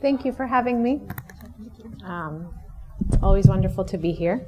Thank 0.00 0.24
you 0.24 0.32
for 0.32 0.46
having 0.46 0.82
me. 0.82 1.00
Um, 2.04 2.54
it's 3.06 3.18
always 3.22 3.46
wonderful 3.46 3.84
to 3.86 3.98
be 3.98 4.12
here. 4.12 4.46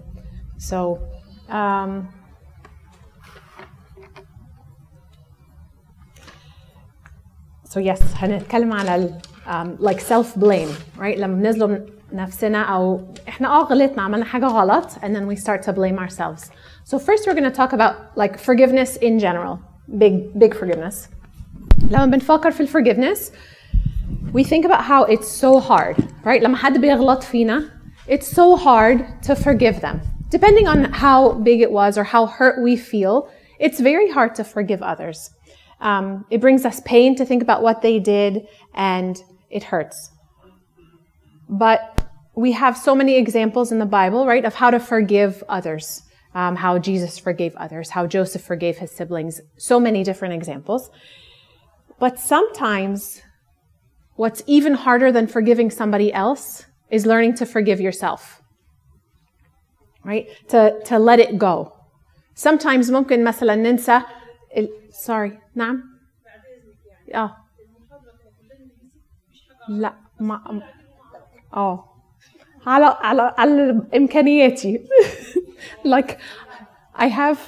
So, 0.59 1.01
um, 1.49 2.09
so 7.65 7.81
yes 7.81 8.01
هنتكلم 8.17 8.73
على 8.73 8.95
ال, 8.97 9.21
um, 9.47 9.77
like 9.83 10.01
self 10.01 10.35
blame 10.37 10.69
right 10.99 11.19
لما 11.19 11.35
بنظلم 11.43 11.87
نفسنا 12.13 12.63
او 12.63 13.01
احنا 13.29 13.49
اه 13.49 13.65
غلطنا 13.65 14.03
عملنا 14.03 14.25
حاجه 14.25 14.47
غلط 14.47 14.91
and 14.91 15.17
then 15.17 15.27
we 15.27 15.37
start 15.37 15.63
to 15.63 15.73
blame 15.73 15.99
ourselves 15.99 16.51
so 16.85 16.99
first 16.99 17.27
we're 17.27 17.35
going 17.35 17.51
to 17.53 17.57
talk 17.57 17.73
about 17.73 17.95
like 18.17 18.39
forgiveness 18.39 18.97
in 18.97 19.19
general 19.19 19.59
big 19.99 20.39
big 20.39 20.55
forgiveness 20.55 21.09
لما 21.91 22.07
بنفكر 22.07 22.51
في 22.51 22.67
forgiveness 22.67 23.33
we 24.33 24.45
think 24.45 24.65
about 24.65 24.85
how 24.85 25.05
it's 25.05 25.29
so 25.29 25.61
hard 25.61 25.97
right 26.25 26.43
لما 26.43 26.57
حد 26.57 26.79
بيغلط 26.79 27.23
فينا 27.23 27.71
it's 28.09 28.27
so 28.27 28.57
hard 28.57 29.23
to 29.23 29.35
forgive 29.35 29.81
them 29.81 30.01
depending 30.31 30.67
on 30.67 30.85
how 30.85 31.33
big 31.33 31.61
it 31.61 31.71
was 31.71 31.99
or 31.99 32.05
how 32.05 32.27
hurt 32.27 32.63
we 32.63 32.77
feel 32.77 33.29
it's 33.59 33.81
very 33.81 34.11
hard 34.11 34.35
to 34.35 34.45
forgive 34.45 34.83
others 34.83 35.31
um, 35.81 36.25
it 36.31 36.41
brings 36.41 36.65
us 36.65 36.81
pain 36.81 37.15
to 37.17 37.25
think 37.25 37.43
about 37.43 37.63
what 37.63 37.83
they 37.83 37.99
did 37.99 38.47
and 38.75 39.23
it 39.51 39.63
hurts 39.63 40.11
but 41.49 41.97
we 42.37 42.53
have 42.53 42.77
so 42.77 42.95
many 42.95 43.17
examples 43.17 43.73
in 43.73 43.79
the 43.79 43.87
Bible, 43.87 44.27
right, 44.27 44.45
of 44.45 44.55
how 44.55 44.71
to 44.71 44.79
forgive 44.79 45.43
others, 45.49 46.03
um, 46.35 46.55
how 46.55 46.79
Jesus 46.79 47.19
forgave 47.19 47.57
others, 47.57 47.91
how 47.91 48.07
Joseph 48.07 48.43
forgave 48.43 48.77
his 48.77 48.91
siblings, 48.91 49.41
so 49.57 49.81
many 49.81 50.05
different 50.05 50.35
examples. 50.35 50.91
But 51.99 52.21
sometimes 52.21 53.23
what's 54.17 54.43
even 54.47 54.75
harder 54.75 55.13
than 55.13 55.27
forgiving 55.27 55.71
somebody 55.71 56.13
else 56.13 56.67
is 56.91 57.07
learning 57.07 57.35
to 57.35 57.47
forgive 57.47 57.81
yourself, 57.81 58.43
right? 60.05 60.27
To, 60.49 60.81
to 60.85 60.99
let 60.99 61.19
it 61.21 61.39
go. 61.39 61.73
Sometimes 62.35 62.91
ممكن 62.91 63.25
مثلا 63.25 63.55
ننسى 63.55 64.03
ال... 64.57 64.69
sorry 65.07 65.33
نعم 65.55 65.83
اه 67.15 67.37
لا 69.69 69.95
ما 70.21 70.63
اه 71.55 71.85
على 72.67 72.97
على 73.01 73.35
على 73.39 73.83
امكانياتي 73.97 74.89
like 75.85 76.19
I 76.99 77.09
have 77.09 77.39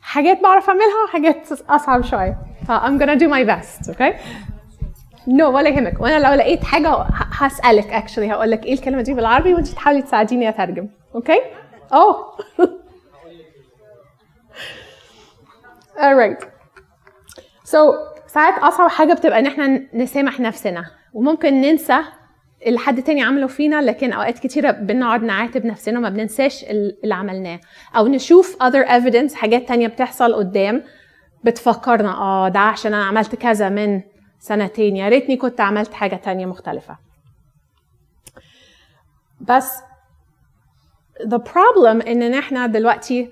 حاجات 0.00 0.40
بعرف 0.42 0.68
اعملها 0.68 1.06
حاجات 1.12 1.52
اصعب 1.52 2.04
شويه 2.04 2.38
ف 2.66 2.70
I'm 2.70 2.98
gonna 2.98 3.16
do 3.16 3.28
my 3.28 3.44
best 3.44 3.90
okay 3.90 4.20
no 5.27 5.43
ولا 5.43 5.69
يهمك. 5.69 6.01
وأنا 6.01 6.27
لو 6.27 6.33
لقيت 6.33 6.63
حاجة 6.63 6.89
هسألك 7.11 7.91
actually. 7.93 8.19
هقول 8.31 8.51
لك 8.51 8.65
إيه 8.65 8.73
الكلمة 8.73 9.01
دي 9.01 9.13
بالعربي 9.13 9.53
وانت 9.53 9.67
تحاولي 9.67 10.01
تساعديني 10.01 10.49
أترجم. 10.49 10.89
أوكي 11.15 11.41
آه 11.93 12.37
alright 15.97 16.43
so 17.65 17.77
ساعات 18.27 18.63
أصعب 18.63 18.89
حاجة 18.89 19.13
بتبقى 19.13 19.39
إن 19.39 19.45
إحنا 19.45 19.81
نسامح 19.93 20.39
نفسنا. 20.39 20.85
وممكن 21.13 21.61
ننسى 21.61 21.97
اللي 22.65 22.79
حد 22.79 23.03
تاني 23.03 23.23
عمله 23.23 23.47
فينا 23.47 23.81
لكن 23.81 24.13
أوقات 24.13 24.39
كتيرة 24.39 24.71
بنقعد 24.71 25.23
نعاتب 25.23 25.65
نفسنا 25.65 25.99
وما 25.99 26.09
بننساش 26.09 26.63
اللي 26.63 27.15
عملناه. 27.15 27.59
أو 27.97 28.07
نشوف 28.07 28.57
other 28.63 28.87
evidence 28.87 29.33
حاجات 29.33 29.67
تانية 29.67 29.87
بتحصل 29.87 30.35
قدام 30.35 30.83
بتفكرنا 31.43 32.11
آه 32.17 32.49
ده 32.49 32.59
عشان 32.59 32.93
أنا 32.93 33.05
عملت 33.05 33.35
كذا 33.35 33.69
من 33.69 34.01
سنتين 34.39 34.95
يا 34.95 35.09
ريتني 35.09 35.37
كنت 35.37 35.61
عملت 35.61 35.93
حاجة 35.93 36.15
تانية 36.15 36.45
مختلفه 36.45 36.97
بس 39.41 39.71
the 41.23 41.39
problem 41.39 42.07
ان 42.07 42.33
إحنا 42.33 42.67
دلوقتي 42.67 43.31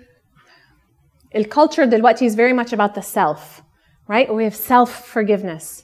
الكالتشر 1.35 1.85
دلوقتي 1.85 2.29
is 2.29 2.33
very 2.33 2.53
much 2.63 2.73
about 2.73 2.93
the 2.95 3.01
self 3.01 3.61
right 4.09 4.29
we 4.29 4.43
have 4.43 4.55
self 4.55 4.89
forgiveness 5.13 5.83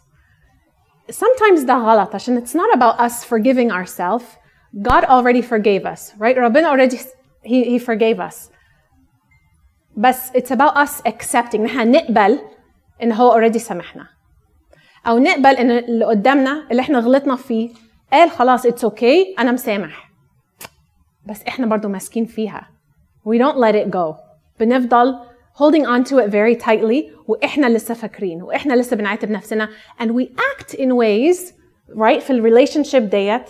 sometimes 1.11 1.65
ده 1.65 1.73
غلط 1.73 2.15
عشان 2.15 2.45
it's 2.45 2.53
not 2.53 2.77
about 2.77 2.99
us 2.99 3.23
forgiving 3.23 3.71
ourselves. 3.71 4.25
God 4.81 5.03
already 5.05 5.41
forgave 5.41 5.85
us, 5.85 6.13
right? 6.19 6.37
ربنا 6.37 6.69
already 6.69 6.97
he, 7.43 7.63
he 7.63 7.79
forgave 7.79 8.19
us. 8.19 8.51
بس 9.97 10.31
it's 10.31 10.51
about 10.51 10.75
us 10.77 11.01
accepting 11.07 11.55
نحن 11.59 11.91
نقبل 11.91 12.39
إن 13.03 13.11
هو 13.11 13.31
already 13.41 13.57
سامحنا. 13.57 14.07
أو 15.07 15.17
نقبل 15.17 15.55
إن 15.55 15.71
اللي 15.71 16.05
قدامنا 16.05 16.67
اللي 16.71 16.81
إحنا 16.81 16.99
غلطنا 16.99 17.35
فيه 17.35 17.69
قال 18.13 18.29
خلاص 18.31 18.67
it's 18.67 18.85
okay 18.85 19.39
أنا 19.39 19.51
مسامح. 19.51 20.09
بس 21.25 21.43
إحنا 21.47 21.65
برضو 21.65 21.87
ماسكين 21.87 22.25
فيها. 22.25 22.69
We 23.27 23.37
don't 23.39 23.55
let 23.57 23.75
it 23.75 23.89
go. 23.95 24.15
بنفضل 24.59 25.19
holding 25.55 25.85
on 25.85 26.03
to 26.09 26.15
it 26.17 26.29
very 26.31 26.55
tightly 26.65 27.03
وإحنا 27.27 27.65
لسه 27.69 27.93
فاكرين 27.93 28.41
وإحنا 28.43 28.73
لسه 28.73 28.95
بنعاتب 28.95 29.31
نفسنا 29.31 29.69
and 30.01 30.07
we 30.07 30.23
act 30.25 30.73
in 30.73 30.89
ways 30.91 31.53
right 31.95 32.19
في 32.19 32.41
relationship 32.41 32.97
ديت 32.97 33.43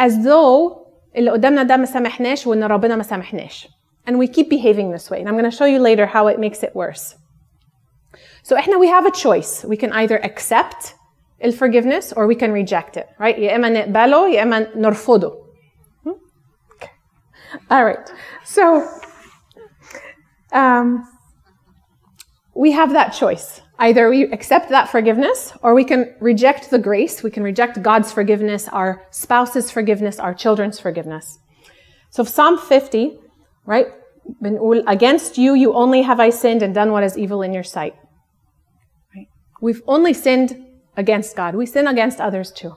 as 0.00 0.12
though 0.12 0.78
اللي 1.16 1.30
قدامنا 1.30 1.62
ده 1.62 1.76
ما 1.76 1.84
سامحناش 1.84 2.46
وإن 2.46 2.64
ربنا 2.64 2.96
ما 2.96 3.02
سامحناش 3.02 3.68
and 4.10 4.12
we 4.12 4.26
keep 4.26 4.46
behaving 4.48 4.96
this 4.96 5.10
way 5.10 5.20
and 5.20 5.28
I'm 5.28 5.36
going 5.38 5.50
to 5.50 5.56
show 5.56 5.66
you 5.66 5.78
later 5.78 6.06
how 6.06 6.26
it 6.26 6.38
makes 6.40 6.62
it 6.62 6.72
worse 6.74 7.14
so 8.43 8.55
احنا 8.55 8.77
we 8.77 8.87
have 8.87 9.05
a 9.05 9.11
choice 9.11 9.65
we 9.65 9.77
can 9.77 9.91
either 9.93 10.17
accept 10.23 10.95
الforgiveness 11.43 12.13
or 12.15 12.27
we 12.27 12.35
can 12.35 12.51
reject 12.51 12.97
it 12.97 13.07
right 13.19 13.37
يا 13.37 13.55
اما 13.55 13.69
نقبله 13.69 14.29
يا 14.29 14.43
اما 14.43 14.67
نرفضه 14.75 15.33
okay. 16.05 16.89
all 17.69 17.85
right 17.85 18.11
so 18.43 18.83
um, 20.53 21.07
we 22.53 22.71
have 22.71 22.93
that 22.93 23.09
choice. 23.09 23.61
Either 23.79 24.09
we 24.09 24.23
accept 24.31 24.69
that 24.69 24.89
forgiveness 24.89 25.51
or 25.63 25.73
we 25.73 25.83
can 25.83 26.13
reject 26.19 26.69
the 26.69 26.77
grace. 26.77 27.23
We 27.23 27.31
can 27.31 27.43
reject 27.43 27.81
God's 27.81 28.11
forgiveness, 28.11 28.67
our 28.67 29.05
spouse's 29.09 29.71
forgiveness, 29.71 30.19
our 30.19 30.33
children's 30.33 30.79
forgiveness. 30.79 31.39
So 32.11 32.23
Psalm 32.23 32.57
50, 32.59 33.17
right? 33.65 33.87
Against 34.87 35.37
you, 35.37 35.55
you 35.55 35.73
only 35.73 36.03
have 36.03 36.19
I 36.19 36.29
sinned 36.29 36.61
and 36.61 36.73
done 36.73 36.91
what 36.91 37.03
is 37.03 37.17
evil 37.17 37.41
in 37.41 37.51
your 37.51 37.63
sight. 37.63 37.95
Right? 39.57 39.61
We've 39.61 39.81
only 39.87 40.13
sinned 40.13 40.63
against 40.97 41.35
God. 41.35 41.55
We 41.55 41.65
sin 41.65 41.87
against 41.87 42.19
others 42.19 42.51
too. 42.51 42.75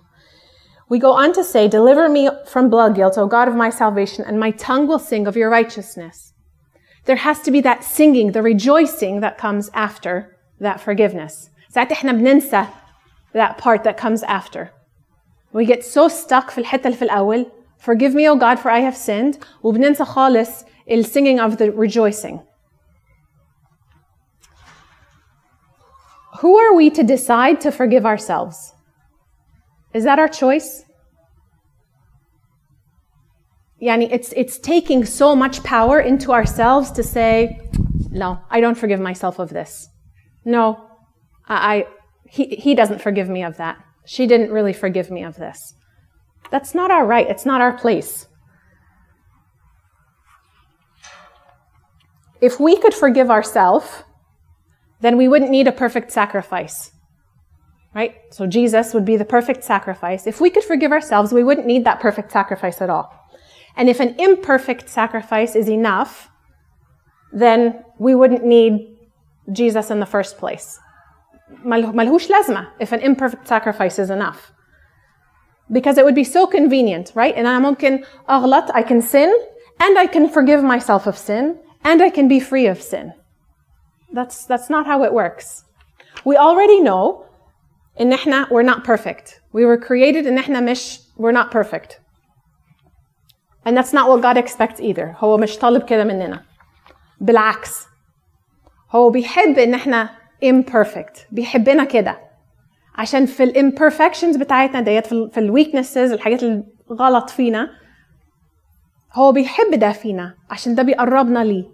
We 0.88 0.98
go 0.98 1.12
on 1.12 1.32
to 1.32 1.42
say, 1.42 1.68
Deliver 1.68 2.08
me 2.08 2.30
from 2.46 2.70
blood 2.70 2.94
guilt, 2.94 3.18
O 3.18 3.26
God 3.26 3.48
of 3.48 3.54
my 3.54 3.70
salvation, 3.70 4.24
and 4.24 4.38
my 4.38 4.52
tongue 4.52 4.86
will 4.86 5.00
sing 5.00 5.26
of 5.26 5.36
your 5.36 5.50
righteousness. 5.50 6.32
There 7.06 7.16
has 7.16 7.40
to 7.40 7.50
be 7.50 7.60
that 7.62 7.84
singing, 7.84 8.32
the 8.32 8.42
rejoicing 8.42 9.20
that 9.20 9.38
comes 9.38 9.70
after 9.74 10.36
that 10.60 10.80
forgiveness. 10.80 11.50
ساعات 11.70 11.92
احنا 11.92 12.12
بننسى 12.12 12.66
that 13.34 13.58
part 13.58 13.84
that 13.84 13.96
comes 13.96 14.22
after. 14.22 14.70
We 15.52 15.66
get 15.66 15.84
so 15.84 16.08
stuck 16.08 16.50
في 16.50 16.58
الحتة 16.58 16.86
اللي 16.86 16.96
في 16.96 17.04
الأول. 17.04 17.46
Forgive 17.78 18.14
me, 18.14 18.28
O 18.28 18.36
God, 18.36 18.58
for 18.58 18.70
I 18.70 18.80
have 18.80 18.96
sinned. 18.96 19.38
وبننسى 19.62 20.04
خالص 20.04 20.64
el 20.88 21.04
singing 21.04 21.40
of 21.40 21.58
the 21.58 21.72
rejoicing. 21.72 22.40
Who 26.41 26.57
are 26.57 26.73
we 26.73 26.89
to 26.89 27.03
decide 27.03 27.61
to 27.61 27.71
forgive 27.71 28.03
ourselves? 28.03 28.73
Is 29.93 30.05
that 30.05 30.17
our 30.17 30.27
choice? 30.27 30.83
Yani 33.79 34.11
it's, 34.11 34.33
it's 34.35 34.57
taking 34.57 35.05
so 35.05 35.35
much 35.35 35.63
power 35.63 35.99
into 35.99 36.31
ourselves 36.31 36.89
to 36.93 37.03
say, 37.03 37.59
no, 38.09 38.41
I 38.49 38.59
don't 38.59 38.75
forgive 38.75 38.99
myself 38.99 39.37
of 39.37 39.49
this. 39.49 39.89
No, 40.43 40.89
I, 41.47 41.75
I 41.75 41.87
he, 42.25 42.55
he 42.55 42.73
doesn't 42.73 43.01
forgive 43.01 43.29
me 43.29 43.43
of 43.43 43.57
that. 43.57 43.77
She 44.07 44.25
didn't 44.25 44.51
really 44.51 44.73
forgive 44.73 45.11
me 45.11 45.21
of 45.23 45.35
this. 45.35 45.75
That's 46.49 46.73
not 46.73 46.89
our 46.89 47.05
right. 47.05 47.29
It's 47.29 47.45
not 47.45 47.61
our 47.61 47.77
place. 47.77 48.25
If 52.41 52.59
we 52.59 52.77
could 52.77 52.95
forgive 52.95 53.29
ourselves, 53.29 54.03
then 55.00 55.16
we 55.16 55.28
wouldn't 55.28 55.50
need 55.50 55.68
a 55.68 55.72
perfect 55.72 56.10
sacrifice. 56.10 56.92
Right? 57.94 58.16
So 58.30 58.46
Jesus 58.46 58.92
would 58.92 59.04
be 59.04 59.16
the 59.16 59.24
perfect 59.24 59.64
sacrifice. 59.64 60.26
If 60.26 60.40
we 60.40 60.50
could 60.50 60.64
forgive 60.64 60.92
ourselves, 60.92 61.32
we 61.32 61.44
wouldn't 61.44 61.66
need 61.66 61.84
that 61.84 62.00
perfect 62.00 62.30
sacrifice 62.30 62.82
at 62.82 62.90
all. 62.90 63.12
And 63.76 63.88
if 63.88 64.00
an 64.00 64.14
imperfect 64.18 64.88
sacrifice 64.88 65.54
is 65.54 65.68
enough, 65.68 66.30
then 67.32 67.84
we 67.98 68.14
wouldn't 68.14 68.44
need 68.44 68.96
Jesus 69.52 69.90
in 69.90 70.00
the 70.00 70.06
first 70.06 70.38
place. 70.38 70.78
Malhush 71.64 72.28
lazma 72.28 72.68
if 72.80 72.92
an 72.92 73.00
imperfect 73.00 73.46
sacrifice 73.46 73.98
is 73.98 74.10
enough. 74.10 74.52
Because 75.70 75.98
it 75.98 76.04
would 76.04 76.14
be 76.14 76.24
so 76.24 76.46
convenient, 76.46 77.12
right? 77.14 77.34
And 77.34 77.46
I'm 77.48 77.62
ممكن 77.62 78.04
أغلط, 78.28 78.70
I 78.74 78.82
can 78.82 79.02
sin, 79.02 79.34
and 79.80 79.98
I 79.98 80.06
can 80.06 80.28
forgive 80.28 80.62
myself 80.62 81.06
of 81.06 81.18
sin, 81.18 81.58
and 81.82 82.02
I 82.02 82.10
can 82.10 82.28
be 82.28 82.40
free 82.40 82.66
of 82.66 82.80
sin. 82.80 83.12
That's, 84.12 84.46
that's 84.46 84.70
not 84.70 84.86
how 84.86 85.02
it 85.04 85.12
works. 85.12 85.64
We 86.24 86.36
already 86.36 86.80
know 86.80 87.22
إن 88.00 88.12
إحنا 88.12 88.46
we're 88.50 88.62
not 88.72 88.84
perfect. 88.84 89.40
We 89.52 89.64
were 89.64 89.78
created 89.78 90.26
إن 90.26 90.38
إحنا 90.38 90.60
مش 90.60 91.00
we're 91.18 91.32
not 91.32 91.50
perfect 91.50 92.00
and 93.66 93.76
that's 93.76 93.92
not 93.92 94.08
what 94.08 94.20
God 94.22 94.36
expects 94.36 94.80
either 94.80 95.14
هو 95.18 95.36
مش 95.36 95.58
طالب 95.58 95.82
كده 95.84 96.04
مننا 96.04 96.42
بالعكس 97.20 97.86
هو 98.90 99.10
بيحب 99.10 99.58
ان 99.58 99.74
احنا 99.74 100.10
imperfect 100.44 101.20
بيحبنا 101.32 101.84
كده 101.84 102.18
عشان 102.94 103.26
في 103.26 103.42
الامبرفكشنز 103.42 104.36
بتاعتنا 104.36 104.80
ديت 104.80 105.06
في 105.06 105.12
ال 105.12 105.30
في 105.30 105.40
الويكنسز 105.40 106.12
الحاجات 106.12 106.42
الغلط 106.90 107.30
فينا 107.30 107.70
هو 109.14 109.32
بيحب 109.32 109.74
ده 109.78 109.92
فينا 109.92 110.34
عشان 110.50 110.74
ده 110.74 110.82
بيقربنا 110.82 111.44
ليه 111.44 111.64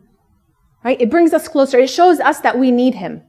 right 0.86 1.00
it 1.00 1.10
brings 1.10 1.32
us 1.38 1.48
closer 1.48 1.78
it 1.78 1.90
shows 1.90 2.18
us 2.20 2.40
that 2.40 2.54
we 2.58 2.70
need 2.70 2.94
him 2.94 3.20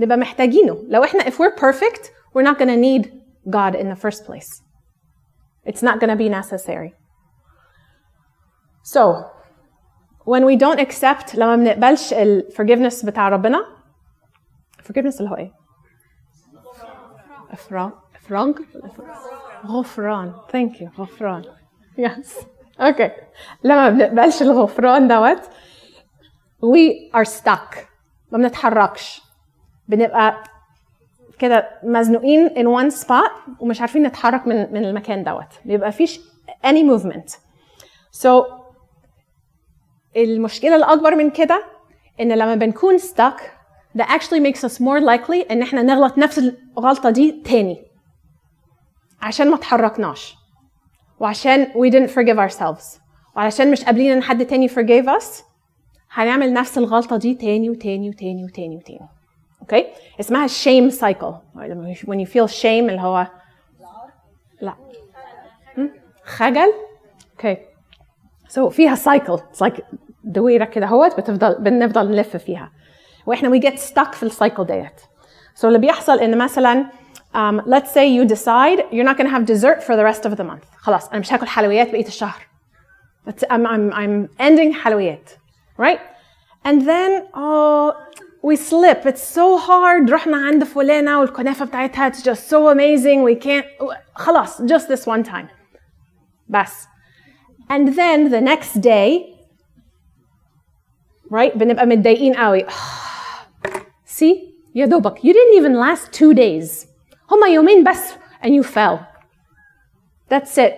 نبقى 0.00 0.16
محتاجينه 0.18 0.84
لو 0.88 1.04
احنا 1.04 1.20
if 1.24 1.32
we're 1.34 1.54
perfect 1.60 2.10
we're 2.34 2.46
not 2.50 2.58
gonna 2.58 2.76
need 2.76 3.06
God 3.48 3.74
in 3.74 3.88
the 3.94 4.00
first 4.04 4.24
place 4.26 4.62
it's 5.66 5.82
not 5.82 6.00
gonna 6.00 6.16
be 6.16 6.28
necessary 6.28 6.92
so 8.82 9.02
when 10.24 10.44
we 10.44 10.56
don't 10.56 10.80
accept 10.80 11.34
لما 11.34 11.56
بنقبلش 11.56 12.12
ال 12.12 12.48
forgiveness 12.52 13.06
بتاع 13.06 13.28
ربنا 13.28 13.64
forgiveness 14.82 15.18
اللي 15.20 15.30
هو 15.30 15.36
ايه؟ 15.36 15.52
إفراج 17.50 17.92
إفراج 18.14 18.54
غفران 19.66 20.32
thank 20.52 20.80
you 20.80 21.00
غفران 21.00 21.44
yes 21.98 22.44
okay 22.80 23.10
لما 23.64 23.88
بنقبلش 23.90 24.42
الغفران 24.42 25.08
دوت 25.08 25.40
we 26.73 27.11
are 27.17 27.25
stuck. 27.25 27.77
ما 28.31 28.37
بنتحركش. 28.37 29.21
بنبقى 29.87 30.43
كده 31.39 31.69
مزنوقين 31.83 32.49
in 32.49 32.91
one 32.91 32.95
spot 32.95 33.31
ومش 33.59 33.81
عارفين 33.81 34.03
نتحرك 34.03 34.47
من 34.47 34.73
من 34.73 34.85
المكان 34.85 35.23
دوت. 35.23 35.47
بيبقى 35.65 35.91
فيش 35.91 36.19
any 36.65 36.83
movement. 36.91 37.31
So 38.23 38.29
المشكلة 40.17 40.75
الأكبر 40.75 41.15
من 41.15 41.29
كده 41.29 41.63
إن 42.19 42.31
لما 42.31 42.55
بنكون 42.55 42.97
stuck 42.99 43.41
that 43.97 44.07
actually 44.07 44.39
makes 44.39 44.59
us 44.63 44.79
more 44.79 45.01
likely 45.01 45.51
إن 45.51 45.61
إحنا 45.61 45.81
نغلط 45.81 46.17
نفس 46.17 46.51
الغلطة 46.77 47.09
دي 47.09 47.41
تاني. 47.45 47.85
عشان 49.21 49.51
ما 49.51 49.57
تحركناش. 49.57 50.35
وعشان 51.19 51.65
we 51.65 51.91
didn't 51.91 52.11
forgive 52.11 52.37
ourselves. 52.49 52.99
وعشان 53.35 53.71
مش 53.71 53.83
قابلين 53.83 54.11
إن 54.11 54.23
حد 54.23 54.45
تاني 54.45 54.69
forgave 54.69 55.07
us 55.21 55.43
هنعمل 56.15 56.53
نفس 56.53 56.77
الغلطة 56.77 57.17
دي 57.17 57.33
تاني 57.33 57.69
وتاني 57.69 58.09
وتاني 58.09 58.45
وتاني 58.45 58.75
وتاني. 58.75 59.07
أوكي 59.61 59.87
اسمها 60.19 60.47
shame 60.47 60.91
cycle. 60.91 61.33
When 62.05 62.19
you 62.19 62.25
feel 62.25 62.47
shame 62.61 62.65
اللي 62.65 63.01
هو 63.01 63.27
لا. 64.61 64.75
هم؟ 65.77 65.91
خجل؟ 66.25 66.73
أوكي 67.31 67.57
so 68.49 68.67
فيها 68.67 68.95
it's 68.95 69.59
like 69.59 69.81
دويرة 70.23 70.65
كده 70.65 70.85
اهوت 70.85 71.17
بتفضل 71.17 71.55
بنفضل 71.59 72.11
نلف 72.11 72.37
فيها. 72.37 72.71
وإحنا 73.25 73.59
we 73.59 73.61
get 73.61 73.75
stuck 73.75 74.11
في 74.11 74.23
السايكل 74.23 74.65
ديت. 74.65 75.01
So 75.61 75.65
اللي 75.65 75.79
بيحصل 75.79 76.19
إن 76.19 76.37
مثلا 76.37 76.85
um, 77.33 77.61
let's 77.61 77.89
say 77.89 78.07
you 78.17 78.25
decide 78.35 78.79
you're 78.91 79.07
not 79.09 79.17
going 79.17 79.27
to 79.27 79.35
have 79.35 79.45
dessert 79.45 79.83
for 79.83 79.95
the 79.95 80.03
rest 80.03 80.25
of 80.29 80.37
the 80.37 80.43
month. 80.43 80.77
خلاص 80.77 81.09
أنا 81.09 81.19
مش 81.19 81.33
هاكل 81.33 81.47
حلويات 81.47 81.89
بقية 81.89 82.07
الشهر. 82.07 82.47
I'm, 83.27 83.65
I'm, 83.65 83.93
I'm 83.93 84.41
ending 84.41 84.73
حلويات. 84.83 85.29
right 85.78 86.00
and 86.64 86.86
then 86.86 87.26
oh 87.34 87.94
we 88.42 88.56
slip 88.56 89.06
it's 89.06 89.22
so 89.22 89.58
hard 89.58 90.10
رحنا 90.10 90.36
عند 90.36 90.64
فلانة 90.64 91.20
والكنافة 91.20 91.64
بتاعتها 91.64 92.10
it's 92.10 92.22
just 92.22 92.48
so 92.48 92.68
amazing 92.68 93.22
we 93.22 93.34
can't 93.34 93.66
خلاص 94.14 94.62
just 94.62 94.88
this 94.88 95.06
one 95.06 95.22
time 95.24 95.48
بس 96.48 96.86
and 97.70 97.88
then 97.88 98.30
the 98.30 98.40
next 98.40 98.80
day 98.80 99.36
right 101.30 101.56
بنبقى 101.56 101.86
متضايقين 101.86 102.34
قوي 102.34 102.66
see 104.06 104.34
يا 104.74 104.86
دوبك 104.86 105.18
you 105.18 105.32
didn't 105.32 105.56
even 105.56 105.74
last 105.74 106.12
two 106.12 106.34
days 106.34 106.86
هما 107.30 107.46
يومين 107.48 107.84
بس 107.84 108.14
and 108.42 108.54
you 108.54 108.62
fell 108.62 108.98
that's 110.28 110.58
it 110.58 110.74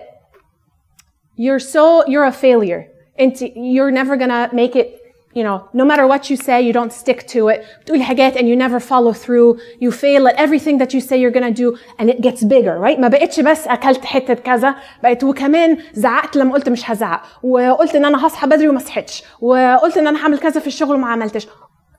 you're 1.37 1.59
so 1.59 2.05
you're 2.07 2.25
a 2.25 2.31
failure 2.31 2.87
انت 3.19 3.43
you're 3.43 3.91
never 3.91 4.15
gonna 4.17 4.53
make 4.53 4.75
it 4.75 4.87
you 5.35 5.43
know 5.43 5.57
no 5.73 5.85
matter 5.91 6.05
what 6.13 6.23
you 6.29 6.35
say 6.47 6.57
you 6.67 6.73
don't 6.73 6.91
stick 7.03 7.19
to 7.27 7.49
it 7.53 7.59
بتقولي 7.81 8.03
حاجات 8.03 8.37
and 8.37 8.41
you 8.41 8.55
never 8.55 8.79
follow 8.79 9.13
through 9.13 9.57
you 9.83 9.91
fail 9.91 10.27
at 10.27 10.35
everything 10.45 10.77
that 10.81 10.93
you 10.93 10.99
say 11.01 11.17
you're 11.17 11.35
gonna 11.39 11.53
do 11.63 11.77
and 11.99 12.09
it 12.09 12.21
gets 12.21 12.43
bigger 12.43 12.77
right 12.79 12.99
ما 12.99 13.07
بقتش 13.07 13.39
بس 13.39 13.67
اكلت 13.67 14.05
حته 14.05 14.33
كذا 14.33 14.75
بقت 15.03 15.23
وكمان 15.23 15.77
زعقت 15.93 16.35
لما 16.35 16.53
قلت 16.53 16.69
مش 16.69 16.91
هزعق 16.91 17.21
وقلت 17.43 17.95
ان 17.95 18.05
انا 18.05 18.27
هصحى 18.27 18.47
بدري 18.47 18.67
وما 18.67 18.79
صحيتش 18.79 19.23
وقلت 19.41 19.97
ان 19.97 20.07
انا 20.07 20.23
هعمل 20.23 20.39
كذا 20.39 20.59
في 20.61 20.67
الشغل 20.67 20.95
وما 20.95 21.07
عملتش 21.07 21.47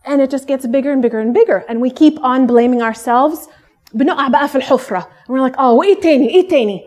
and 0.07 0.21
it 0.21 0.31
just 0.37 0.47
gets 0.47 0.67
bigger 0.67 0.93
and 0.95 1.03
bigger 1.03 1.21
and 1.25 1.33
bigger 1.41 1.59
and 1.69 1.77
we 1.81 1.91
keep 1.91 2.17
on 2.23 2.47
blaming 2.47 2.83
ourselves 2.83 3.49
بنقع 3.95 4.29
بقى 4.29 4.49
في 4.49 4.57
الحفرة 4.57 4.99
and 5.01 5.33
we're 5.33 5.51
like 5.51 5.57
oh 5.57 5.61
وايه 5.61 6.01
تاني 6.01 6.29
ايه 6.29 6.49
تاني 6.49 6.81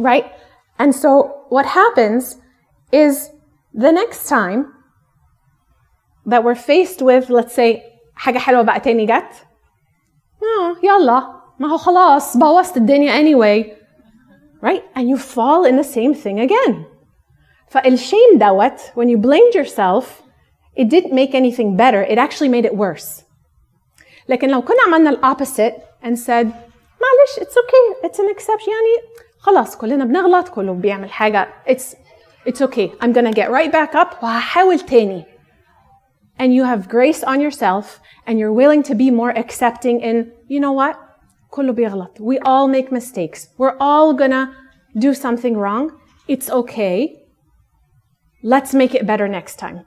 right 0.00 0.24
and 0.82 0.92
so 0.94 1.08
what 1.50 1.66
happens 1.66 2.36
is 2.92 3.30
the 3.74 3.92
next 3.92 4.28
time 4.28 4.60
that 6.26 6.42
we're 6.44 6.54
faced 6.54 7.00
with 7.02 7.30
let's 7.30 7.54
say 7.54 7.82
حاجة 8.14 8.38
حلوة 8.38 8.62
بقى 8.62 8.80
تاني 8.80 9.06
جت 9.06 9.46
اه 10.42 10.76
يلا 10.82 11.38
ما 11.58 11.68
هو 11.72 11.76
خلاص 11.76 12.36
بوظت 12.36 12.76
الدنيا 12.76 13.12
anyway 13.22 13.66
right 14.62 14.82
and 14.96 15.08
you 15.08 15.16
fall 15.16 15.64
in 15.64 15.76
the 15.76 15.84
same 15.94 16.14
thing 16.14 16.40
again 16.40 16.74
فالشيم 17.68 18.38
دوت 18.38 18.80
when 18.80 19.08
you 19.08 19.16
blamed 19.16 19.54
yourself 19.54 20.22
it 20.76 20.88
didn't 20.88 21.12
make 21.12 21.34
anything 21.34 21.76
better 21.76 22.02
it 22.02 22.18
actually 22.18 22.48
made 22.48 22.64
it 22.64 22.74
worse 22.76 23.22
لكن 24.28 24.48
لو 24.48 24.62
كنا 24.62 24.76
عملنا 24.86 25.10
الopposite 25.10 25.74
and 26.04 26.16
said 26.16 26.46
معلش 27.00 27.38
it's 27.40 27.54
okay 27.56 28.06
it's 28.06 28.18
an 28.18 28.28
exception 28.36 28.68
يعني 28.68 29.18
خلاص 29.38 29.76
كلنا 29.76 30.04
بنغلط 30.04 30.48
كله 30.48 30.72
بيعمل 30.72 31.10
حاجة 31.10 31.48
it's 31.66 31.94
it's 32.46 32.60
okay 32.62 32.92
I'm 33.00 33.12
gonna 33.12 33.32
get 33.32 33.50
right 33.50 33.72
back 33.72 33.94
up 33.94 34.22
وهحاول 34.22 34.80
تاني 34.86 35.24
and 36.38 36.54
you 36.54 36.64
have 36.64 36.88
grace 36.88 37.22
on 37.24 37.40
yourself 37.40 38.00
and 38.26 38.38
you're 38.38 38.52
willing 38.52 38.82
to 38.84 38.94
be 38.94 39.10
more 39.10 39.30
accepting 39.30 40.00
in 40.00 40.32
you 40.48 40.60
know 40.60 40.72
what 40.72 40.96
كله 41.50 41.72
بيغلط 41.72 42.20
we 42.20 42.38
all 42.38 42.68
make 42.68 42.92
mistakes 42.92 43.48
we're 43.58 43.76
all 43.80 44.12
gonna 44.14 44.54
do 44.98 45.14
something 45.14 45.56
wrong 45.56 45.90
it's 46.28 46.50
okay 46.50 47.16
let's 48.42 48.72
make 48.74 48.94
it 48.94 49.06
better 49.06 49.26
next 49.28 49.58
time 49.58 49.84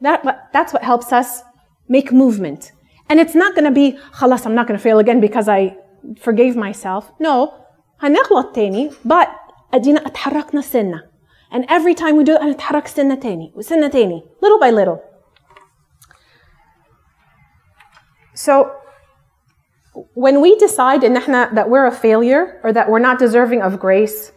that, 0.00 0.50
that's 0.52 0.72
what 0.72 0.82
helps 0.82 1.12
us 1.12 1.42
make 1.88 2.12
movement 2.12 2.72
and 3.08 3.20
it's 3.20 3.34
not 3.34 3.54
gonna 3.54 3.70
be 3.70 3.98
خلاص 4.12 4.46
I'm 4.46 4.54
not 4.54 4.66
gonna 4.66 4.78
fail 4.78 4.98
again 4.98 5.20
because 5.20 5.48
I 5.48 5.76
forgave 6.20 6.56
myself 6.56 7.10
no 7.20 7.52
هنغلط 8.00 8.54
تاني 8.54 8.90
but 9.04 9.28
ادينا 9.74 10.06
اتحركنا 10.06 10.60
سنة 10.60 11.02
and 11.52 11.64
every 11.68 11.94
time 11.94 12.16
we 12.16 12.24
do 12.24 12.34
it 12.34 12.40
هنتحرك 12.40 12.86
سنة 12.86 13.14
تاني 13.14 13.52
وسنة 13.56 13.88
تاني 13.88 14.22
little 14.42 14.60
by 14.60 14.70
little 14.70 15.00
So 18.36 18.70
when 20.14 20.40
we 20.42 20.56
decide 20.56 21.02
in 21.02 21.16
احنا 21.16 21.54
that 21.54 21.70
we're 21.70 21.86
a 21.86 21.90
failure 21.90 22.60
or 22.62 22.72
that 22.72 22.90
we're 22.90 22.98
not 22.98 23.18
deserving 23.18 23.62
of 23.62 23.80
grace 23.80 24.32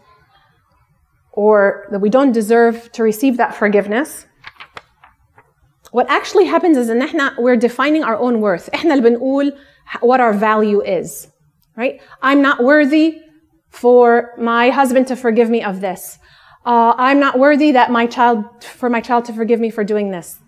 or 1.33 1.85
that 1.91 1.99
we 1.99 2.09
don't 2.09 2.31
deserve 2.31 2.91
to 2.93 3.03
receive 3.03 3.37
that 3.37 3.53
forgiveness, 3.55 4.25
what 5.91 6.09
actually 6.09 6.45
happens 6.45 6.77
is 6.77 6.89
in 6.89 7.01
احنا 7.01 7.37
we're 7.39 7.57
defining 7.57 8.03
our 8.03 8.17
own 8.17 8.39
worth. 8.39 8.69
احنا 8.73 8.93
اللي 8.93 9.09
بنقول 9.09 9.57
what 10.01 10.21
our 10.21 10.33
value 10.33 10.81
is. 10.81 11.27
Right? 11.75 12.01
I'm 12.21 12.41
not 12.41 12.63
worthy 12.63 13.21
for 13.69 14.33
my 14.37 14.69
husband 14.69 15.07
to 15.07 15.15
forgive 15.15 15.49
me 15.49 15.63
of 15.63 15.81
this. 15.81 16.19
Uh, 16.65 16.93
I'm 16.97 17.19
not 17.19 17.39
worthy 17.39 17.71
that 17.71 17.89
my 17.91 18.05
child 18.05 18.63
for 18.63 18.89
my 18.89 19.01
child 19.01 19.25
to 19.25 19.33
forgive 19.33 19.59
me 19.59 19.69
for 19.69 19.83
doing 19.83 20.11
this. 20.11 20.39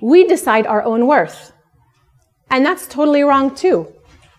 We 0.00 0.26
decide 0.26 0.66
our 0.66 0.82
own 0.82 1.06
worth. 1.06 1.52
And 2.50 2.66
that's 2.66 2.86
totally 2.86 3.22
wrong 3.22 3.54
too. 3.54 3.86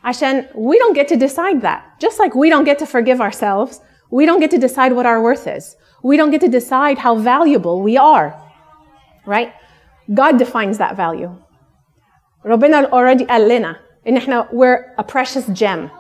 عشان 0.04 0.48
we 0.56 0.78
don't 0.78 0.94
get 0.94 1.08
to 1.08 1.16
decide 1.16 1.62
that. 1.62 2.00
Just 2.00 2.20
like 2.20 2.36
we 2.36 2.50
don't 2.50 2.64
get 2.64 2.80
to 2.80 2.86
forgive 2.86 3.22
ourselves, 3.22 3.82
we 4.10 4.26
don't 4.26 4.40
get 4.40 4.52
to 4.52 4.58
decide 4.58 4.94
what 4.94 5.06
our 5.06 5.22
worth 5.22 5.48
is. 5.48 5.76
We 6.04 6.18
don't 6.18 6.32
get 6.32 6.42
to 6.42 6.50
decide 6.50 6.98
how 6.98 7.16
valuable 7.16 7.82
we 7.82 7.98
are. 7.98 8.36
Right? 9.26 9.54
God 10.14 10.38
defines 10.38 10.78
that 10.80 10.96
value. 10.96 11.32
ربنا 12.46 12.92
already 12.92 13.26
قال 13.26 13.48
لنا 13.48 13.76
إن 14.08 14.18
إحنا 14.18 14.52
we're 14.52 14.94
a 14.98 15.04
precious 15.04 15.46
gem. 15.48 15.92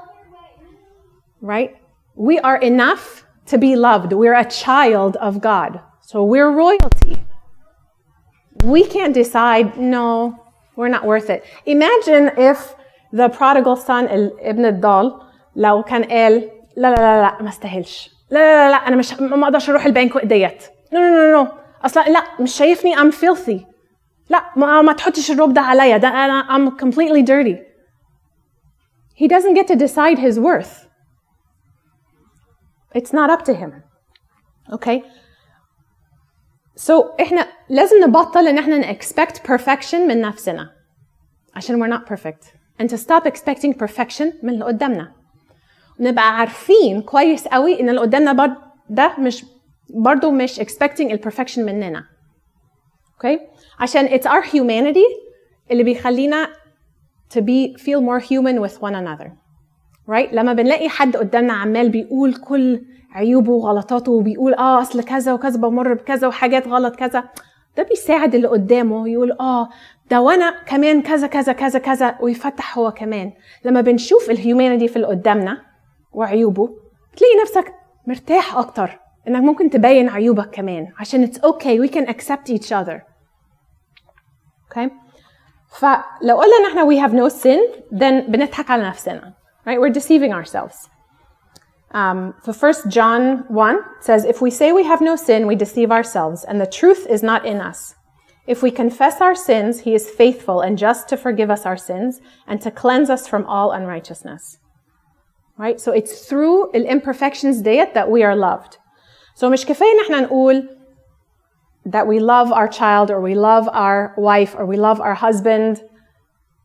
Right? 1.41 1.77
We 2.15 2.39
are 2.39 2.57
enough 2.57 3.24
to 3.47 3.57
be 3.57 3.75
loved. 3.75 4.13
We're 4.13 4.39
a 4.45 4.45
child 4.45 5.17
of 5.17 5.41
God. 5.41 5.79
So 6.01 6.23
we're 6.23 6.51
royalty. 6.51 7.15
We 8.63 8.83
can't 8.83 9.13
decide, 9.13 9.77
no, 9.77 10.35
we're 10.75 10.93
not 10.97 11.05
worth 11.05 11.29
it. 11.29 11.43
Imagine 11.65 12.23
if 12.37 12.75
the 13.13 13.29
prodigal 13.29 13.75
son, 13.75 14.07
ابن 14.39 14.65
الضال, 14.65 15.19
لو 15.55 15.83
كان 15.83 16.03
قال 16.03 16.49
لا 16.77 16.87
لا 16.87 16.95
لا 16.95 17.21
لا 17.21 17.41
ما 17.43 17.49
استاهلش. 17.49 18.11
لا 18.31 18.39
لا 18.39 18.67
لا, 18.67 18.71
لا 18.71 18.87
انا 18.87 18.95
مش 18.95 19.21
ما 19.21 19.43
اقدرش 19.43 19.69
اروح 19.69 19.85
البنك 19.85 20.25
ديت 20.25 20.63
نو 20.93 20.99
نو 20.99 21.07
نو 21.07 21.31
نو 21.31 21.47
اصلا 21.85 22.03
لا 22.03 22.23
مش 22.39 22.51
شايفني 22.51 22.95
I'm 22.95 23.11
filthy 23.13 23.65
لا 24.29 24.43
ما, 24.55 24.81
ما 24.81 24.93
تحطش 24.93 25.31
الروب 25.31 25.53
ده 25.53 25.61
عليا 25.61 25.97
ده 25.97 26.07
انا 26.07 26.43
I'm 26.47 26.71
completely 26.71 27.23
dirty 27.23 27.57
he 29.15 29.27
doesn't 29.27 29.53
get 29.53 29.67
to 29.67 29.75
decide 29.75 30.19
his 30.19 30.39
worth 30.39 30.84
it's 32.98 33.12
not 33.12 33.30
up 33.30 33.42
to 33.44 33.54
him 33.54 33.72
okay 34.72 35.02
so 36.76 37.20
إحنا 37.20 37.48
لازم 37.68 37.96
نبطل 38.04 38.48
ان 38.48 38.58
إحنا 38.58 38.92
expect 38.92 39.36
perfection 39.48 39.94
من 39.94 40.20
نفسنا 40.20 40.70
عشان 41.54 41.82
we're 41.84 41.98
not 41.98 42.06
perfect 42.12 42.44
and 42.82 42.88
to 42.90 42.96
stop 42.96 43.26
expecting 43.26 43.72
perfection 43.84 44.44
من 44.44 44.50
اللي 44.50 44.64
قدامنا 44.64 45.12
ونبقى 46.00 46.36
عارفين 46.36 47.02
كويس 47.02 47.48
قوي 47.48 47.80
ان 47.80 47.88
اللي 47.88 48.00
قدامنا 48.00 48.56
ده 48.90 49.16
مش 49.18 49.44
برضه 49.90 50.30
مش 50.30 50.60
expecting 50.60 51.00
البرفكشن 51.00 51.64
مننا 51.64 52.04
أوكي 53.14 53.36
okay? 53.38 53.40
عشان 53.80 54.08
it's 54.08 54.24
our 54.24 54.42
humanity 54.52 55.26
اللي 55.70 55.82
بيخلينا 55.84 56.48
to 57.34 57.40
be 57.40 57.76
feel 57.78 58.00
more 58.00 58.20
human 58.20 58.60
with 58.66 58.80
one 58.80 58.94
another 58.94 59.30
right? 60.10 60.32
لما 60.32 60.52
بنلاقي 60.52 60.88
حد 60.88 61.16
قدامنا 61.16 61.52
عمال 61.52 61.88
بيقول 61.88 62.34
كل 62.34 62.82
عيوبه 63.12 63.52
وغلطاته 63.52 64.12
وبيقول 64.12 64.54
آه 64.54 64.80
أصل 64.80 65.02
كذا 65.02 65.32
وكذا 65.32 65.60
بمر 65.60 65.94
بكذا 65.94 66.28
وحاجات 66.28 66.68
غلط 66.68 66.96
كذا 66.96 67.24
ده 67.76 67.82
بيساعد 67.82 68.34
اللي 68.34 68.48
قدامه 68.48 69.08
يقول 69.08 69.32
آه 69.32 69.68
ده 70.10 70.20
وأنا 70.20 70.54
كمان 70.66 71.02
كذا 71.02 71.26
كذا 71.26 71.52
كذا 71.52 71.78
كذا 71.78 72.18
ويفتح 72.20 72.78
هو 72.78 72.90
كمان. 72.92 73.32
لما 73.64 73.80
بنشوف 73.80 74.30
الهيومانيتي 74.30 74.88
في 74.88 74.96
اللي 74.96 75.06
قدامنا 75.06 75.62
وعيوبه 76.12 76.66
تلاقي 77.16 77.42
نفسك 77.42 77.74
مرتاح 78.06 78.56
أكتر 78.56 78.98
إنك 79.28 79.42
ممكن 79.42 79.70
تبين 79.70 80.08
عيوبك 80.08 80.50
كمان 80.50 80.88
عشان 80.98 81.26
it's 81.26 81.36
okay 81.38 81.80
we 81.80 81.92
can 81.96 82.06
accept 82.08 82.50
each 82.50 82.72
other. 82.72 83.00
Okay 84.70 84.90
فلو 85.78 86.36
قلنا 86.40 86.56
إن 86.60 86.66
إحنا 86.66 86.84
we 86.90 87.06
have 87.08 87.12
no 87.14 87.34
sin 87.42 87.60
then 87.98 88.30
بنضحك 88.30 88.70
على 88.70 88.88
نفسنا. 88.88 89.34
right 89.65 89.79
we're 89.79 89.89
deceiving 89.89 90.33
ourselves 90.33 90.89
um, 91.93 92.33
for 92.43 92.53
1 92.53 92.89
John 92.89 93.21
1 93.49 93.79
says 93.99 94.23
if 94.25 94.41
we 94.41 94.49
say 94.49 94.71
we 94.71 94.83
have 94.85 95.01
no 95.01 95.15
sin 95.15 95.47
we 95.47 95.55
deceive 95.55 95.91
ourselves 95.91 96.43
and 96.43 96.59
the 96.59 96.65
truth 96.79 97.05
is 97.07 97.21
not 97.23 97.45
in 97.45 97.59
us 97.61 97.95
if 98.47 98.63
we 98.63 98.71
confess 98.71 99.21
our 99.21 99.35
sins 99.35 99.81
he 99.81 99.93
is 99.93 100.09
faithful 100.09 100.61
and 100.61 100.77
just 100.77 101.07
to 101.09 101.17
forgive 101.17 101.49
us 101.51 101.65
our 101.65 101.77
sins 101.77 102.21
and 102.47 102.61
to 102.61 102.71
cleanse 102.71 103.09
us 103.09 103.27
from 103.27 103.45
all 103.45 103.71
unrighteousness 103.71 104.57
right 105.57 105.79
so 105.79 105.91
it's 105.91 106.25
through 106.27 106.69
the 106.73 106.83
imperfections 106.89 107.61
ديت 107.61 107.93
that 107.93 108.09
we 108.09 108.23
are 108.23 108.35
loved 108.35 108.77
so 109.35 109.49
مش 109.49 109.65
كفايه 109.65 109.91
ان 109.91 109.99
احنا 109.99 110.19
نقول 110.21 110.69
that 111.85 112.05
we 112.07 112.19
love 112.19 112.51
our 112.51 112.67
child 112.67 113.09
or 113.09 113.19
we 113.21 113.35
love 113.35 113.67
our 113.69 114.13
wife 114.17 114.55
or 114.55 114.65
we 114.65 114.77
love 114.77 114.99
our 115.01 115.15
husband 115.15 115.81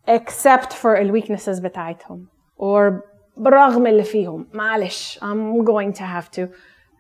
except 0.06 0.73
for 0.73 0.95
ال 0.97 1.11
weaknesses 1.12 1.61
بتاعتهم 1.61 2.26
or 2.61 2.92
برغم 3.37 3.87
اللي 3.87 4.02
فيهم 4.02 4.49
معلش 4.52 5.18
I'm 5.23 5.64
going 5.64 5.92
to 5.99 6.02
have 6.02 6.30
to 6.38 6.42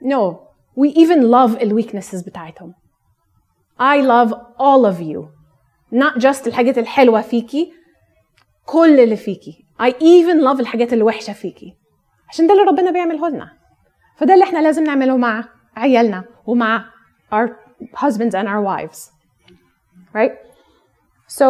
no 0.04 0.36
we 0.80 0.88
even 0.94 1.20
love 1.22 1.62
ال 1.62 1.82
weaknesses 1.82 2.24
بتاعتهم 2.26 2.74
I 3.80 4.00
love 4.02 4.32
all 4.58 4.92
of 4.92 5.00
you 5.00 5.28
not 5.94 6.18
just 6.22 6.46
الحاجات 6.46 6.78
الحلوة 6.78 7.20
فيكي 7.20 7.72
كل 8.66 9.00
اللي 9.00 9.16
فيكي 9.16 9.64
I 9.82 9.90
even 9.90 10.44
love 10.44 10.60
الحاجات 10.60 10.92
الوحشة 10.92 11.32
فيكي 11.32 11.76
عشان 12.28 12.46
ده 12.46 12.52
اللي 12.54 12.64
ربنا 12.64 12.90
بيعمله 12.90 13.28
لنا 13.28 13.52
فده 14.16 14.34
اللي 14.34 14.44
احنا 14.44 14.58
لازم 14.58 14.84
نعمله 14.84 15.16
مع 15.16 15.44
عيالنا 15.76 16.24
ومع 16.46 16.84
our 17.34 17.48
husbands 17.96 18.32
and 18.34 18.46
our 18.46 18.62
wives 18.62 19.10
right 20.14 20.32
so 21.38 21.46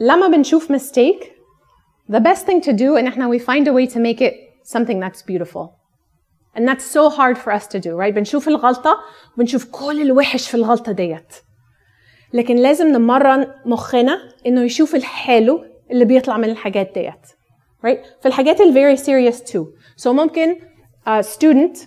لما 0.00 0.28
بنشوف 0.28 0.72
mistake 0.72 1.24
the 2.12 2.20
best 2.20 2.46
thing 2.46 2.60
to 2.60 2.72
do 2.72 2.96
ان 2.98 3.06
إحنا 3.06 3.30
we 3.30 3.38
find 3.40 3.66
a 3.68 3.72
way 3.72 3.86
to 3.92 3.98
make 3.98 4.20
it 4.20 4.34
something 4.64 5.00
that's 5.00 5.22
beautiful. 5.22 5.80
And 6.56 6.68
that's 6.68 6.84
so 6.84 7.08
hard 7.10 7.38
for 7.38 7.52
us 7.52 7.66
to 7.66 7.78
do 7.80 7.90
right? 7.96 8.14
بنشوف 8.14 8.48
الغلطة 8.48 8.98
بنشوف 9.36 9.64
كل 9.64 10.00
الوحش 10.02 10.48
في 10.48 10.54
الغلطة 10.54 10.92
ديت. 10.92 11.34
لكن 12.32 12.56
لازم 12.56 12.88
نمرن 12.88 13.46
مخنا 13.64 14.18
إنه 14.46 14.62
يشوف 14.62 14.94
الحلو 14.94 15.64
اللي 15.90 16.04
بيطلع 16.04 16.36
من 16.36 16.50
الحاجات 16.50 16.94
ديت 16.94 17.26
right? 17.86 18.20
في 18.22 18.26
الحاجات 18.26 18.60
ال 18.60 18.74
very 18.74 19.00
serious 19.00 19.40
too. 19.50 19.64
So 20.04 20.06
ممكن 20.06 20.56
uh, 21.06 21.22
student 21.22 21.78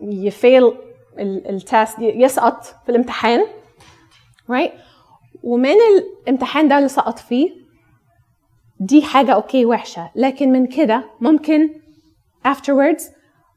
يفيل 0.00 0.72
التست 1.18 1.98
يسقط 1.98 2.64
في 2.64 2.88
الامتحان 2.88 3.46
right? 4.52 4.70
ومن 5.42 5.74
الامتحان 6.26 6.68
ده 6.68 6.78
اللي 6.78 6.88
سقط 6.88 7.18
فيه 7.18 7.50
دي 8.80 9.02
حاجة 9.02 9.32
أوكي 9.34 9.64
وحشة. 9.64 10.10
لكن 10.14 10.52
من 10.52 10.66
كده 10.66 11.04
ممكن 11.20 11.70
afterwards 12.48 13.02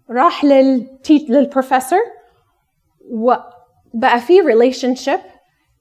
راح 0.10 0.46
للتيت 0.46 1.30
للبروفيسور 1.30 2.00
وبقى 3.12 4.20
في 4.20 4.42
relationship 4.42 5.20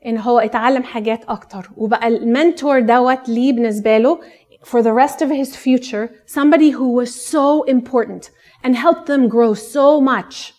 إن 0.07 0.19
هو 0.19 0.39
اتعلم 0.39 0.83
حاجات 0.83 1.25
أكتر. 1.25 1.71
وبقى 1.77 2.09
المنتور 2.09 2.81
دوت 2.81 3.29
ليه 3.29 3.53
بالنسبة 3.53 3.99
له 3.99 4.21
for 4.65 4.83
the 4.83 4.93
rest 4.93 5.17
of 5.23 5.31
his 5.31 5.57
future 5.57 6.09
somebody 6.27 6.71
who 6.71 6.89
was 7.01 7.11
so 7.15 7.65
important 7.65 8.31
and 8.65 8.77
helped 8.77 9.07
them 9.07 9.29
grow 9.29 9.55
so 9.55 10.01
much. 10.01 10.53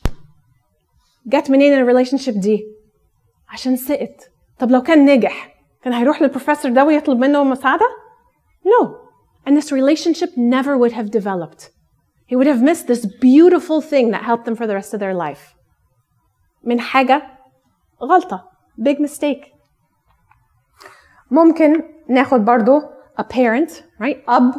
جت 1.28 1.52
منين 1.52 1.74
الريليشن 1.74 2.18
شيب 2.18 2.40
دي؟ 2.40 2.64
عشان 3.50 3.76
سقط. 3.76 4.31
طب 4.62 4.72
لو 4.72 4.82
كان 4.82 5.06
نجح 5.06 5.56
كان 5.84 5.94
هيروح 5.94 6.22
للبروفيسور 6.22 6.72
ده 6.72 6.86
ويطلب 6.86 7.20
منه 7.20 7.44
مساعده 7.44 7.86
no 8.66 8.88
and 9.50 9.54
this 9.58 9.68
relationship 9.72 10.30
never 10.38 10.78
would 10.78 10.92
have 10.94 11.10
developed 11.20 11.62
he 12.32 12.36
would 12.36 12.48
have 12.48 12.62
missed 12.70 12.88
this 12.88 13.06
beautiful 13.06 13.82
thing 13.92 14.12
that 14.12 14.22
helped 14.30 14.46
them 14.46 14.56
for 14.56 14.68
the 14.68 14.76
rest 14.76 14.94
of 14.94 15.00
their 15.00 15.14
life 15.14 15.56
من 16.64 16.80
حاجة 16.80 17.22
غلطه 18.02 18.50
big 18.82 18.98
mistake 18.98 19.46
ممكن 21.32 21.84
ناخد 22.10 22.46
برضو 22.46 22.80
a 23.20 23.24
parent 23.24 23.72
right 24.04 24.18
أب 24.30 24.54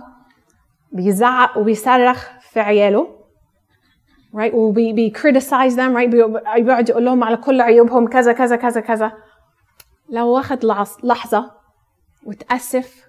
بيزعق 0.93 1.59
وبيصرخ 1.59 2.29
في 2.41 2.61
عياله 2.61 3.09
right 4.37 4.55
وبي 4.55 4.93
بي 4.93 5.13
criticize 5.19 5.73
them 5.75 5.95
right 5.97 6.09
بي- 6.11 6.63
بيقعد 6.63 6.89
يقول 6.89 7.05
لهم 7.05 7.25
على 7.25 7.37
كل 7.37 7.61
عيوبهم 7.61 8.09
كذا 8.09 8.33
كذا 8.33 8.57
كذا 8.57 8.81
كذا 8.81 9.13
لو 10.13 10.29
واخد 10.29 10.65
لحظ- 10.65 11.05
لحظة 11.05 11.51
وتأسف 12.27 13.05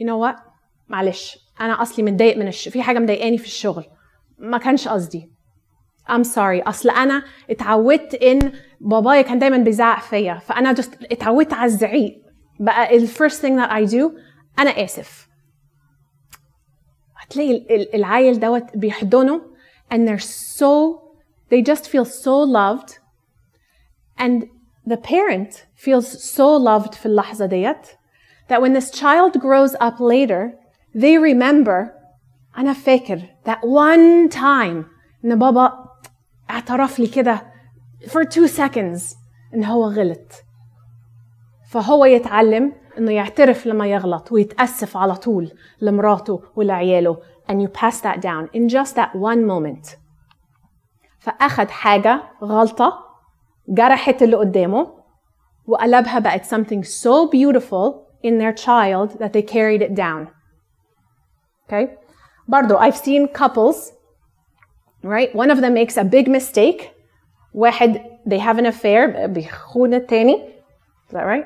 you 0.00 0.04
know 0.04 0.26
what 0.26 0.40
معلش 0.88 1.38
أنا 1.60 1.82
أصلي 1.82 2.04
متضايق 2.10 2.36
من 2.36 2.48
الش... 2.48 2.68
في 2.68 2.82
حاجة 2.82 2.98
مضايقاني 2.98 3.38
في 3.38 3.44
الشغل. 3.44 3.84
ما 4.38 4.58
كانش 4.58 4.88
قصدي. 4.88 5.30
I'm 6.08 6.24
sorry. 6.24 6.68
أصل 6.68 6.90
أنا 6.90 7.22
اتعودت 7.50 8.14
إن 8.14 8.52
بابايا 8.80 9.22
كان 9.22 9.38
دايما 9.38 9.56
بيزعق 9.58 10.00
فيا 10.02 10.34
فأنا 10.34 10.74
just 10.74 10.90
اتعودت 11.12 11.52
على 11.52 11.64
الزعيق. 11.64 12.22
بقى 12.60 12.96
ال 12.96 13.08
first 13.08 13.34
thing 13.42 13.60
that 13.60 13.70
I 13.70 13.92
do 13.92 14.10
أنا 14.58 14.70
آسف. 14.84 15.28
هتلاقي 17.16 17.50
ال- 17.50 17.72
ال- 17.72 17.94
العيل 17.94 18.40
دوت 18.40 18.76
بيحضنه 18.76 19.40
and 19.94 19.96
they're 20.08 20.24
so 20.58 20.98
they 21.50 21.62
just 21.72 21.84
feel 21.86 22.04
so 22.04 22.34
loved 22.58 22.92
and 24.20 24.44
the 24.87 24.97
parent 24.97 25.65
feels 25.75 26.07
so 26.35 26.57
loved 26.57 26.95
في 26.95 27.05
اللحظة 27.05 27.45
ديت 27.45 27.87
that 28.49 28.61
when 28.61 28.73
this 28.73 28.91
child 28.91 29.39
grows 29.39 29.75
up 29.75 29.99
later 29.99 30.53
they 30.95 31.17
remember 31.17 31.89
أنا 32.57 32.73
فاكر 32.73 33.19
that 33.45 33.59
one 33.63 34.29
time 34.33 34.85
إن 35.25 35.39
بابا 35.39 35.73
اعترف 36.49 36.99
لي 36.99 37.07
كده 37.07 37.41
for 38.07 38.23
two 38.23 38.47
seconds 38.47 39.15
إن 39.53 39.63
هو 39.63 39.85
غلط 39.85 40.43
فهو 41.69 42.05
يتعلم 42.05 42.73
إنه 42.97 43.11
يعترف 43.11 43.65
لما 43.65 43.87
يغلط 43.87 44.31
ويتأسف 44.31 44.97
على 44.97 45.15
طول 45.15 45.51
لمراته 45.81 46.43
ولعياله 46.55 47.17
and 47.49 47.55
you 47.61 47.67
pass 47.67 48.01
that 48.01 48.21
down 48.21 48.49
in 48.53 48.69
just 48.69 48.95
that 48.95 49.15
one 49.15 49.45
moment 49.45 49.97
فأخد 51.19 51.69
حاجة 51.69 52.23
غلطة 52.41 53.06
جرحت 53.67 54.21
اللي 54.21 54.35
قدامه 54.35 55.03
وقلبها 55.67 56.19
بقت 56.19 56.45
something 56.45 56.83
so 56.83 57.29
beautiful 57.29 58.03
in 58.23 58.37
their 58.37 58.53
child 58.53 59.19
that 59.19 59.33
they 59.33 59.41
carried 59.41 59.81
it 59.81 59.95
down 59.95 60.27
okay 61.67 61.87
برضو 62.47 62.77
I've 62.77 62.97
seen 62.97 63.27
couples 63.27 63.93
right 65.03 65.35
one 65.35 65.51
of 65.51 65.61
them 65.61 65.73
makes 65.73 65.97
a 65.97 66.03
big 66.03 66.27
mistake 66.27 66.91
واحد 67.53 68.01
they 68.25 68.39
have 68.39 68.57
an 68.57 68.65
affair 68.65 69.25
بيخون 69.25 69.93
التاني 69.93 70.49
is 71.07 71.13
that 71.13 71.25
right 71.25 71.45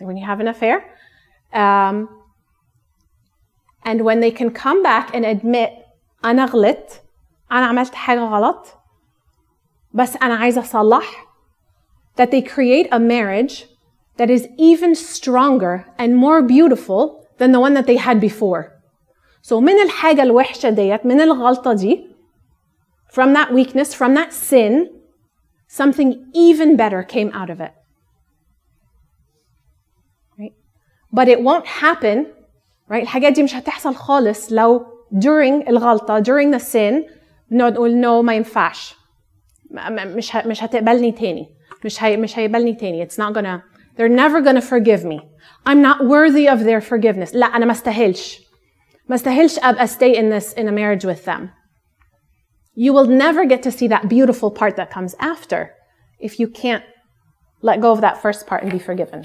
when 0.00 0.16
you 0.16 0.24
have 0.26 0.40
an 0.40 0.48
affair 0.48 0.84
um, 1.52 2.08
and 3.84 4.00
when 4.00 4.20
they 4.20 4.30
can 4.30 4.50
come 4.50 4.82
back 4.82 5.14
and 5.14 5.24
admit 5.24 5.70
انا 6.24 6.44
غلطت 6.44 7.02
انا 7.52 7.66
عملت 7.66 7.94
حاجه 7.94 8.20
غلط 8.20 8.66
بس 9.92 10.16
انا 10.16 10.34
عايزه 10.34 10.60
اصلح 10.60 11.27
that 12.18 12.30
they 12.30 12.42
create 12.42 12.88
a 12.92 12.98
marriage 12.98 13.66
that 14.16 14.30
is 14.30 14.48
even 14.56 14.94
stronger 14.94 15.86
and 15.98 16.16
more 16.16 16.42
beautiful 16.42 17.26
than 17.38 17.52
the 17.52 17.60
one 17.60 17.74
that 17.74 17.86
they 17.86 17.96
had 17.96 18.20
before. 18.20 18.72
So 19.42 19.60
من 19.60 19.82
الحاجة 19.82 20.22
الوحشة 20.22 20.70
ديت 20.70 21.06
من 21.06 21.20
الغلطة 21.20 21.72
دي 21.72 22.06
from 23.08 23.32
that 23.32 23.52
weakness, 23.52 23.94
from 23.94 24.14
that 24.14 24.32
sin, 24.32 24.90
something 25.68 26.26
even 26.34 26.76
better 26.76 27.02
came 27.02 27.30
out 27.32 27.50
of 27.50 27.60
it. 27.60 27.72
Right? 30.38 30.54
But 31.12 31.28
it 31.28 31.40
won't 31.42 31.66
happen, 31.66 32.26
right? 32.88 33.02
الحاجات 33.02 33.32
دي 33.32 33.42
مش 33.42 33.54
هتحصل 33.54 33.94
خالص 33.94 34.52
لو 34.52 34.86
during 35.12 35.68
الغلطة, 35.68 36.20
during 36.22 36.50
the 36.50 36.60
sin, 36.60 37.10
بنقعد 37.50 37.72
نقول 37.72 38.02
no 38.02 38.22
ما 38.24 38.34
ينفعش. 38.34 38.94
مش 39.70 40.36
مش 40.36 40.64
هتقبلني 40.64 41.12
تاني. 41.12 41.48
مش 41.84 42.02
هي 42.02 42.16
مش 42.16 42.38
هيقبلني 42.38 42.74
تاني. 42.74 43.06
It's 43.06 43.18
not 43.18 43.32
gonna 43.34 43.62
they're 43.96 44.08
never 44.08 44.40
gonna 44.40 44.62
forgive 44.62 45.04
me. 45.04 45.20
I'm 45.66 45.80
not 45.82 46.06
worthy 46.06 46.48
of 46.48 46.64
their 46.64 46.80
forgiveness. 46.80 47.34
لا 47.34 47.46
أنا 47.46 47.66
ما 47.66 47.72
استاهلش. 47.72 48.40
ما 49.08 49.14
استاهلش 49.14 49.58
أبقى 49.58 49.86
stay 49.86 50.16
in 50.16 50.30
this 50.30 50.52
in 50.52 50.68
a 50.68 50.72
marriage 50.72 51.04
with 51.04 51.24
them. 51.24 51.50
You 52.74 52.92
will 52.92 53.06
never 53.06 53.44
get 53.44 53.62
to 53.62 53.70
see 53.70 53.88
that 53.88 54.08
beautiful 54.08 54.50
part 54.50 54.76
that 54.76 54.90
comes 54.90 55.14
after 55.20 55.70
if 56.18 56.40
you 56.40 56.48
can't 56.48 56.84
let 57.62 57.80
go 57.80 57.92
of 57.92 58.00
that 58.00 58.20
first 58.20 58.46
part 58.46 58.62
and 58.62 58.72
be 58.72 58.78
forgiven. 58.78 59.24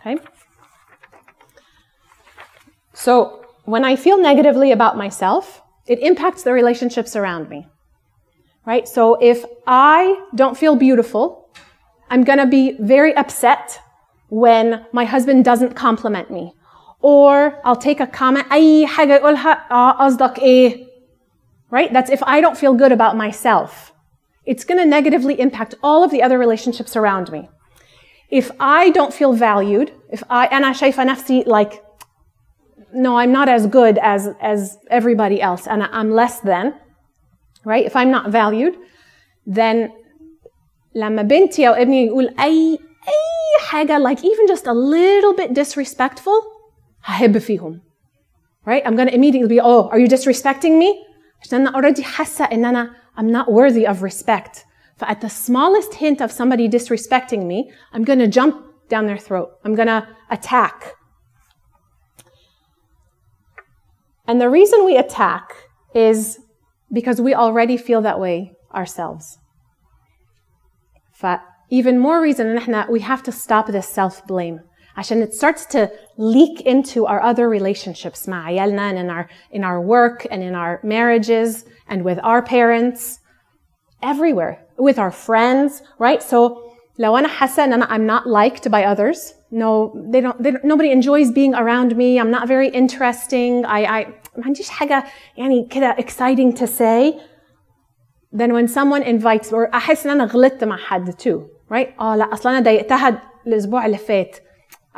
Okay? 0.00 0.18
So, 2.92 3.44
when 3.64 3.84
I 3.84 3.96
feel 3.96 4.18
negatively 4.18 4.72
about 4.72 4.96
myself, 4.96 5.62
it 5.86 5.98
impacts 6.00 6.42
the 6.42 6.52
relationships 6.52 7.16
around 7.16 7.48
me. 7.48 7.66
Right? 8.66 8.86
So, 8.86 9.16
if 9.20 9.44
I 9.66 10.20
don't 10.34 10.56
feel 10.56 10.76
beautiful, 10.76 11.45
I'm 12.10 12.24
going 12.24 12.38
to 12.38 12.46
be 12.46 12.76
very 12.78 13.16
upset 13.16 13.80
when 14.28 14.86
my 14.92 15.04
husband 15.04 15.44
doesn't 15.44 15.74
compliment 15.74 16.30
me. 16.30 16.54
Or 17.00 17.60
I'll 17.64 17.76
take 17.76 18.00
a 18.00 18.06
comment, 18.06 18.46
أي 18.50 18.86
حاجة 18.86 19.16
يقولها 19.20 19.98
قصدك 19.98 20.38
إيه؟ 20.38 20.86
Right? 21.70 21.92
That's 21.92 22.10
if 22.10 22.22
I 22.22 22.40
don't 22.40 22.56
feel 22.56 22.74
good 22.74 22.92
about 22.92 23.16
myself. 23.16 23.92
It's 24.44 24.64
going 24.64 24.78
to 24.78 24.84
negatively 24.84 25.40
impact 25.40 25.74
all 25.82 26.02
of 26.04 26.10
the 26.10 26.22
other 26.22 26.38
relationships 26.38 26.96
around 26.96 27.30
me. 27.30 27.48
If 28.30 28.50
I 28.58 28.90
don't 28.90 29.12
feel 29.12 29.32
valued, 29.32 29.92
if 30.10 30.22
I, 30.30 30.48
أنا 30.48 30.72
شايفة 30.72 31.04
نفسي 31.04 31.46
like, 31.46 31.82
no, 32.94 33.16
I'm 33.16 33.32
not 33.32 33.48
as 33.48 33.66
good 33.66 33.98
as, 33.98 34.28
as 34.40 34.78
everybody 34.90 35.40
else 35.40 35.66
and 35.66 35.82
I'm 35.82 36.10
less 36.10 36.40
than, 36.40 36.74
right? 37.64 37.84
If 37.84 37.96
I'm 37.96 38.10
not 38.10 38.30
valued, 38.30 38.76
then 39.46 39.92
لما 40.96 41.22
بنتي 41.22 41.68
أو 41.68 41.72
ابني 41.72 42.06
يقول 42.06 42.34
أي 42.40 42.78
أي 43.08 43.66
حاجة 43.66 43.98
like 43.98 44.18
even 44.18 44.46
just 44.54 44.66
a 44.66 44.72
little 44.72 45.34
bit 45.36 45.52
disrespectful 45.54 46.46
ههب 47.04 47.38
فيهم 47.38 47.80
right 48.66 48.84
I'm 48.86 48.96
gonna 48.96 49.10
immediately 49.10 49.48
be 49.48 49.60
oh 49.60 49.88
are 49.88 49.98
you 49.98 50.08
disrespecting 50.08 50.78
me 50.78 50.88
عشان 51.42 51.66
أنا 51.66 51.70
already 51.70 52.02
حاسة 52.02 52.44
إن 52.44 52.64
أنا 52.64 52.90
I'm 53.16 53.30
not 53.30 53.50
worthy 53.50 53.86
of 53.86 54.02
respect 54.02 54.64
ف 54.96 55.04
at 55.04 55.20
the 55.20 55.28
smallest 55.28 55.94
hint 55.94 56.20
of 56.20 56.30
somebody 56.30 56.68
disrespecting 56.68 57.46
me 57.46 57.70
I'm 57.92 58.04
gonna 58.04 58.28
jump 58.28 58.54
down 58.88 59.06
their 59.06 59.18
throat 59.18 59.48
I'm 59.64 59.74
gonna 59.74 60.08
attack 60.30 60.94
and 64.28 64.40
the 64.40 64.48
reason 64.48 64.84
we 64.84 64.96
attack 64.96 65.46
is 65.94 66.38
because 66.92 67.20
we 67.20 67.34
already 67.34 67.76
feel 67.76 68.00
that 68.02 68.20
way 68.20 68.52
ourselves 68.74 69.38
ف 71.16 71.26
even 71.72 71.98
more 71.98 72.20
reason 72.20 72.40
ان 72.40 72.56
احنا 72.56 72.86
we 72.86 73.00
have 73.00 73.22
to 73.22 73.32
stop 73.32 73.66
this 73.72 73.86
self-blame 73.86 74.60
عشان 74.96 75.26
it 75.26 75.32
starts 75.34 75.64
to 75.66 75.88
leak 76.18 76.60
into 76.66 77.06
our 77.06 77.22
other 77.22 77.48
relationships 77.48 78.28
مع 78.28 78.44
عيالنا 78.46 78.90
and 78.90 78.98
in 78.98 79.10
our, 79.10 79.26
in 79.52 79.64
our 79.64 79.80
work 79.80 80.26
and 80.30 80.42
in 80.42 80.54
our 80.54 80.80
marriages 80.82 81.64
and 81.88 82.02
with 82.04 82.18
our 82.22 82.42
parents 82.42 83.18
everywhere 84.02 84.58
with 84.78 84.98
our 84.98 85.10
friends 85.10 85.82
right 85.98 86.22
so 86.22 86.58
لو 86.98 87.16
انا 87.16 87.28
حاسه 87.28 87.64
ان 87.64 87.72
انا 87.72 87.86
I'm 87.86 88.06
not 88.06 88.26
liked 88.26 88.68
by 88.68 88.84
others 88.84 89.34
no 89.50 89.92
they 90.12 90.20
don't, 90.20 90.42
they 90.42 90.50
don't 90.50 90.64
nobody 90.64 90.90
enjoys 90.90 91.30
being 91.30 91.54
around 91.54 91.96
me 91.96 92.18
I'm 92.20 92.30
not 92.30 92.46
very 92.48 92.68
interesting 92.68 93.64
I, 93.64 93.84
I 93.86 94.06
ما 94.36 94.44
عنديش 94.46 94.70
حاجه 94.70 95.04
يعني 95.36 95.66
كده 95.70 95.96
exciting 95.98 96.56
to 96.58 96.66
say 96.66 97.14
then 98.34 98.52
when 98.52 98.66
someone 98.68 99.02
invites 99.02 99.52
or 99.52 99.74
احس 99.74 100.06
ان 100.06 100.12
انا 100.12 100.24
غلطت 100.24 100.64
مع 100.64 100.76
حد 100.76 101.10
too 101.10 101.40
right 101.74 102.00
اه 102.00 102.16
لا 102.16 102.32
اصلا 102.32 102.52
انا 102.52 102.60
ضايقتها 102.60 103.22
الاسبوع 103.46 103.86
اللي 103.86 103.98
فات 103.98 104.36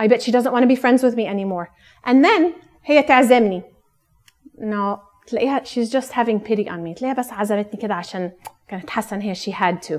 I 0.01 0.09
bet 0.09 0.21
she 0.23 0.33
doesn't 0.33 0.53
want 0.53 0.63
to 0.63 0.69
be 0.69 0.77
friends 0.77 1.03
with 1.03 1.15
me 1.17 1.27
anymore 1.27 1.67
and 2.07 2.25
then 2.25 2.53
هي 2.85 3.03
تعزمني 3.03 3.63
no 4.59 4.99
تلاقيها 5.27 5.63
she's 5.65 5.91
just 5.91 6.11
having 6.13 6.39
pity 6.49 6.67
on 6.69 6.81
me 6.85 6.95
تلاقيها 6.97 7.15
بس 7.15 7.33
عزمتني 7.33 7.81
كده 7.81 7.95
عشان 7.95 8.33
كانت 8.69 8.91
حاسه 8.91 9.17
ان 9.17 9.21
هي 9.21 9.35
she 9.35 9.53
had 9.53 9.89
to 9.89 9.99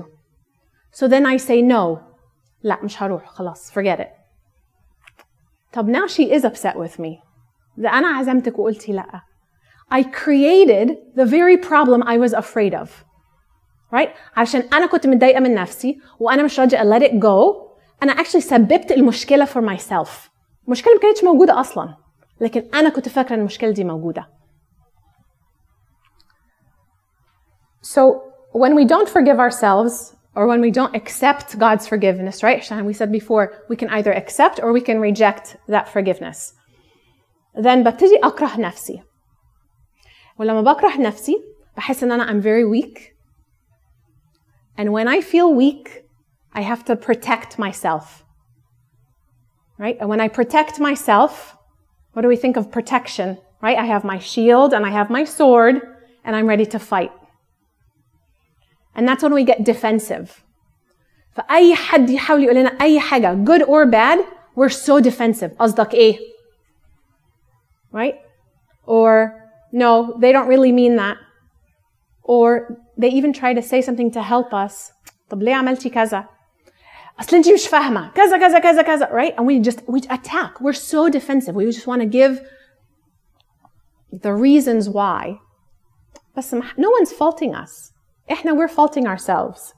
so 1.00 1.08
then 1.08 1.26
I 1.26 1.38
say 1.42 1.62
no 1.72 1.98
لا 2.62 2.78
مش 2.82 3.02
هروح 3.02 3.26
خلاص 3.26 3.78
forget 3.78 3.98
it 4.00 4.08
طب 5.72 5.92
now 5.92 6.06
she 6.06 6.32
is 6.38 6.42
upset 6.44 6.74
with 6.76 7.00
me 7.00 7.26
ده 7.76 7.88
انا 7.92 8.08
عزمتك 8.08 8.58
وقلتي 8.58 8.92
لا 8.92 9.20
I 9.94 10.02
created 10.02 10.88
the 11.16 11.26
very 11.26 11.56
problem 11.56 12.02
I 12.02 12.18
was 12.18 12.32
afraid 12.34 12.74
of 12.74 12.88
Right 13.95 14.09
عشان 14.37 14.61
أنا 14.73 14.85
كنت 14.85 15.07
متضايقه 15.07 15.39
من 15.39 15.53
نفسي 15.53 15.99
وأنا 16.19 16.43
مش 16.43 16.59
راضيه 16.59 16.77
let 16.77 17.03
it 17.03 17.13
go 17.13 17.71
أنا 18.03 18.13
actually 18.13 18.39
سببت 18.39 18.91
المشكلة 18.91 19.45
for 19.45 19.61
myself 19.61 20.09
المشكلة 20.67 20.93
ما 20.93 20.99
كانتش 21.01 21.23
موجوده 21.23 21.59
أصلا 21.59 21.95
لكن 22.41 22.63
أنا 22.73 22.89
كنت 22.89 23.09
فاكره 23.09 23.35
ان 23.35 23.39
المشكلة 23.39 23.71
دي 23.71 23.83
موجوده 23.83 24.27
so 27.81 28.01
when 28.53 28.75
we 28.75 28.85
don't 28.85 29.09
forgive 29.09 29.39
ourselves 29.39 30.15
or 30.35 30.47
when 30.47 30.61
we 30.61 30.71
don't 30.71 30.95
accept 30.95 31.57
God's 31.59 31.87
forgiveness, 31.87 32.43
right? 32.43 32.71
And 32.71 32.85
we 32.85 32.93
said 32.93 33.11
before, 33.11 33.45
we 33.69 33.75
can 33.75 33.89
either 33.89 34.13
accept 34.13 34.59
or 34.63 34.71
we 34.71 34.81
can 34.81 34.99
reject 34.99 35.57
that 35.67 35.89
forgiveness. 35.89 36.53
Then 37.55 37.83
ببتدي 37.83 38.19
أكره 38.23 38.59
نفسي. 38.59 39.03
ولما 40.39 40.61
بكره 40.61 40.97
نفسي 41.01 41.35
بحس 41.77 42.03
إن 42.03 42.11
أنا 42.11 42.25
I'm 42.27 42.43
very 42.43 42.65
weak. 42.65 43.10
And 44.80 44.92
when 44.92 45.08
I 45.08 45.20
feel 45.20 45.52
weak, 45.52 46.04
I 46.52 46.62
have 46.62 46.84
to 46.86 46.96
protect 46.96 47.58
myself. 47.58 48.24
Right? 49.78 49.96
And 50.00 50.08
when 50.08 50.20
I 50.20 50.28
protect 50.28 50.80
myself, 50.80 51.56
what 52.12 52.22
do 52.22 52.28
we 52.28 52.36
think 52.36 52.56
of 52.56 52.70
protection? 52.70 53.38
Right? 53.60 53.78
I 53.78 53.84
have 53.84 54.04
my 54.04 54.18
shield 54.18 54.72
and 54.72 54.86
I 54.86 54.90
have 54.90 55.10
my 55.10 55.24
sword 55.24 55.80
and 56.24 56.34
I'm 56.34 56.46
ready 56.46 56.66
to 56.66 56.78
fight. 56.78 57.12
And 58.94 59.06
that's 59.06 59.22
when 59.22 59.34
we 59.34 59.44
get 59.44 59.64
defensive. 59.64 60.42
فأي 61.36 61.74
حد 61.74 62.10
يحاول 62.10 62.44
يقول 62.44 62.56
لنا 62.56 62.70
أي 62.80 63.00
حاجة 63.00 63.44
good 63.44 63.62
or 63.62 63.86
bad, 63.86 64.18
we're 64.54 64.70
so 64.70 65.00
defensive. 65.00 65.50
قصدك 65.58 65.94
إيه؟ 65.94 66.18
Right? 67.92 68.14
Or 68.86 69.42
no, 69.72 70.16
they 70.18 70.32
don't 70.32 70.48
really 70.48 70.72
mean 70.72 70.96
that. 70.96 71.18
Or 72.22 72.78
they 72.98 73.08
even 73.08 73.32
try 73.32 73.54
to 73.54 73.62
say 73.62 73.80
something 73.80 74.10
to 74.12 74.22
help 74.22 74.52
us. 74.54 74.92
طب 75.30 75.42
ليه 75.42 75.54
عملتي 75.54 75.90
كذا؟ 75.90 76.28
أصل 77.20 77.36
أنتِ 77.36 77.48
مش 77.48 77.68
فاهمة 77.68 78.12
كذا 78.12 78.38
كذا 78.38 78.58
كذا 78.58 78.82
كذا 78.82 79.06
right? 79.06 79.34
And 79.36 79.46
we 79.46 79.58
just 79.60 79.80
we 79.88 80.00
attack. 80.10 80.60
We're 80.60 80.72
so 80.72 81.08
defensive. 81.08 81.54
We 81.54 81.64
just 81.64 81.86
want 81.86 82.02
to 82.02 82.06
give 82.06 82.40
the 84.12 84.32
reasons 84.32 84.88
why. 84.88 85.38
بس 86.36 86.54
no 86.54 86.90
one's 86.90 87.12
faulting 87.12 87.54
us. 87.54 87.92
احنا 88.30 88.52
we're 88.54 88.68
faulting 88.68 89.06
ourselves. 89.06 89.74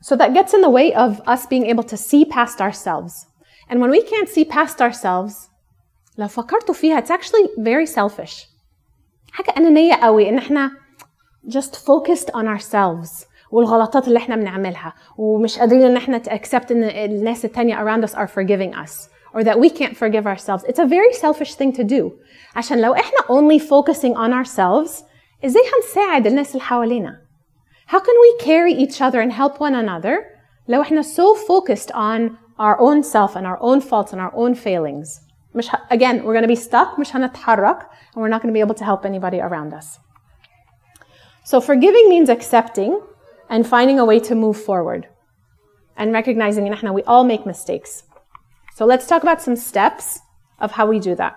So 0.00 0.16
that 0.16 0.34
gets 0.34 0.52
in 0.52 0.60
the 0.60 0.70
way 0.70 0.92
of 0.92 1.22
us 1.26 1.46
being 1.46 1.66
able 1.66 1.82
to 1.84 1.96
see 1.96 2.24
past 2.26 2.60
ourselves. 2.60 3.26
And 3.68 3.80
when 3.80 3.90
we 3.90 4.02
can't 4.02 4.28
see 4.28 4.44
past 4.44 4.82
ourselves, 4.82 5.48
لو 6.18 6.28
فكرتوا 6.28 6.74
فيها 6.74 7.00
it's 7.00 7.10
actually 7.10 7.48
very 7.58 7.86
selfish. 7.86 8.46
حاجة 9.31 9.53
أنانية 9.57 9.93
قوي 9.95 10.29
إن 10.29 10.37
إحنا 10.37 10.71
just 11.47 11.75
focused 11.75 12.29
on 12.33 12.45
ourselves 12.47 13.25
والغلطات 13.51 14.07
اللي 14.07 14.17
إحنا 14.19 14.35
بنعملها 14.35 14.93
ومش 15.17 15.59
قادرين 15.59 15.81
ان 15.81 15.97
إحنا 15.97 16.19
accept 16.19 16.71
ان 16.71 16.83
الناس 16.83 17.45
التانية 17.45 17.75
around 17.75 18.03
us 18.09 18.13
are 18.13 18.27
forgiving 18.27 18.73
us 18.73 19.09
or 19.33 19.43
that 19.43 19.59
we 19.59 19.69
can't 19.69 19.95
forgive 19.97 20.25
ourselves. 20.27 20.63
It's 20.63 20.79
a 20.79 20.85
very 20.87 21.13
selfish 21.13 21.53
thing 21.55 21.71
to 21.73 21.83
do. 21.83 22.11
عشان 22.55 22.81
لو 22.81 22.93
إحنا 22.93 23.19
only 23.29 23.59
focusing 23.59 24.13
on 24.15 24.33
ourselves 24.33 25.03
إزاي 25.45 25.61
هنساعد 25.77 26.27
الناس 26.27 26.51
اللي 26.51 26.61
حوالينا؟ 26.63 27.21
How 27.87 27.99
can 27.99 28.15
we 28.25 28.43
carry 28.45 28.73
each 28.73 29.01
other 29.01 29.19
and 29.21 29.31
help 29.31 29.59
one 29.59 29.73
another 29.75 30.17
لو 30.67 30.81
إحنا 30.81 31.01
so 31.01 31.35
focused 31.35 31.91
on 31.91 32.31
our 32.59 32.79
own 32.79 33.03
self 33.03 33.35
and 33.35 33.45
our 33.47 33.59
own 33.61 33.81
faults 33.81 34.11
and 34.13 34.19
our 34.21 34.33
own 34.35 34.53
failings? 34.55 35.28
مش 35.54 35.70
ه- 35.74 35.86
again 35.90 36.22
we're 36.24 36.34
going 36.38 36.48
to 36.48 36.54
be 36.56 36.68
stuck 36.70 36.98
مش 36.98 37.16
هنتحرك 37.16 37.78
and 38.14 38.16
we're 38.22 38.28
not 38.28 38.42
going 38.42 38.52
to 38.54 38.58
be 38.58 38.60
able 38.66 38.74
to 38.74 38.84
help 38.84 39.04
anybody 39.04 39.40
around 39.40 39.72
us 39.74 39.98
so 41.44 41.60
forgiving 41.60 42.08
means 42.08 42.28
accepting 42.30 43.00
and 43.50 43.66
finding 43.66 43.98
a 43.98 44.04
way 44.04 44.18
to 44.20 44.34
move 44.34 44.56
forward 44.56 45.06
and 45.96 46.12
recognizing 46.12 46.66
ان 46.66 46.72
احنا 46.72 46.92
we 46.92 47.02
all 47.02 47.24
make 47.24 47.46
mistakes 47.46 48.02
so 48.74 48.84
let's 48.84 49.06
talk 49.06 49.22
about 49.22 49.40
some 49.40 49.56
steps 49.56 50.20
of 50.60 50.70
how 50.72 50.86
we 50.86 50.98
do 50.98 51.14
that 51.14 51.34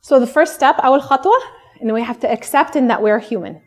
so 0.00 0.18
the 0.18 0.26
first 0.26 0.54
step 0.54 0.76
أول 0.84 1.00
خطوة 1.02 1.38
إن 1.82 1.92
we 1.92 2.02
have 2.02 2.20
to 2.20 2.30
accept 2.30 2.76
in 2.76 2.88
that 2.88 3.02
we're 3.02 3.18
human 3.18 3.60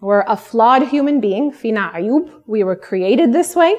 we're 0.00 0.24
a 0.26 0.36
flawed 0.36 0.82
human 0.88 1.20
being 1.20 1.50
فينا 1.50 1.80
عيوب 1.94 2.30
we 2.46 2.62
were 2.64 2.76
created 2.76 3.32
this 3.32 3.54
way 3.56 3.74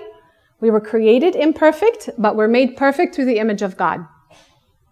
we 0.62 0.70
were 0.72 0.82
created 0.82 1.36
imperfect 1.36 2.10
but 2.18 2.36
we're 2.36 2.48
made 2.48 2.76
perfect 2.78 3.16
through 3.16 3.26
the 3.26 3.40
image 3.40 3.62
of 3.62 3.76
God 3.78 4.06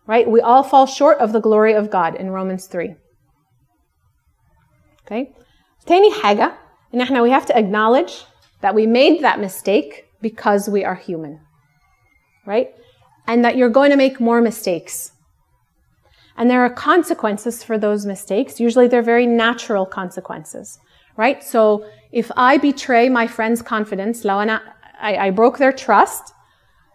right 0.07 0.29
we 0.29 0.41
all 0.41 0.63
fall 0.63 0.85
short 0.85 1.17
of 1.19 1.31
the 1.33 1.39
glory 1.39 1.73
of 1.73 1.89
God 1.89 2.15
in 2.15 2.29
Romans 2.29 2.67
3 2.67 2.95
okay 5.05 5.33
تاني 5.87 6.11
حاجة 6.21 6.53
إن 6.93 7.01
احنا 7.01 7.21
we 7.21 7.29
have 7.29 7.45
to 7.45 7.57
acknowledge 7.57 8.25
that 8.61 8.75
we 8.75 8.85
made 8.87 9.21
that 9.21 9.39
mistake 9.39 10.05
because 10.21 10.69
we 10.69 10.85
are 10.85 10.95
human 10.95 11.39
right 12.45 12.69
and 13.27 13.43
that 13.43 13.55
you're 13.57 13.69
going 13.69 13.91
to 13.91 13.97
make 13.97 14.19
more 14.19 14.41
mistakes 14.41 15.13
and 16.37 16.49
there 16.49 16.63
are 16.63 16.69
consequences 16.69 17.63
for 17.63 17.77
those 17.77 18.05
mistakes. 18.05 18.59
Usually 18.59 18.87
they're 18.87 19.03
very 19.03 19.27
natural 19.27 19.85
consequences, 19.85 20.79
right? 21.15 21.43
So 21.43 21.85
if 22.11 22.31
I 22.35 22.57
betray 22.57 23.09
my 23.09 23.27
friend's 23.27 23.61
confidence, 23.61 24.23
لو 24.23 24.39
أنا, 24.43 24.61
I, 24.99 25.27
I 25.27 25.29
broke 25.29 25.57
their 25.57 25.71
trust, 25.71 26.33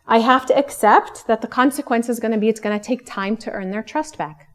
I 0.07 0.19
have 0.19 0.47
to 0.47 0.57
accept 0.57 1.27
that 1.27 1.43
the 1.43 1.47
consequence 1.47 2.09
is 2.09 2.19
going 2.21 2.33
to 2.33 2.39
be 2.39 2.49
it's 2.49 2.61
going 2.61 2.79
to 2.79 2.85
take 2.85 3.05
time 3.05 3.37
to 3.39 3.51
earn 3.51 3.71
their 3.71 3.83
trust 3.83 4.17
back. 4.17 4.49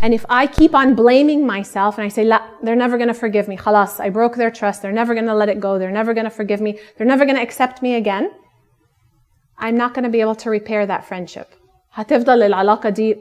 And 0.00 0.12
if 0.12 0.26
I 0.28 0.48
keep 0.48 0.74
on 0.74 0.96
blaming 0.96 1.46
myself 1.46 1.96
and 1.96 2.04
I 2.04 2.08
say, 2.08 2.24
La, 2.24 2.40
they're 2.62 2.74
never 2.74 2.96
going 2.96 3.08
to 3.08 3.14
forgive 3.14 3.46
me, 3.46 3.56
خلاص, 3.56 4.00
I 4.00 4.10
broke 4.10 4.34
their 4.36 4.50
trust, 4.50 4.82
they're 4.82 4.90
never 4.90 5.14
going 5.14 5.26
to 5.26 5.34
let 5.34 5.48
it 5.48 5.60
go, 5.60 5.78
they're 5.78 5.92
never 5.92 6.12
going 6.12 6.24
to 6.24 6.30
forgive 6.30 6.60
me, 6.60 6.78
they're 6.96 7.06
never 7.06 7.24
going 7.24 7.36
to 7.36 7.42
accept 7.42 7.82
me 7.82 7.94
again, 7.94 8.32
I'm 9.58 9.76
not 9.76 9.94
going 9.94 10.02
to 10.02 10.10
be 10.10 10.20
able 10.20 10.34
to 10.36 10.50
repair 10.50 10.86
that 10.86 11.04
friendship. 11.04 11.54
هتفضل 11.94 12.42
العلاقة 12.42 12.88
دي 12.88 13.16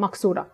مكسورة. 0.00 0.46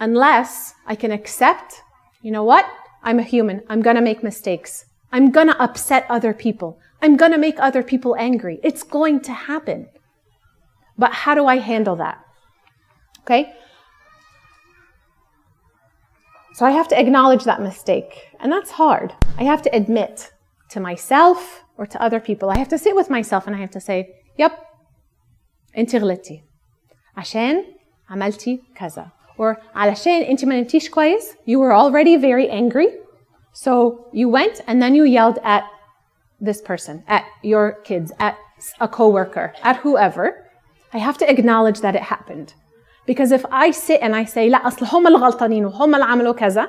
Unless 0.00 0.74
I 0.86 0.96
can 0.96 1.12
accept, 1.12 1.82
you 2.20 2.30
know 2.30 2.42
what? 2.44 2.66
I'm 3.02 3.18
a 3.18 3.22
human. 3.22 3.62
I'm 3.68 3.82
gonna 3.82 4.00
make 4.00 4.22
mistakes. 4.22 4.86
I'm 5.12 5.30
gonna 5.30 5.56
upset 5.58 6.06
other 6.08 6.32
people. 6.32 6.80
I'm 7.02 7.16
gonna 7.16 7.38
make 7.38 7.58
other 7.58 7.82
people 7.82 8.16
angry. 8.18 8.60
It's 8.62 8.82
going 8.82 9.20
to 9.28 9.32
happen. 9.32 9.88
But 10.96 11.12
how 11.12 11.34
do 11.34 11.46
I 11.46 11.58
handle 11.58 11.96
that? 11.96 12.18
Okay? 13.22 13.52
So 16.54 16.64
I 16.64 16.70
have 16.70 16.88
to 16.88 16.98
acknowledge 16.98 17.44
that 17.44 17.60
mistake. 17.60 18.12
And 18.40 18.52
that's 18.52 18.70
hard. 18.70 19.12
I 19.38 19.42
have 19.42 19.62
to 19.62 19.70
admit 19.74 20.32
to 20.70 20.78
myself 20.80 21.64
or 21.76 21.86
to 21.86 22.00
other 22.00 22.20
people. 22.20 22.48
I 22.48 22.58
have 22.58 22.68
to 22.68 22.78
sit 22.78 22.94
with 22.94 23.10
myself 23.10 23.46
and 23.46 23.56
I 23.56 23.58
have 23.58 23.72
to 23.72 23.80
say, 23.80 23.98
yep, 24.38 24.52
انت 25.76 25.96
غلطتي. 25.96 26.42
عشان 27.16 27.64
عملتي 28.10 28.62
كذا. 28.74 29.10
Or 29.38 29.56
علشان 29.74 30.22
انت 30.22 30.44
ما 30.44 30.60
نمتيش 30.60 30.90
كويس. 30.90 31.34
You 31.46 31.58
were 31.58 31.72
already 31.72 32.16
very 32.16 32.48
angry. 32.48 32.88
So 33.52 34.08
you 34.12 34.28
went 34.28 34.60
and 34.66 34.80
then 34.80 34.94
you 34.94 35.04
yelled 35.04 35.38
at 35.42 35.64
this 36.40 36.60
person, 36.60 37.04
at 37.08 37.24
your 37.42 37.72
kids, 37.84 38.12
at 38.18 38.36
a 38.80 38.88
coworker, 38.88 39.52
at 39.62 39.76
whoever. 39.78 40.50
I 40.92 40.98
have 40.98 41.18
to 41.18 41.30
acknowledge 41.30 41.80
that 41.80 41.96
it 41.96 42.02
happened. 42.02 42.54
Because 43.06 43.32
if 43.32 43.44
I 43.50 43.70
sit 43.70 44.00
and 44.02 44.14
I 44.14 44.24
say, 44.24 44.48
لا 44.50 44.58
أصل 44.66 44.86
هم 44.86 45.06
الغلطانين 45.06 45.66
وهم 45.66 45.94
اللي 45.94 46.04
عملوا 46.04 46.34
كذا, 46.34 46.68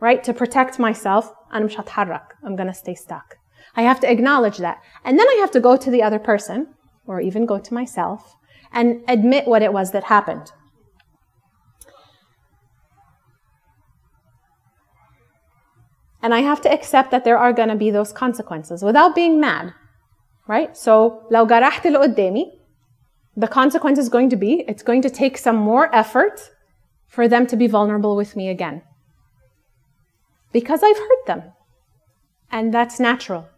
right, 0.00 0.22
to 0.24 0.32
protect 0.32 0.78
myself, 0.78 1.26
أنا 1.54 1.64
مش 1.64 1.80
هتحرك. 1.80 2.22
I'm 2.44 2.56
gonna 2.56 2.74
stay 2.74 2.94
stuck. 2.94 3.36
I 3.76 3.82
have 3.82 4.00
to 4.00 4.10
acknowledge 4.10 4.58
that. 4.58 4.78
And 5.04 5.18
then 5.18 5.26
I 5.26 5.38
have 5.40 5.50
to 5.52 5.60
go 5.60 5.76
to 5.76 5.90
the 5.90 6.02
other 6.02 6.18
person, 6.18 6.68
or 7.06 7.20
even 7.20 7.46
go 7.46 7.58
to 7.58 7.74
myself, 7.74 8.34
and 8.72 9.02
admit 9.08 9.46
what 9.46 9.62
it 9.62 9.72
was 9.72 9.92
that 9.92 10.04
happened. 10.04 10.52
And 16.26 16.32
I 16.32 16.40
have 16.40 16.60
to 16.62 16.72
accept 16.72 17.10
that 17.10 17.24
there 17.24 17.38
are 17.38 17.52
going 17.52 17.68
to 17.68 17.74
be 17.74 17.90
those 17.90 18.12
consequences 18.12 18.82
without 18.82 19.14
being 19.14 19.40
mad, 19.40 19.74
right? 20.46 20.76
So, 20.76 21.22
لو 21.30 21.46
جرحت 21.46 21.86
اللي 21.86 21.98
قدامي, 21.98 22.52
the 23.36 23.48
consequence 23.48 23.98
is 23.98 24.08
going 24.08 24.30
to 24.30 24.36
be 24.36 24.64
it's 24.68 24.82
going 24.82 25.02
to 25.02 25.10
take 25.10 25.36
some 25.36 25.56
more 25.56 25.94
effort 25.94 26.50
for 27.06 27.28
them 27.28 27.46
to 27.46 27.56
be 27.56 27.66
vulnerable 27.66 28.16
with 28.16 28.36
me 28.36 28.48
again. 28.48 28.82
Because 30.52 30.82
I've 30.82 30.98
hurt 30.98 31.26
them. 31.26 31.42
And 32.50 32.72
that's 32.72 33.00
natural. 33.00 33.48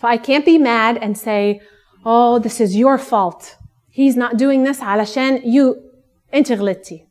So 0.00 0.08
I 0.08 0.16
can't 0.16 0.44
be 0.44 0.58
mad 0.58 0.96
and 0.96 1.16
say, 1.16 1.60
oh, 2.04 2.38
this 2.38 2.60
is 2.60 2.76
your 2.76 2.98
fault. 2.98 3.56
He's 3.88 4.16
not 4.16 4.36
doing 4.36 4.64
this 4.64 4.80
علشان 4.80 5.42
you 5.44 5.76
انت 6.34 6.52
غلطتي. 6.52 7.06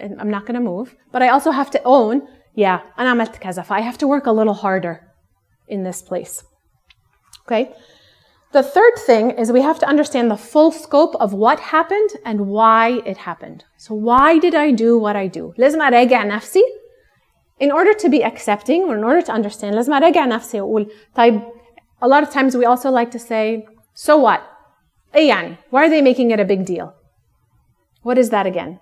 And 0.00 0.20
I'm 0.20 0.30
not 0.30 0.46
going 0.46 0.54
to 0.54 0.60
move. 0.60 0.94
But 1.12 1.22
I 1.22 1.28
also 1.28 1.50
have 1.50 1.70
to 1.70 1.80
own, 1.84 2.26
yeah, 2.58 2.80
أنا 2.98 3.10
عملت 3.10 3.36
كذا. 3.36 3.62
I 3.70 3.80
have 3.80 3.98
to 3.98 4.06
work 4.06 4.26
a 4.26 4.32
little 4.32 4.54
harder 4.54 5.00
in 5.68 5.84
this 5.84 6.02
place. 6.02 6.44
Okay? 7.46 7.72
The 8.52 8.62
third 8.62 8.96
thing 9.06 9.32
is 9.32 9.50
we 9.50 9.62
have 9.62 9.80
to 9.80 9.86
understand 9.86 10.30
the 10.30 10.36
full 10.36 10.70
scope 10.70 11.16
of 11.16 11.32
what 11.32 11.58
happened 11.58 12.10
and 12.24 12.46
why 12.46 13.02
it 13.04 13.16
happened. 13.16 13.64
So 13.78 13.94
why 13.94 14.38
did 14.38 14.54
I 14.54 14.70
do 14.70 14.96
what 14.98 15.16
I 15.16 15.26
do? 15.26 15.52
لازم 15.58 15.82
أراجع 15.82 16.24
نفسي 16.24 16.62
in 17.60 17.70
order 17.72 17.94
to 17.94 18.08
be 18.08 18.22
accepting 18.22 18.84
or 18.84 18.96
in 18.96 19.04
order 19.04 19.22
to 19.22 19.32
understand 19.32 19.74
لازم 19.74 19.92
أراجع 19.92 20.24
نفسي 20.24 20.60
وأقول 20.60 20.90
طيب 21.14 21.40
a 22.02 22.08
lot 22.08 22.22
of 22.22 22.30
times 22.30 22.56
we 22.56 22.64
also 22.64 22.90
like 22.90 23.10
to 23.10 23.18
say 23.18 23.66
so 23.94 24.18
what? 24.18 24.40
إيه 25.14 25.28
يعني? 25.28 25.56
Why 25.70 25.86
are 25.86 25.88
they 25.88 26.02
making 26.02 26.30
it 26.30 26.40
a 26.40 26.44
big 26.44 26.64
deal? 26.64 26.94
What 28.02 28.18
is 28.18 28.30
that 28.30 28.46
again? 28.46 28.80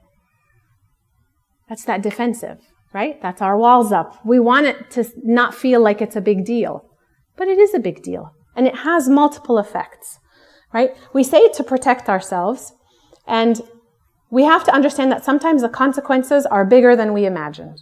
That's 1.68 1.85
that 1.85 2.02
defensive, 2.02 2.59
right? 2.93 3.21
That's 3.21 3.41
our 3.41 3.58
walls 3.58 3.91
up. 3.91 4.26
We 4.26 4.39
want 4.39 4.65
it 4.65 4.89
to 4.91 5.06
not 5.23 5.54
feel 5.54 5.82
like 5.82 6.02
it's 6.02 6.15
a 6.15 6.21
big 6.21 6.45
deal, 6.45 6.86
but 7.36 7.47
it 7.47 7.58
is 7.58 7.73
a 7.73 7.80
big 7.80 8.02
deal 8.02 8.34
and 8.56 8.67
it 8.67 8.78
has 8.78 9.08
multiple 9.08 9.60
effects, 9.60 10.19
right? 10.73 10.95
We 11.13 11.23
say 11.23 11.50
to 11.50 11.63
protect 11.63 12.10
ourselves 12.10 12.73
and 13.28 13.62
we 14.30 14.43
have 14.43 14.63
to 14.65 14.73
understand 14.73 15.12
that 15.12 15.23
sometimes 15.23 15.62
the 15.62 15.69
consequences 15.69 16.45
are 16.45 16.65
bigger 16.65 16.95
than 16.95 17.13
we 17.13 17.26
imagined. 17.26 17.80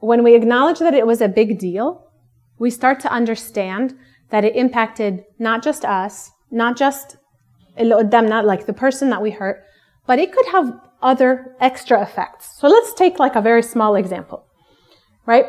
When 0.00 0.24
we 0.24 0.34
acknowledge 0.34 0.80
that 0.80 0.94
it 0.94 1.06
was 1.06 1.20
a 1.20 1.28
big 1.28 1.58
deal, 1.58 2.10
we 2.58 2.70
start 2.70 2.98
to 3.00 3.12
understand 3.12 3.96
that 4.30 4.44
it 4.44 4.56
impacted 4.56 5.24
not 5.38 5.62
just 5.62 5.84
us, 5.84 6.32
not 6.50 6.76
just 6.76 7.16
not 7.78 8.44
like 8.44 8.66
the 8.66 8.72
person 8.72 9.10
that 9.10 9.22
we 9.22 9.30
hurt, 9.30 9.64
but 10.06 10.18
it 10.18 10.32
could 10.32 10.46
have 10.46 10.80
other 11.02 11.56
extra 11.60 12.02
effects. 12.02 12.58
So 12.58 12.68
let's 12.68 12.94
take 12.94 13.18
like 13.18 13.36
a 13.36 13.40
very 13.40 13.62
small 13.62 13.94
example, 13.94 14.44
right? 15.26 15.46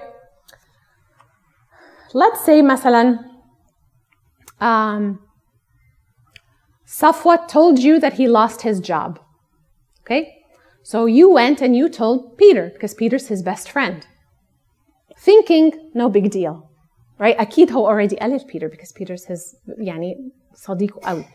Let's 2.14 2.46
say, 2.46 2.62
مثلا, 2.62 3.20
um, 4.62 5.20
Safwat 6.86 7.48
told 7.48 7.80
you 7.80 8.00
that 8.00 8.14
he 8.14 8.28
lost 8.28 8.62
his 8.62 8.80
job, 8.80 9.20
okay? 10.02 10.44
So 10.84 11.06
you 11.06 11.32
went 11.32 11.62
and 11.62 11.76
you 11.76 11.90
told 11.90 12.38
Peter, 12.38 12.70
because 12.72 12.94
Peter's 12.94 13.30
his 13.30 13.42
best 13.42 13.72
friend, 13.72 14.06
thinking, 15.18 15.90
no 15.96 16.08
big 16.08 16.30
deal, 16.30 16.70
right? 17.18 17.38
Akidho 17.38 17.78
already 17.78 18.16
قال 18.18 18.48
Peter, 18.48 18.70
because 18.70 18.92
Peter's 18.92 19.26
his, 19.26 19.56
yani, 19.80 20.32
صديق 20.56 21.00
قوي. 21.02 21.26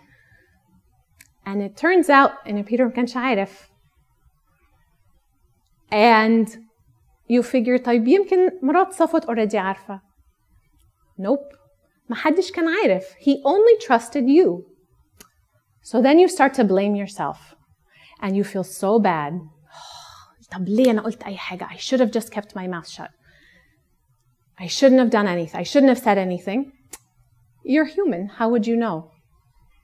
And 1.47 1.61
it 1.61 1.75
turns 1.75 2.09
out 2.09 2.31
إن 2.47 2.63
Peter 2.65 2.81
ما 2.81 2.91
كانش 2.91 3.17
عارف. 3.17 3.69
And 5.91 6.47
you 7.29 7.43
figure 7.43 7.77
طيب 7.77 8.07
يمكن 8.07 8.49
مرات 8.61 8.93
صفوت 8.93 9.25
already 9.25 9.55
عارفة. 9.55 10.01
Nope. 11.19 11.57
ما 12.09 12.15
حدش 12.15 12.51
كان 12.51 12.65
عارف. 12.67 13.13
He 13.19 13.41
only 13.45 13.77
trusted 13.87 14.27
you. 14.27 14.65
So 15.81 16.01
then 16.01 16.19
you 16.19 16.27
start 16.27 16.53
to 16.53 16.63
blame 16.63 16.95
yourself. 16.95 17.55
And 18.21 18.35
you 18.35 18.43
feel 18.43 18.63
so 18.63 18.99
bad. 18.99 19.33
طب 20.51 20.67
ليه 20.67 20.91
أنا 20.91 21.01
قلت 21.01 21.23
أي 21.23 21.37
حاجة? 21.37 21.67
I 21.67 21.77
should 21.77 21.99
have 21.99 22.11
just 22.11 22.31
kept 22.31 22.55
my 22.55 22.67
mouth 22.67 22.87
shut. 22.87 23.09
I 24.59 24.67
shouldn't 24.67 24.99
have 24.99 25.09
done 25.09 25.27
anything. 25.27 25.59
I 25.59 25.63
shouldn't 25.63 25.89
have 25.89 25.99
said 25.99 26.17
anything. 26.17 26.71
You're 27.63 27.85
human. 27.85 28.27
How 28.37 28.49
would 28.49 28.67
you 28.67 28.75
know? 28.75 29.11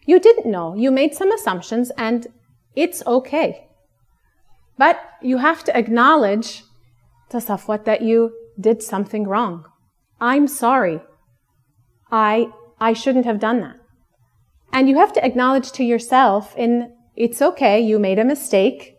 You 0.05 0.19
didn't 0.19 0.51
know. 0.51 0.75
You 0.75 0.91
made 0.91 1.13
some 1.13 1.31
assumptions 1.31 1.91
and 1.97 2.27
it's 2.75 3.05
okay. 3.05 3.67
But 4.77 4.99
you 5.21 5.37
have 5.37 5.63
to 5.65 5.77
acknowledge 5.77 6.63
to 7.29 7.37
Safwat 7.37 7.85
that 7.85 8.01
you 8.01 8.33
did 8.59 8.81
something 8.81 9.27
wrong. 9.27 9.65
I'm 10.19 10.47
sorry. 10.47 11.01
I 12.11 12.49
I 12.79 12.93
shouldn't 12.93 13.25
have 13.25 13.39
done 13.39 13.59
that. 13.61 13.75
And 14.71 14.87
you 14.87 14.97
have 14.97 15.13
to 15.13 15.25
acknowledge 15.25 15.71
to 15.73 15.83
yourself 15.83 16.55
in 16.57 16.93
it's 17.15 17.41
okay, 17.41 17.79
you 17.79 17.99
made 17.99 18.19
a 18.19 18.23
mistake 18.23 18.95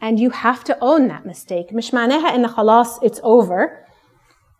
and 0.00 0.20
you 0.20 0.30
have 0.30 0.62
to 0.64 0.78
own 0.80 1.08
that 1.08 1.26
mistake. 1.26 1.72
مش 1.72 1.94
معناها 1.94 2.34
إن 2.34 2.46
خلاص 2.46 3.02
it's 3.02 3.20
over. 3.22 3.86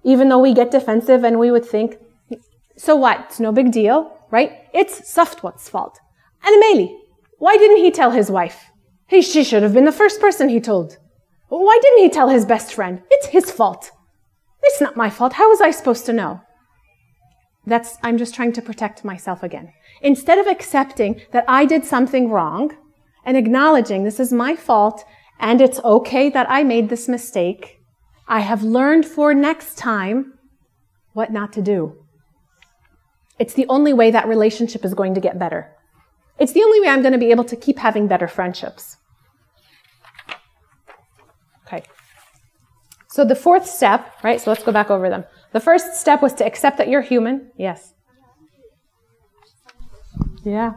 Even 0.04 0.28
though 0.28 0.38
we 0.38 0.54
get 0.54 0.70
defensive 0.70 1.24
and 1.24 1.38
we 1.38 1.50
would 1.50 1.64
think, 1.64 1.98
so 2.76 2.96
what? 2.96 3.18
It's 3.26 3.40
no 3.40 3.52
big 3.52 3.72
deal, 3.72 4.11
right? 4.33 4.63
It's 4.73 4.99
Safwat's 5.01 5.69
fault. 5.69 5.99
And 6.43 6.55
Amelie, 6.55 6.97
why 7.37 7.55
didn't 7.55 7.77
he 7.77 7.91
tell 7.91 8.09
his 8.09 8.31
wife? 8.31 8.65
He, 9.07 9.21
she 9.21 9.43
should 9.43 9.61
have 9.61 9.75
been 9.75 9.85
the 9.85 9.91
first 9.91 10.19
person 10.19 10.49
he 10.49 10.59
told. 10.59 10.97
Why 11.49 11.77
didn't 11.79 12.03
he 12.03 12.09
tell 12.09 12.29
his 12.29 12.43
best 12.43 12.73
friend? 12.73 13.03
It's 13.11 13.27
his 13.27 13.51
fault. 13.51 13.91
It's 14.63 14.81
not 14.81 14.97
my 14.97 15.11
fault. 15.11 15.33
How 15.33 15.49
was 15.49 15.61
I 15.61 15.69
supposed 15.69 16.07
to 16.07 16.13
know? 16.13 16.41
That's, 17.67 17.97
I'm 18.01 18.17
just 18.17 18.33
trying 18.33 18.53
to 18.53 18.61
protect 18.61 19.05
myself 19.05 19.43
again. 19.43 19.71
Instead 20.01 20.39
of 20.39 20.47
accepting 20.47 21.21
that 21.31 21.45
I 21.47 21.65
did 21.65 21.85
something 21.85 22.31
wrong 22.31 22.75
and 23.23 23.37
acknowledging 23.37 24.03
this 24.03 24.19
is 24.19 24.33
my 24.33 24.55
fault 24.55 25.05
and 25.39 25.61
it's 25.61 25.79
okay 25.81 26.29
that 26.31 26.49
I 26.49 26.63
made 26.63 26.89
this 26.89 27.07
mistake, 27.07 27.77
I 28.27 28.39
have 28.39 28.63
learned 28.63 29.05
for 29.05 29.35
next 29.35 29.77
time 29.77 30.33
what 31.13 31.31
not 31.31 31.53
to 31.53 31.61
do. 31.61 32.02
It's 33.39 33.53
the 33.53 33.65
only 33.67 33.93
way 33.93 34.11
that 34.11 34.27
relationship 34.27 34.85
is 34.85 34.93
going 34.93 35.15
to 35.15 35.21
get 35.21 35.39
better. 35.39 35.71
It's 36.39 36.53
the 36.53 36.63
only 36.63 36.81
way 36.81 36.87
I'm 36.87 37.01
going 37.01 37.13
to 37.13 37.19
be 37.19 37.31
able 37.31 37.43
to 37.45 37.55
keep 37.55 37.79
having 37.79 38.07
better 38.07 38.27
friendships. 38.27 38.97
Okay. 41.65 41.83
So 43.09 43.25
the 43.25 43.35
fourth 43.35 43.67
step, 43.67 44.11
right? 44.23 44.39
So 44.39 44.51
let's 44.51 44.63
go 44.63 44.71
back 44.71 44.89
over 44.89 45.09
them. 45.09 45.25
The 45.51 45.59
first 45.59 45.95
step 45.95 46.21
was 46.21 46.33
to 46.35 46.45
accept 46.45 46.77
that 46.77 46.87
you're 46.87 47.01
human. 47.01 47.51
Yes. 47.57 47.93
Yeah. 50.43 50.73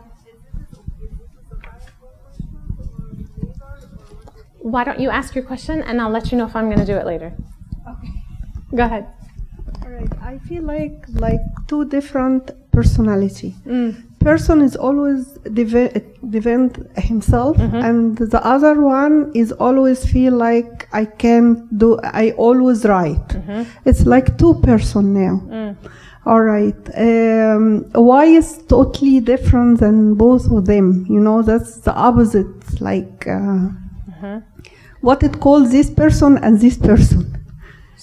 Why 4.58 4.84
don't 4.84 5.00
you 5.00 5.10
ask 5.10 5.34
your 5.34 5.44
question 5.44 5.82
and 5.82 6.00
I'll 6.00 6.10
let 6.10 6.32
you 6.32 6.38
know 6.38 6.46
if 6.46 6.56
I'm 6.56 6.66
going 6.66 6.80
to 6.80 6.86
do 6.86 6.96
it 6.96 7.06
later. 7.06 7.36
Okay. 7.88 8.12
Go 8.74 8.84
ahead. 8.84 9.06
All 9.86 9.92
right. 9.92 10.12
I 10.20 10.38
feel 10.38 10.64
like 10.64 11.04
like 11.14 11.40
two 11.68 11.84
different 11.84 12.50
personality. 12.72 13.54
Mm. 13.64 13.94
Person 14.18 14.60
is 14.60 14.74
always 14.74 15.26
defend 16.32 16.88
himself, 16.96 17.56
mm-hmm. 17.56 17.76
and 17.76 18.18
the 18.18 18.44
other 18.44 18.80
one 18.80 19.30
is 19.32 19.52
always 19.52 20.04
feel 20.04 20.34
like 20.34 20.88
I 20.92 21.04
can't 21.04 21.78
do. 21.78 22.00
I 22.02 22.32
always 22.32 22.84
right. 22.84 23.28
Mm-hmm. 23.28 23.62
It's 23.84 24.04
like 24.06 24.36
two 24.38 24.54
person 24.54 25.14
now. 25.14 25.36
Mm. 25.46 25.76
All 26.24 26.40
right. 26.40 26.82
Um, 26.96 27.84
why 27.92 28.24
is 28.24 28.58
totally 28.66 29.20
different 29.20 29.78
than 29.78 30.14
both 30.14 30.50
of 30.50 30.66
them? 30.66 31.06
You 31.08 31.20
know, 31.20 31.42
that's 31.42 31.76
the 31.86 31.94
opposite. 31.94 32.80
Like 32.80 33.28
uh, 33.28 33.70
mm-hmm. 34.10 34.38
what 35.00 35.22
it 35.22 35.38
calls 35.38 35.70
this 35.70 35.90
person 35.90 36.38
and 36.38 36.58
this 36.60 36.76
person. 36.76 37.35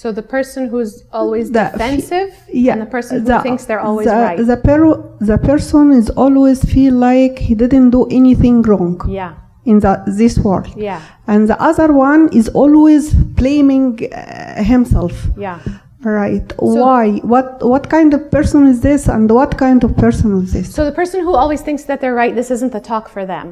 So 0.03 0.11
the 0.11 0.27
person 0.37 0.61
who's 0.71 0.93
always 1.19 1.45
The- 1.49 1.69
defensive 1.71 2.31
yeah, 2.51 2.73
and 2.73 2.81
the 2.85 2.91
person 2.97 3.13
who 3.19 3.27
the- 3.31 3.43
thinks 3.45 3.61
they're 3.67 3.85
always 3.89 4.07
the, 4.11 4.17
right. 4.27 4.37
The, 4.53 4.59
per- 4.67 5.01
the 5.29 5.37
person 5.51 5.83
is 6.01 6.07
always 6.23 6.59
feel 6.73 6.95
like 7.11 7.35
he 7.47 7.53
didn't 7.63 7.91
do 7.97 8.01
anything 8.19 8.57
wrong 8.63 8.95
yeah. 9.19 9.31
in 9.71 9.79
the, 9.79 9.93
this 10.19 10.35
world. 10.45 10.67
Yeah. 10.75 10.99
And 11.31 11.41
the 11.51 11.57
other 11.69 11.89
one 12.09 12.21
is 12.39 12.49
always 12.49 13.13
blaming 13.41 13.89
uh, 14.03 14.61
himself. 14.73 15.13
Yeah. 15.37 15.59
Right. 16.01 16.47
Why? 16.57 17.05
What 17.33 17.47
what 17.73 17.83
kind 17.95 18.09
of 18.13 18.21
person 18.37 18.61
is 18.73 18.81
this 18.87 19.01
and 19.07 19.31
what 19.39 19.51
kind 19.65 19.81
of 19.85 19.91
person 20.05 20.29
is 20.43 20.51
this? 20.55 20.67
So 20.77 20.81
the 20.83 20.97
person 21.01 21.17
who 21.25 21.33
always 21.43 21.61
thinks 21.67 21.83
that 21.89 21.97
they're 22.01 22.17
right, 22.23 22.35
this 22.41 22.51
isn't 22.55 22.73
the 22.77 22.83
talk 22.91 23.05
for 23.15 23.23
them, 23.33 23.47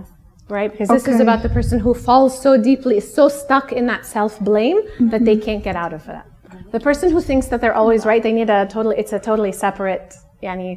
right? 0.57 0.69
Because 0.69 0.89
this 0.97 1.07
is 1.13 1.21
about 1.25 1.41
the 1.45 1.53
person 1.59 1.79
who 1.85 1.93
falls 1.93 2.33
so 2.45 2.51
deeply, 2.69 2.99
so 2.99 3.23
stuck 3.29 3.67
in 3.79 3.85
that 3.91 4.01
self-blame 4.05 4.79
that 5.11 5.23
they 5.23 5.37
can't 5.37 5.63
get 5.63 5.77
out 5.77 5.93
of 5.93 6.03
that. 6.11 6.25
The 6.74 6.80
person 6.88 7.06
who 7.14 7.20
thinks 7.30 7.46
that 7.50 7.58
they're 7.62 7.78
always 7.82 8.02
right, 8.10 8.22
they 8.26 8.32
need 8.40 8.50
a 8.58 8.60
totally, 8.66 8.96
it's 9.02 9.12
a 9.12 9.20
totally 9.30 9.52
separate, 9.66 10.08
yani, 10.42 10.70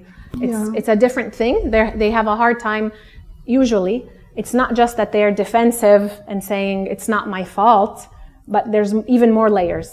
it's, 0.46 0.60
Yeah. 0.60 0.78
it's 0.80 0.90
a 0.96 0.98
different 1.06 1.32
thing. 1.42 1.56
They 1.74 1.84
they 2.02 2.12
have 2.20 2.28
a 2.36 2.38
hard 2.44 2.58
time, 2.70 2.86
usually. 3.62 3.98
It's 4.42 4.54
not 4.62 4.70
just 4.82 4.94
that 5.00 5.10
they're 5.14 5.34
defensive 5.46 6.04
and 6.30 6.40
saying 6.52 6.78
it's 6.94 7.08
not 7.16 7.24
my 7.38 7.44
fault, 7.58 7.96
but 8.56 8.64
there's 8.74 8.92
even 9.16 9.30
more 9.40 9.50
layers. 9.60 9.90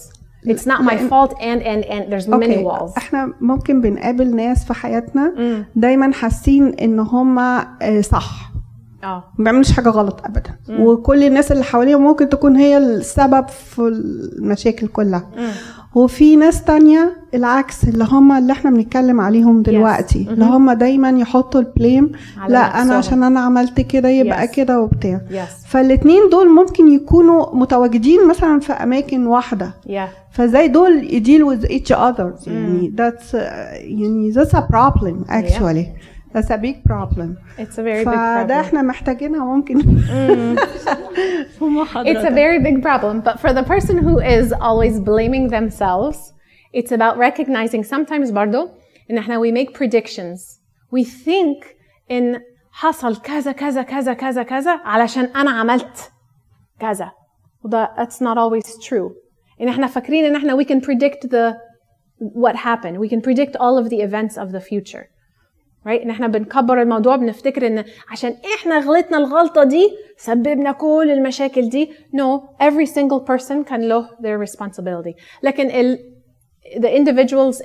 It's 0.53 0.67
not 0.73 0.81
my 0.91 0.97
fault 1.11 1.33
and, 1.51 1.61
and, 1.73 1.81
and 1.95 2.03
there's 2.13 2.29
many 2.29 2.57
اوكي 2.57 2.65
walls. 2.65 2.93
احنا 2.97 3.33
ممكن 3.41 3.81
بنقابل 3.81 4.37
ناس 4.37 4.65
في 4.65 4.75
حياتنا 4.75 5.35
دايما 5.77 6.13
حاسين 6.13 6.75
ان 6.75 6.99
هم 7.01 7.39
صح 8.01 8.50
Oh, 9.02 9.06
ما 9.06 9.24
بيعملوش 9.44 9.72
حاجة 9.72 9.90
غلط 9.90 10.20
ابدا. 10.26 10.56
وكل 10.80 11.24
الناس 11.24 11.52
اللي 11.52 11.64
حواليهم 11.64 12.02
ممكن 12.04 12.30
تكون 12.30 12.56
هي 12.56 12.78
السبب 12.78 13.48
في 13.48 13.80
المشاكل 14.38 14.88
كلها. 14.88 15.28
وفي 15.96 16.36
ناس 16.36 16.64
تانية 16.64 17.18
العكس 17.34 17.84
اللي 17.84 18.04
هم 18.04 18.32
اللي 18.32 18.54
إحنا 18.54 18.72
بنتكلم 18.72 19.22
عليهم 19.22 19.62
دلوقتي. 19.62 20.28
اللي 20.30 20.46
هم 20.46 20.72
دايما 20.72 21.10
يحطوا 21.10 21.62
البليم 21.62 22.12
لا 22.48 22.68
نفسهم. 22.68 22.82
أنا 22.82 22.94
عشان 22.94 23.24
أنا 23.24 23.40
عملت 23.40 23.82
كده 23.82 24.10
يبقى 24.10 24.48
Yes. 24.48 24.52
كده 24.52 24.82
وبتاع. 24.82 25.22
Yes. 25.32 25.68
فالاتنين 25.68 26.30
دول 26.32 26.50
ممكن 26.50 26.88
يكونوا 26.88 27.56
متواجدين 27.56 28.28
مثلا 28.28 28.60
في 28.60 28.74
أماكن 28.74 29.28
واحدة. 29.28 29.74
Yeah. 29.88 30.32
فازاي 30.32 30.68
دول 30.68 31.08
deal 31.10 31.44
with 31.58 31.68
each 31.70 31.96
other 31.96 32.48
يعني 32.48 32.94
that's 32.98 33.34
يعني 33.74 34.34
that's 34.34 34.54
a 34.54 34.62
problem 34.62 35.30
actually. 35.30 35.86
that's 36.33 36.51
a 36.51 36.59
big 36.59 36.85
problem 36.85 37.37
It's 37.59 37.79
a 37.79 37.83
very 37.83 38.05
big 38.05 38.15
فده 38.15 38.47
problem. 38.47 38.51
احنا 38.51 38.83
محتاجينها 38.83 39.45
ممكن 39.45 39.81
في 41.59 41.65
محاضرة 41.65 42.13
It's 42.13 42.25
a 42.25 42.31
very 42.31 42.59
big 42.59 42.83
problem. 42.83 43.21
But 43.21 43.41
for 43.41 43.53
the 43.53 43.63
person 43.63 43.99
who 43.99 44.19
is 44.19 44.53
always 44.53 45.01
blaming 45.01 45.49
themselves, 45.49 46.33
it's 46.73 46.93
about 46.93 47.17
recognizing 47.19 47.83
sometimes 47.85 48.31
برضو 48.31 48.69
إن 49.11 49.19
احنا 49.19 49.41
we 49.41 49.53
make 49.53 49.73
predictions. 49.75 50.61
We 50.93 51.05
think 51.05 51.65
إن 52.11 52.41
حصل 52.73 53.17
كذا 53.17 53.53
كذا 53.53 53.83
كذا 53.83 54.15
كذا 54.15 54.43
كذا 54.43 54.81
علشان 54.85 55.25
أنا 55.25 55.51
عملت 55.51 56.11
كذا. 56.81 57.11
وده 57.65 57.91
that's 57.97 58.21
not 58.21 58.37
always 58.37 58.87
true. 58.89 59.13
إن 59.61 59.69
احنا 59.69 59.87
فاكرين 59.87 60.25
إن 60.25 60.37
احنا 60.37 60.57
we 60.57 60.65
can 60.65 60.81
predict 60.81 61.29
the 61.31 61.55
what 62.21 62.57
happened. 62.57 62.99
We 62.99 63.09
can 63.09 63.21
predict 63.21 63.57
all 63.57 63.79
of 63.79 63.91
the 63.91 64.01
events 64.01 64.37
of 64.37 64.53
the 64.53 64.61
future. 64.61 65.07
Right? 65.86 66.02
ان 66.02 66.10
إحنا 66.10 66.28
بنكبر 66.28 66.82
الموضوع 66.82 67.16
بنفتكر 67.16 67.68
إن 67.68 67.84
عشان 68.12 68.36
إحنا 68.56 68.80
غلطنا 68.80 69.18
الغلطة 69.18 69.64
دي 69.64 69.90
سببنا 70.18 70.72
كل 70.72 71.10
المشاكل 71.12 71.70
دي. 71.70 71.92
No 72.16 72.42
every 72.64 72.86
single 72.86 73.26
person 73.32 73.64
كان 73.66 73.82
له 73.82 74.10
their 74.10 74.48
responsibility. 74.50 75.14
لكن 75.44 75.72
ال 75.72 76.00
the 76.78 76.88
individuals 76.88 77.64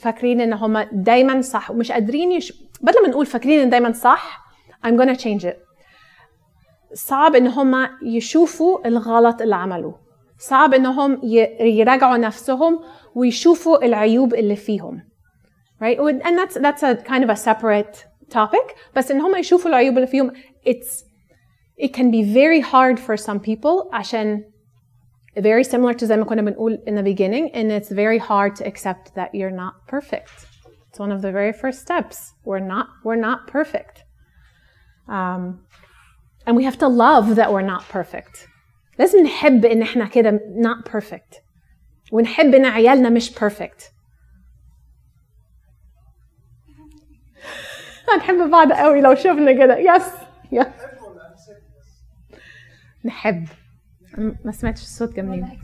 فاكرين 0.00 0.40
إن 0.40 0.52
هم 0.52 0.78
دايما 0.92 1.40
صح 1.40 1.70
ومش 1.70 1.92
قادرين 1.92 2.32
يش... 2.32 2.52
بدل 2.80 3.02
ما 3.02 3.08
نقول 3.08 3.26
فاكرين 3.26 3.60
إن 3.60 3.70
دايما 3.70 3.92
صح 3.92 4.44
I'm 4.86 4.96
gonna 5.00 5.16
change 5.16 5.44
it. 5.44 5.56
صعب 6.94 7.34
إن 7.34 7.46
هم 7.46 7.88
يشوفوا 8.02 8.88
الغلط 8.88 9.42
اللي 9.42 9.56
عملوه. 9.56 10.00
صعب 10.38 10.74
إنهم 10.74 11.20
يراجعوا 11.60 12.16
نفسهم 12.16 12.80
ويشوفوا 13.14 13.84
العيوب 13.84 14.34
اللي 14.34 14.56
فيهم. 14.56 15.13
right 15.83 15.97
and 15.99 16.37
that's 16.39 16.55
that's 16.65 16.83
a 16.83 16.95
kind 16.95 17.23
of 17.23 17.29
a 17.29 17.35
separate 17.35 18.05
topic 18.29 18.75
بس 18.95 19.11
ان 19.11 19.21
هم 19.21 19.35
يشوفوا 19.35 19.69
العيوب 19.69 19.95
اللي 19.95 20.07
فيهم 20.07 20.31
it's 20.67 21.03
it 21.81 21.93
can 21.93 22.11
be 22.11 22.23
very 22.23 22.61
hard 22.61 22.99
for 22.99 23.17
some 23.17 23.39
people 23.39 23.93
عشان 23.93 24.43
very 25.37 25.63
similar 25.63 25.93
to 25.93 26.05
زي 26.05 26.17
ما 26.17 26.25
كنا 26.25 26.41
بنقول 26.41 26.79
in 26.87 26.93
the 26.93 27.03
beginning 27.03 27.49
and 27.55 27.71
it's 27.71 27.89
very 27.89 28.19
hard 28.19 28.55
to 28.55 28.65
accept 28.67 29.13
that 29.15 29.29
you're 29.33 29.55
not 29.63 29.73
perfect 29.87 30.47
it's 30.89 30.99
one 30.99 31.11
of 31.11 31.21
the 31.21 31.31
very 31.31 31.53
first 31.53 31.79
steps 31.79 32.33
we're 32.45 32.67
not 32.73 32.87
we're 33.05 33.21
not 33.29 33.47
perfect 33.47 34.03
um, 35.07 35.59
and 36.45 36.55
we 36.57 36.63
have 36.63 36.77
to 36.77 36.87
love 36.87 37.35
that 37.35 37.51
we're 37.53 37.69
not 37.73 37.83
perfect 37.97 38.47
لازم 38.99 39.23
نحب 39.23 39.65
ان 39.65 39.81
احنا 39.81 40.05
كده 40.05 40.39
not 40.55 40.91
perfect 40.91 41.41
ونحب 42.11 42.55
ان 42.55 42.65
عيالنا 42.65 43.09
مش 43.09 43.31
perfect 43.39 43.83
هنحب 48.12 48.50
بعض 48.50 48.72
قوي 48.72 49.00
لو 49.00 49.14
شفنا 49.14 49.52
كده 49.52 49.76
يس 49.78 50.02
يس 50.52 50.66
نحب 53.04 53.46
ما 54.44 54.52
سمعتش 54.52 54.82
الصوت 54.82 55.12
كان 55.12 55.26
منين 55.28 55.58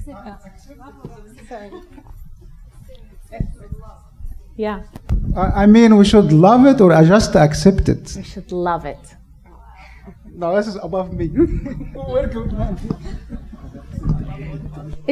Yeah, 4.56 4.82
I 5.62 5.64
mean, 5.66 5.96
we 5.96 6.04
should 6.04 6.30
love 6.32 6.66
it 6.66 6.78
or 6.82 6.90
just 7.14 7.34
accept 7.36 7.88
it. 7.88 8.04
we 8.16 8.22
should 8.32 8.52
love 8.52 8.84
it. 8.84 9.04
No, 10.40 10.54
this 10.56 10.66
is 10.66 10.76
above 10.88 11.08
me. 11.18 11.26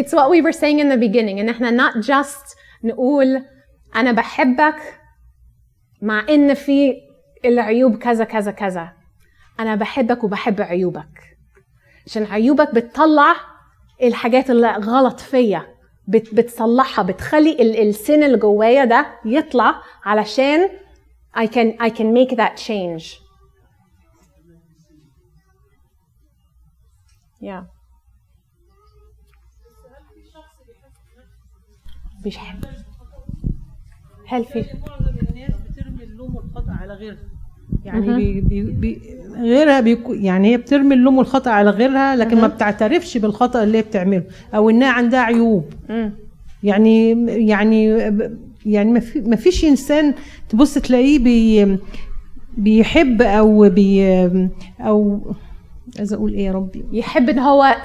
It's 0.01 0.12
what 0.12 0.29
we 0.31 0.38
were 0.47 0.53
saying 0.62 0.79
in 0.81 0.88
the 0.88 0.97
beginning 0.99 1.38
ان 1.41 1.49
إحنا 1.49 1.71
not 1.71 1.95
just 2.05 2.57
نقول 2.85 3.45
أنا 3.97 4.12
بحبك 4.12 4.77
مع 6.03 6.25
ان 6.29 6.55
في 6.55 6.95
العيوب 7.44 7.96
كذا 7.98 8.24
كذا 8.24 8.51
كذا. 8.51 8.92
أنا 9.61 9.74
بحبك 9.74 10.24
وبحب 10.24 10.61
عيوبك. 10.61 11.37
عشان 12.07 12.24
عيوبك 12.24 12.74
بتطلع 12.74 13.35
الحاجات 14.03 14.51
اللي 14.51 14.70
غلط 14.72 15.20
فيا. 15.20 15.74
بت 16.09 16.35
بتصلحها 16.35 17.03
بتخلي 17.03 17.53
ال- 17.53 17.88
السن 17.88 18.22
اللي 18.22 18.38
جوايا 18.38 18.85
ده 18.85 19.07
يطلع 19.24 19.83
علشان 20.05 20.68
I 21.37 21.46
can 21.46 21.79
I 21.83 21.90
can 21.90 22.12
make 22.14 22.37
that 22.37 22.57
change. 22.66 23.05
Yeah. 27.42 27.64
بيحب 32.22 32.64
هل 34.27 34.44
في 34.44 34.64
اللوم 36.29 36.37
والخطأ 36.37 36.73
على 36.83 36.95
غيرها. 36.95 37.17
يعني 37.85 38.17
بي 38.17 38.41
بي 38.41 38.62
بي 38.62 39.01
غيرها 39.37 39.81
بيكو 39.81 40.12
يعني 40.12 40.53
هي 40.53 40.57
بترمي 40.57 40.95
اللوم 40.95 41.19
والخطأ 41.19 41.51
على 41.51 41.71
غيرها 41.71 42.17
لكن 42.17 42.41
ما 42.41 42.47
بتعترفش 42.47 43.17
بالخطأ 43.19 43.62
اللي 43.62 43.79
هي 43.79 43.83
بتعمله 43.83 44.23
أو 44.55 44.71
إنها 44.71 44.88
عندها 44.93 45.21
عيوب. 45.21 45.64
يعني 46.62 47.11
يعني 47.49 47.85
يعني 48.67 48.93
ما 48.93 49.01
في 49.01 49.21
ما 49.21 49.37
فيش 49.37 49.64
إنسان 49.64 50.14
تبص 50.49 50.75
تلاقيه 50.75 51.19
بي 51.19 51.79
بيحب 52.57 53.23
أو 53.23 53.69
بي 53.69 54.05
أو 54.81 55.21
عايزة 55.99 56.17
أقول 56.17 56.33
إيه 56.33 56.45
يا 56.47 56.53
ربي؟ 56.53 56.85
يحب 56.93 57.29
إن 57.29 57.38
هو 57.38 57.77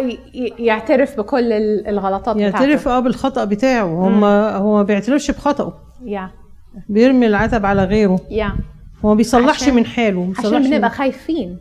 يعترف 0.59 1.17
بكل 1.17 1.51
ال- 1.51 1.87
الغلطات 1.87 2.35
يعترف 2.37 2.87
آه 2.87 2.99
بالخطأ 2.99 3.43
بتاعه. 3.45 4.07
هم 4.07 4.23
هو 4.63 4.75
ما 4.77 4.83
بيعترفش 4.83 5.31
بخطأه. 5.31 5.73
يا 6.05 6.29
بيرمي 6.89 7.27
العتب 7.27 7.65
على 7.65 7.83
غيره. 7.83 8.19
يا. 8.31 8.53
هو 9.05 9.09
ما 9.09 9.15
بيصلحش 9.15 9.69
من 9.69 9.85
حاله 9.85 10.33
عشان 10.39 10.63
بنبقى 10.63 10.89
خايفين. 10.89 11.57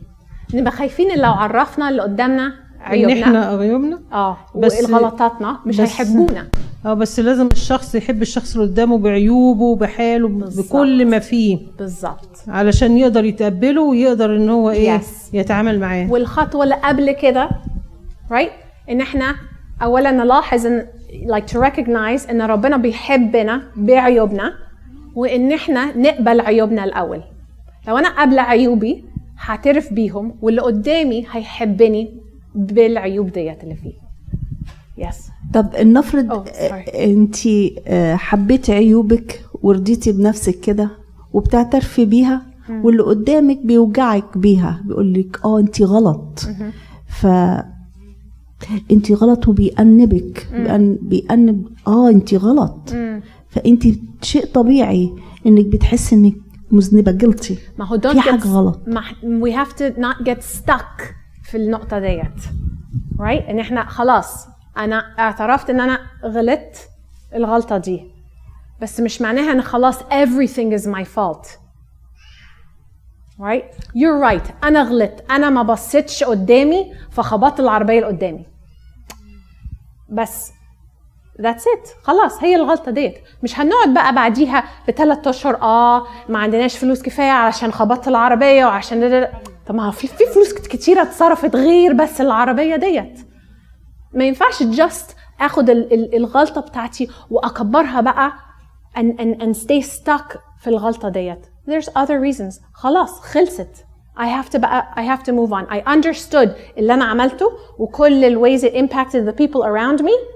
نبقى 0.53 0.71
خايفين 0.71 1.11
إن 1.11 1.19
لو 1.19 1.31
عرفنا 1.31 1.89
اللي 1.89 2.01
قدامنا 2.01 2.45
إن 2.47 2.53
عيوبنا 2.81 3.21
إحنا 3.23 3.45
عيوبنا 3.45 3.99
آه 4.13 4.37
بس- 4.55 4.83
والغلطاتنا 4.83 5.59
مش 5.65 5.81
بس- 5.81 5.89
هيحبونا. 6.01 6.47
آه 6.85 6.93
بس 6.93 7.19
لازم 7.19 7.49
الشخص 7.51 7.95
يحب 7.95 8.21
الشخص 8.21 8.55
اللي 8.55 8.67
قدامه 8.67 8.97
بعيوبه 8.97 9.75
بحاله. 9.75 10.27
بكل 10.27 11.05
ما 11.05 11.19
فيه. 11.19 11.57
بالظبط. 11.79 12.43
علشان 12.47 12.97
يقدر 12.97 13.25
يتقبله 13.25 13.81
ويقدر 13.81 14.35
إن 14.35 14.49
هو 14.49 14.69
إيه 14.69 14.97
Yes. 14.97 15.03
يتعامل 15.33 15.79
معاه. 15.79 16.11
والخطوة 16.11 16.63
اللي 16.63 16.75
قبل 16.75 17.11
كده 17.11 17.49
right 18.33 18.51
إن 18.89 19.01
إحنا 19.01 19.35
اولا 19.81 20.11
نلاحظ 20.11 20.65
إن 20.65 20.85
like 21.27 21.51
to 21.53 21.57
recognize 21.59 22.29
إن 22.29 22.41
ربنا 22.41 22.77
بيحبنا 22.77 23.61
بعيوبنا. 23.75 24.53
وإن 25.15 25.51
إحنا 25.51 25.97
نقبل 25.97 26.41
عيوبنا 26.41 26.83
الأول. 26.83 27.21
لو 27.87 27.97
أنا 27.97 28.09
قابلة 28.09 28.41
عيوبي 28.41 29.03
هعترف 29.39 29.93
بيهم 29.93 30.35
واللي 30.41 30.61
قدامي 30.61 31.25
هيحبني 31.31 32.11
بالعيوب 32.55 33.31
ديت 33.31 33.63
اللي 33.63 33.75
فيه. 33.75 33.93
يس 34.97 35.27
طب 35.53 35.69
نفرض 35.79 36.31
Oh, 36.47 36.49
sorry. 36.49 36.95
أنت 36.95 37.35
حبيتي 38.19 38.73
عيوبك 38.73 39.41
ورضيتي 39.63 40.11
بنفسك 40.11 40.59
كده 40.59 40.89
وبتعترفي 41.33 42.05
بيها 42.05 42.45
واللي 42.69 43.03
قدامك 43.03 43.57
بيوجعك 43.65 44.37
بيها 44.37 44.81
بيقول 44.85 45.13
لك 45.13 45.39
آه 45.45 45.59
أنت 45.59 45.81
غلط. 45.81 46.47
ف 47.07 47.27
أنت 48.91 49.11
غلط 49.11 49.47
وبيأنبك. 49.47 50.47
بيأن... 50.53 50.97
بيأنب 51.01 51.67
آه 51.87 52.09
أنت 52.09 52.33
غلط. 52.33 52.95
فانت 53.53 53.83
شيء 54.21 54.45
طبيعي 54.45 55.15
إنك 55.45 55.65
بتحسي 55.65 56.15
إنك 56.15 56.33
مذنبة 56.71 57.11
جلطي 57.11 57.57
ما 57.77 57.85
هو 57.85 57.99
في 57.99 58.21
حاجة 58.21 58.47
غلط. 58.47 58.81
ما 58.87 59.01
we 59.23 59.51
have 59.51 59.71
to 59.73 59.99
not 59.99 60.25
get 60.25 60.41
stuck 60.41 61.03
في 61.43 61.57
النقطة 61.57 61.99
ديت. 61.99 62.41
Right? 63.17 63.49
إن 63.49 63.59
إحنا 63.59 63.85
خلاص 63.85 64.47
أنا 64.77 65.15
اعترفت 65.19 65.69
إن 65.69 65.81
أنا 65.81 65.99
غلطت 66.25 66.89
الغلطة 67.35 67.77
دي. 67.77 68.11
بس 68.81 68.99
مش 68.99 69.21
معناها 69.21 69.51
إن 69.51 69.61
خلاص 69.61 69.99
everything 69.99 70.79
is 70.79 70.85
my 70.85 71.03
fault. 71.03 71.47
Right? 73.39 73.63
You're 73.95 74.19
right. 74.31 74.65
أنا 74.65 74.83
غلطت. 74.83 75.31
أنا 75.31 75.49
ما 75.49 75.63
بصيتش 75.63 76.23
قدامي 76.23 76.93
فخبطت 77.11 77.59
العربية 77.59 77.95
اللي 77.99 78.07
قدامي 78.07 78.45
بس 80.09 80.51
ذاتس 81.41 81.63
ات 81.67 81.89
خلاص 82.03 82.43
هي 82.43 82.55
الغلطة 82.55 82.91
ديت. 82.91 83.15
مش 83.43 83.59
هنقعد 83.59 83.93
بقى 83.93 84.15
بعديها 84.15 84.63
بثلاث 84.87 85.27
أشهر 85.27 85.61
آه 85.61 86.03
ما 86.29 86.39
عندناش 86.39 86.77
فلوس 86.77 87.01
كفاية 87.01 87.31
علشان 87.31 87.71
خبطت 87.71 88.07
العربية 88.07 88.65
وعشان. 88.65 89.27
طب 89.67 89.75
ما 89.75 89.91
في 89.91 90.07
في 90.07 90.25
فلوس 90.25 90.53
كتيرة 90.53 91.01
اتصرفت 91.01 91.55
غير 91.55 91.93
بس 91.93 92.21
العربية 92.21 92.75
ديت. 92.75 93.19
ما 94.13 94.23
ينفعش 94.23 94.63
جاست 94.63 95.15
آخد 95.41 95.69
ال- 95.69 95.93
ال- 95.93 96.15
الغلطة 96.15 96.61
بتاعتي 96.61 97.07
وأكبرها 97.29 98.01
بقى 98.01 98.33
and, 98.97 99.19
and, 99.19 99.41
and 99.43 99.61
stay 99.63 99.85
stuck 99.87 100.37
في 100.59 100.67
الغلطة 100.67 101.09
ديت. 101.09 101.45
There's 101.69 101.87
other 101.89 102.19
reasons. 102.31 102.61
خلاص 102.73 103.19
خلصت. 103.19 103.85
I 104.19 104.25
have 104.41 104.49
to 104.53 104.57
بقى 104.59 104.93
I 104.95 105.17
have 105.17 105.23
to 105.23 105.31
move 105.31 105.51
on. 105.53 105.73
I 105.73 105.89
understood 105.93 106.49
اللي 106.77 106.93
أنا 106.93 107.05
عملته 107.05 107.51
وكل 107.79 108.25
ال 108.25 108.41
ways 108.41 108.61
it 108.63 108.73
impacted 108.75 109.25
the 109.29 109.35
people 109.43 109.61
around 109.63 110.03
me. 110.05 110.32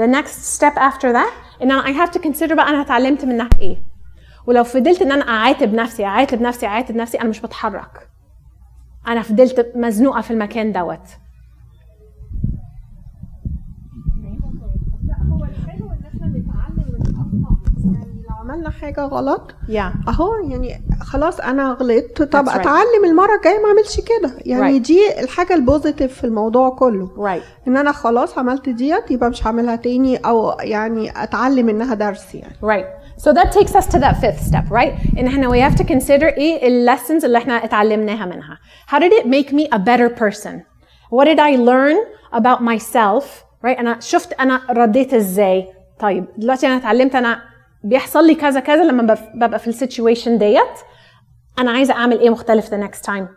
The 0.00 0.06
next 0.16 0.56
step 0.58 0.76
after 0.78 1.12
that 1.12 1.62
ان 1.62 1.70
أنا 1.70 1.82
I 1.82 2.06
have 2.06 2.10
to 2.12 2.18
consider 2.22 2.52
بقى 2.54 2.68
أنا 2.68 2.80
اتعلمت 2.80 3.24
منها 3.24 3.48
إيه. 3.60 3.76
ولو 4.46 4.64
فضلت 4.64 5.02
إن 5.02 5.12
أنا 5.12 5.28
أعاتب 5.28 5.74
نفسي 5.74 6.04
أعاتب 6.04 6.40
نفسي 6.42 6.66
أعاتب 6.66 6.96
نفسي 6.96 7.20
أنا 7.20 7.28
مش 7.28 7.40
بتحرك. 7.40 8.08
أنا 9.08 9.22
فضلت 9.22 9.72
مزنوقة 9.76 10.20
في 10.20 10.30
المكان 10.30 10.72
دوت 10.72 11.08
هو 15.32 15.44
الحلو 15.44 15.86
ان 15.90 16.04
إحنا 16.06 16.26
نتعلم 16.26 16.74
من 16.76 16.94
الاخطاء 16.94 17.58
يعني 17.94 18.22
لو 18.30 18.44
عملنا 18.60 18.70
حاجة 18.80 19.00
غلط 19.00 19.54
yeah 19.68 20.08
أهو 20.08 20.34
يعني 20.48 20.82
خلاص 21.00 21.40
أنا 21.40 21.72
غلطت 21.72 22.22
طب 22.22 22.46
That's 22.46 22.52
right. 22.52 22.54
أتعلم 22.56 23.04
المرة 23.04 23.36
الجاية 23.36 23.58
ما 23.58 23.68
أعملش 23.68 24.00
كده 24.00 24.30
يعني 24.38 24.78
Right. 24.78 24.82
دي 24.82 25.20
الحاجة 25.20 25.54
البوزيتيف 25.54 26.14
في 26.14 26.24
الموضوع 26.24 26.70
كله 26.70 27.08
right 27.16 27.68
إن 27.68 27.76
أنا 27.76 27.92
خلاص 27.92 28.38
عملت 28.38 28.68
ديت 28.68 29.10
يبقى 29.10 29.30
مش 29.30 29.46
هعملها 29.46 29.76
تاني 29.76 30.16
أو 30.16 30.52
يعني 30.60 31.22
أتعلم 31.22 31.66
منها 31.66 31.94
درس 31.94 32.34
يعني 32.34 32.54
Right. 32.62 32.86
So 33.22 33.32
that 33.32 33.52
takes 33.52 33.72
us 33.74 33.86
to 33.86 33.98
that 33.98 34.16
fifth 34.24 34.42
step, 34.50 34.70
right? 34.70 35.18
إن 35.18 35.26
إحنا 35.26 35.48
we 35.50 35.70
have 35.72 35.76
to 35.78 35.84
consider 35.84 36.22
إيه 36.38 36.68
ال 36.68 36.96
lessons 36.98 37.24
اللي 37.24 37.38
إحنا 37.38 37.64
اتعلمناها 37.64 38.26
منها. 38.26 38.58
How 38.90 38.98
did 38.98 39.12
it 39.12 39.26
make 39.26 39.52
me 39.52 39.68
a 39.74 39.78
better 39.78 40.20
person? 40.20 40.52
What 41.14 41.24
did 41.26 41.38
I 41.38 41.56
learn 41.56 41.96
about 42.40 42.60
myself? 42.62 43.24
Right? 43.64 43.78
أنا 43.78 44.00
شفت 44.00 44.32
أنا 44.32 44.60
رديت 44.70 45.14
إزاي. 45.14 45.66
طيب 46.00 46.24
دلوقتي 46.36 46.66
أنا 46.66 46.76
اتعلمت 46.76 47.14
أنا 47.14 47.49
بيحصل 47.83 48.27
لي 48.27 48.35
كذا 48.35 48.59
كذا 48.59 48.83
لما 48.83 49.13
بف- 49.13 49.29
ببقى 49.35 49.59
في 49.59 49.67
السيتويشن 49.67 50.37
ديت. 50.37 50.79
أنا 51.59 51.71
عايزة 51.71 51.93
أعمل 51.93 52.19
إيه 52.19 52.29
مختلف 52.29 52.69
the 52.69 52.77
next 52.77 53.01
time. 53.03 53.27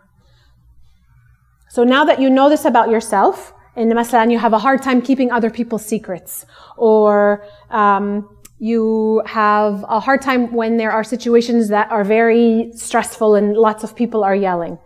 So 1.69 1.85
now 1.85 2.05
that 2.05 2.19
you 2.19 2.31
know 2.31 2.49
this 2.49 2.65
about 2.65 2.89
yourself, 2.91 3.53
إن 3.79 3.95
مثلا 3.95 4.31
you 4.31 4.39
have 4.39 4.53
a 4.53 4.59
hard 4.59 4.83
time 4.83 5.01
keeping 5.03 5.31
other 5.31 5.51
people's 5.51 5.85
secrets, 5.85 6.47
or 6.77 7.45
um, 7.71 8.29
you 8.59 9.23
have 9.27 9.85
a 9.89 10.01
hard 10.01 10.21
time 10.23 10.53
when 10.53 10.79
there 10.79 10.91
are 10.91 11.05
situations 11.05 11.69
that 11.69 11.87
are 11.93 12.05
very 12.05 12.73
stressful 12.75 13.35
and 13.37 13.57
lots 13.57 13.85
of 13.85 13.95
people 13.95 14.25
are 14.25 14.35
yelling. 14.35 14.79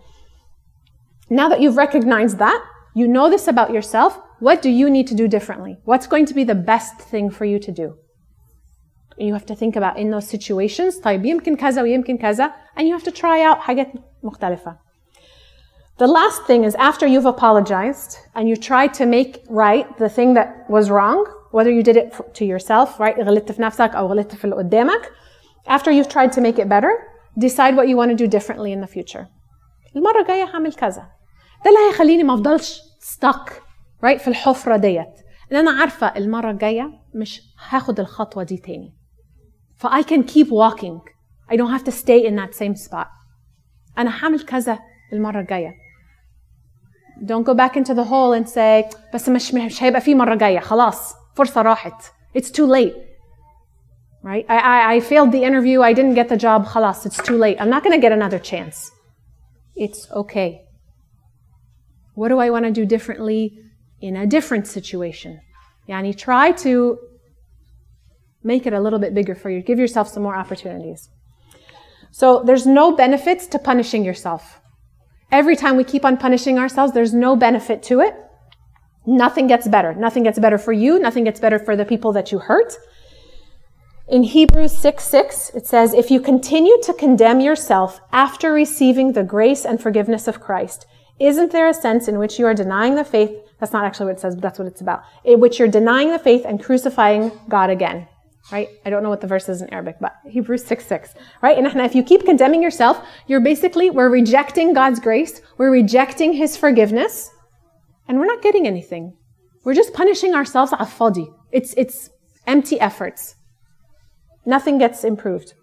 Now 1.31 1.49
that 1.49 1.61
you've 1.63 1.79
recognized 1.79 2.39
that, 2.39 2.61
you 2.95 3.09
know 3.09 3.31
this 3.31 3.49
about 3.49 3.71
yourself, 3.73 4.21
what 4.41 4.61
do 4.61 4.69
you 4.69 4.91
need 4.91 5.07
to 5.07 5.15
do 5.15 5.27
differently? 5.29 5.79
What's 5.85 6.07
going 6.07 6.27
to 6.27 6.35
be 6.35 6.45
the 6.45 6.55
best 6.73 6.95
thing 7.13 7.31
for 7.31 7.45
you 7.47 7.59
to 7.61 7.73
do? 7.73 7.95
You 9.19 9.35
have 9.35 9.47
to 9.47 9.55
think 9.55 9.77
about 9.77 9.97
in 9.99 10.11
those 10.11 10.27
situations, 10.27 11.01
طيب 11.03 11.25
يمكن 11.25 11.57
كذا 11.57 11.83
ويمكن 11.83 12.19
كذا, 12.19 12.53
and 12.77 12.83
you 12.83 12.99
have 12.99 13.05
to 13.05 13.13
try 13.13 13.53
out 13.53 13.59
حاجات 13.59 13.93
مختلفة. 14.23 14.77
The 15.99 16.07
last 16.07 16.47
thing 16.47 16.65
is 16.65 16.75
after 16.75 17.07
you've 17.07 17.27
apologized 17.27 18.17
and 18.35 18.49
you 18.49 18.57
tried 18.57 18.95
to 18.95 19.07
make 19.07 19.45
right 19.49 19.87
the 19.99 20.09
thing 20.09 20.35
that 20.35 20.49
was 20.69 20.91
wrong, 20.91 21.25
whether 21.53 21.71
you 21.71 21.83
did 21.83 21.97
it 21.97 22.09
f- 22.13 22.33
to 22.39 22.45
yourself, 22.45 22.99
right? 22.99 23.19
غلطت 23.21 23.53
في 23.53 23.63
نفسك 23.63 23.91
أو 23.95 24.07
غلطت 24.07 24.35
في 24.35 24.45
اللي 24.45 24.57
قدامك. 24.57 25.13
After 25.69 25.91
you've 25.93 26.09
tried 26.09 26.33
to 26.33 26.41
make 26.41 26.59
it 26.59 26.69
better, 26.69 26.93
decide 27.39 27.77
what 27.77 27.87
you 27.89 27.97
want 27.97 28.11
to 28.11 28.17
do 28.17 28.27
differently 28.27 28.73
in 28.73 28.81
the 28.81 28.91
future. 28.97 29.25
المرة 29.97 30.21
الجاية 30.23 30.45
هعمل 30.45 30.73
كذا. 30.75 31.03
ده 31.65 31.71
اللي 31.71 31.91
هيخليني 31.91 32.23
ما 32.25 32.35
افضلش 32.35 32.81
stuck 33.01 33.51
right 34.07 34.17
في 34.19 34.29
الحفرة 34.29 34.77
ديت. 34.77 35.15
ان 35.53 35.57
انا 35.57 35.71
عارفة 35.81 36.07
المرة 36.17 36.51
الجاية 36.51 36.91
مش 37.15 37.43
هاخد 37.69 38.01
الخطوة 38.01 38.43
دي 38.43 38.57
تاني. 38.57 38.95
ف 39.77 39.87
I 39.87 40.03
can 40.03 40.23
keep 40.25 40.49
walking. 40.49 41.01
I 41.51 41.57
don't 41.57 41.71
have 41.71 41.85
to 41.85 41.93
stay 41.93 42.27
in 42.27 42.37
that 42.37 42.55
same 42.55 42.77
spot. 42.77 43.09
انا 43.99 44.11
هعمل 44.11 44.41
كذا 44.41 44.79
المرة 45.13 45.41
الجاية. 45.41 45.75
Don't 47.25 47.45
go 47.45 47.55
back 47.55 47.77
into 47.77 47.95
the 47.95 48.05
hole 48.05 48.33
and 48.33 48.49
say 48.49 48.97
بس 49.15 49.29
مش 49.29 49.55
مش 49.55 49.83
هيبقى 49.83 50.01
في 50.01 50.15
مرة 50.15 50.35
جاية 50.35 50.61
خلاص 50.61 51.15
فرصة 51.35 51.63
راحت. 51.63 52.05
It's 52.39 52.51
too 52.51 52.67
late. 52.67 52.95
right? 54.23 54.47
I, 54.49 54.59
I, 54.59 54.95
I 54.95 55.01
failed 55.01 55.33
the 55.33 55.43
interview, 55.45 55.83
I 55.83 55.93
didn't 55.93 56.15
get 56.15 56.29
the 56.29 56.37
job, 56.37 56.67
khalas, 56.67 57.05
it's 57.07 57.21
too 57.23 57.37
late. 57.37 57.57
I'm 57.61 57.69
not 57.69 57.83
going 57.85 57.97
to 57.99 58.01
get 58.01 58.13
another 58.13 58.39
chance. 58.39 58.91
It's 59.75 60.11
okay. 60.13 60.63
What 62.15 62.29
do 62.29 62.39
I 62.39 62.51
want 62.51 62.65
to 62.67 62.71
do 62.71 62.85
differently 62.87 63.59
in 64.01 64.17
a 64.17 64.27
different 64.27 64.67
situation? 64.67 65.41
Yani 65.89 66.17
try 66.17 66.53
to 66.53 66.99
make 68.48 68.66
it 68.66 68.74
a 68.74 68.80
little 68.80 69.00
bit 69.00 69.14
bigger 69.14 69.36
for 69.36 69.50
you. 69.50 69.62
Give 69.62 69.78
yourself 69.78 70.08
some 70.08 70.24
more 70.24 70.36
opportunities. 70.36 71.10
So 72.12 72.42
there's 72.44 72.66
no 72.66 72.96
benefits 72.96 73.46
to 73.48 73.60
punishing 73.60 74.04
yourself. 74.04 74.60
Every 75.32 75.56
time 75.56 75.76
we 75.76 75.84
keep 75.84 76.06
on 76.06 76.18
punishing 76.18 76.58
ourselves, 76.58 76.94
there's 76.94 77.14
no 77.14 77.36
benefit 77.36 77.84
to 77.84 78.00
it. 78.00 78.16
Nothing 79.06 79.48
gets 79.48 79.68
better. 79.68 79.94
Nothing 79.94 80.24
gets 80.24 80.40
better 80.40 80.58
for 80.58 80.74
you. 80.74 81.00
Nothing 81.00 81.26
gets 81.26 81.40
better 81.40 81.60
for 81.60 81.76
the 81.76 81.86
people 81.86 82.14
that 82.14 82.32
you 82.32 82.40
hurt. 82.40 82.74
In 84.08 84.24
Hebrews 84.24 84.76
6 84.78 85.04
6, 85.04 85.50
it 85.54 85.68
says, 85.68 85.94
If 85.94 86.10
you 86.10 86.22
continue 86.22 86.78
to 86.84 86.94
condemn 86.94 87.42
yourself 87.42 88.00
after 88.14 88.54
receiving 88.54 89.12
the 89.12 89.24
grace 89.24 89.66
and 89.66 89.82
forgiveness 89.82 90.30
of 90.30 90.40
Christ, 90.40 90.86
isn't 91.20 91.52
there 91.52 91.68
a 91.68 91.74
sense 91.74 92.08
in 92.08 92.18
which 92.20 92.40
you 92.40 92.46
are 92.46 92.54
denying 92.54 92.96
the 92.96 93.04
faith? 93.04 93.32
That's 93.60 93.74
not 93.74 93.86
actually 93.86 94.06
what 94.08 94.16
it 94.16 94.22
says, 94.22 94.36
but 94.36 94.44
that's 94.44 94.60
what 94.60 94.68
it's 94.68 94.82
about. 94.82 95.04
In 95.26 95.40
which 95.40 95.60
you're 95.60 95.68
denying 95.68 96.12
the 96.12 96.20
faith 96.20 96.46
and 96.46 96.64
crucifying 96.64 97.32
God 97.50 97.70
again. 97.70 98.08
Right? 98.52 98.70
I 98.86 98.90
don't 98.90 99.04
know 99.04 99.10
what 99.10 99.22
the 99.22 99.28
verse 99.28 99.50
is 99.50 99.62
in 99.62 99.70
Arabic, 99.74 99.98
but 100.00 100.16
Hebrews 100.30 100.66
6 100.66 100.86
6. 100.86 101.14
Right? 101.42 101.58
And 101.58 101.68
if 101.82 101.96
you 101.96 102.04
keep 102.04 102.26
condemning 102.26 102.64
yourself, 102.64 103.06
you're 103.28 103.42
basically, 103.42 103.90
we're 103.90 104.10
rejecting 104.10 104.74
God's 104.74 105.00
grace, 105.00 105.42
we're 105.58 105.72
rejecting 105.72 106.34
His 106.34 106.56
forgiveness, 106.56 107.30
and 108.08 108.20
we're 108.20 108.26
not 108.26 108.42
getting 108.42 108.66
anything. 108.66 109.18
We're 109.66 109.74
just 109.74 109.94
punishing 109.94 110.34
ourselves. 110.34 110.74
It's, 111.52 111.74
it's 111.76 112.10
empty 112.46 112.80
efforts. 112.80 113.36
Nothing 114.46 114.78
gets 114.78 115.04
improved. 115.04 115.54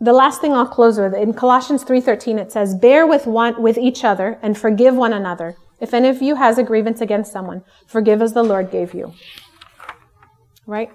The 0.00 0.12
last 0.12 0.40
thing 0.40 0.52
I'll 0.52 0.66
close 0.66 0.98
with, 0.98 1.14
in 1.14 1.32
Colossians 1.32 1.82
3.13, 1.82 2.38
it 2.38 2.52
says, 2.52 2.74
Bear 2.74 3.06
with 3.06 3.26
one, 3.26 3.60
with 3.60 3.78
each 3.78 4.04
other 4.04 4.38
and 4.42 4.56
forgive 4.56 4.94
one 4.94 5.14
another. 5.14 5.56
If 5.80 5.94
any 5.94 6.08
of 6.08 6.20
you 6.20 6.36
has 6.36 6.58
a 6.58 6.62
grievance 6.62 7.00
against 7.00 7.32
someone, 7.32 7.64
forgive 7.86 8.20
as 8.20 8.32
the 8.32 8.42
Lord 8.42 8.70
gave 8.70 8.92
you 8.92 9.14
Right? 10.67 10.89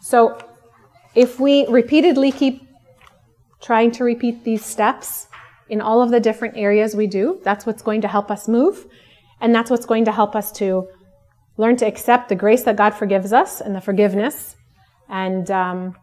So, 0.00 0.38
if 1.14 1.40
we 1.40 1.66
repeatedly 1.66 2.32
keep 2.32 2.66
trying 3.60 3.90
to 3.92 4.04
repeat 4.04 4.44
these 4.44 4.64
steps 4.64 5.26
in 5.68 5.80
all 5.80 6.02
of 6.02 6.10
the 6.10 6.20
different 6.20 6.56
areas 6.56 6.94
we 6.94 7.06
do, 7.06 7.40
that's 7.44 7.66
what's 7.66 7.82
going 7.82 8.00
to 8.00 8.08
help 8.08 8.30
us 8.30 8.48
move. 8.48 8.86
And 9.40 9.54
that's 9.54 9.70
what's 9.70 9.86
going 9.86 10.04
to 10.06 10.12
help 10.12 10.34
us 10.34 10.52
to 10.52 10.88
learn 11.56 11.76
to 11.76 11.86
accept 11.86 12.28
the 12.28 12.34
grace 12.34 12.62
that 12.64 12.76
God 12.76 12.94
forgives 12.94 13.32
us 13.32 13.60
and 13.60 13.74
the 13.74 13.80
forgiveness 13.80 14.56
and 15.08 15.50
um, 15.50 15.96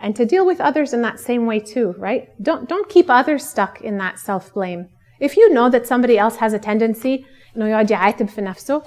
and 0.00 0.14
to 0.14 0.24
deal 0.24 0.46
with 0.46 0.60
others 0.60 0.92
in 0.92 1.02
that 1.02 1.18
same 1.18 1.46
way 1.46 1.58
too, 1.58 1.94
right? 1.98 2.30
Don't 2.42 2.68
don't 2.68 2.88
keep 2.88 3.08
others 3.08 3.48
stuck 3.48 3.80
in 3.80 3.98
that 3.98 4.18
self 4.18 4.52
blame. 4.52 4.88
If 5.20 5.36
you 5.36 5.52
know 5.52 5.68
that 5.70 5.86
somebody 5.86 6.16
else 6.18 6.36
has 6.36 6.52
a 6.52 6.58
tendency 6.58 7.24
انه 7.56 7.68
يقعد 7.68 7.90
يعاتب 7.90 8.28
في 8.28 8.40
نفسه 8.40 8.82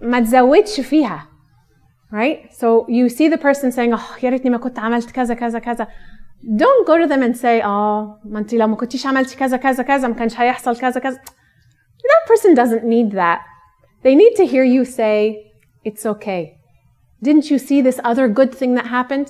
ما 0.00 0.20
تزودش 0.20 0.80
فيها 0.80 1.26
right? 2.12 2.38
So 2.60 2.86
you 2.88 3.08
see 3.08 3.28
the 3.28 3.38
person 3.38 3.72
saying 3.72 3.92
oh 3.94 4.22
يا 4.22 4.30
ريتني 4.30 4.50
ما 4.50 4.58
كنت 4.58 4.78
عملت 4.78 5.10
كذا 5.10 5.34
كذا 5.34 5.58
كذا 5.58 5.86
don't 6.56 6.86
go 6.86 6.98
to 6.98 7.06
them 7.06 7.22
and 7.22 7.36
say 7.36 7.64
اه 7.64 8.20
ما 8.24 8.38
انت 8.38 8.54
لو 8.54 8.66
ما 8.66 8.76
كنتيش 8.76 9.06
عملتي 9.06 9.36
كذا 9.36 9.56
كذا 9.56 9.82
كذا 9.82 10.08
ما 10.08 10.14
كانش 10.14 10.40
هيحصل 10.40 10.76
كذا 10.76 11.00
كذا 11.00 11.18
that 11.18 12.32
person 12.32 12.54
doesn't 12.54 12.84
need 12.84 13.12
that 13.12 13.40
they 14.02 14.14
need 14.14 14.34
to 14.36 14.44
hear 14.46 14.64
you 14.64 14.84
say 14.84 15.52
it's 15.84 16.06
okay 16.06 16.42
didn't 17.24 17.50
you 17.50 17.58
see 17.58 17.80
this 17.80 18.00
other 18.04 18.28
good 18.28 18.54
thing 18.54 18.74
that 18.74 18.86
happened 18.86 19.28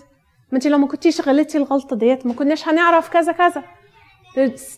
ما 0.50 0.58
انت 0.58 0.66
لو 0.66 0.78
ما 0.78 0.86
كنتيش 0.86 1.20
غلطتي 1.20 1.58
الغلطه 1.58 1.96
ديت 1.96 2.26
ما 2.26 2.34
كناش 2.34 2.68
هنعرف 2.68 3.08
كذا 3.08 3.32
كذا 3.32 3.62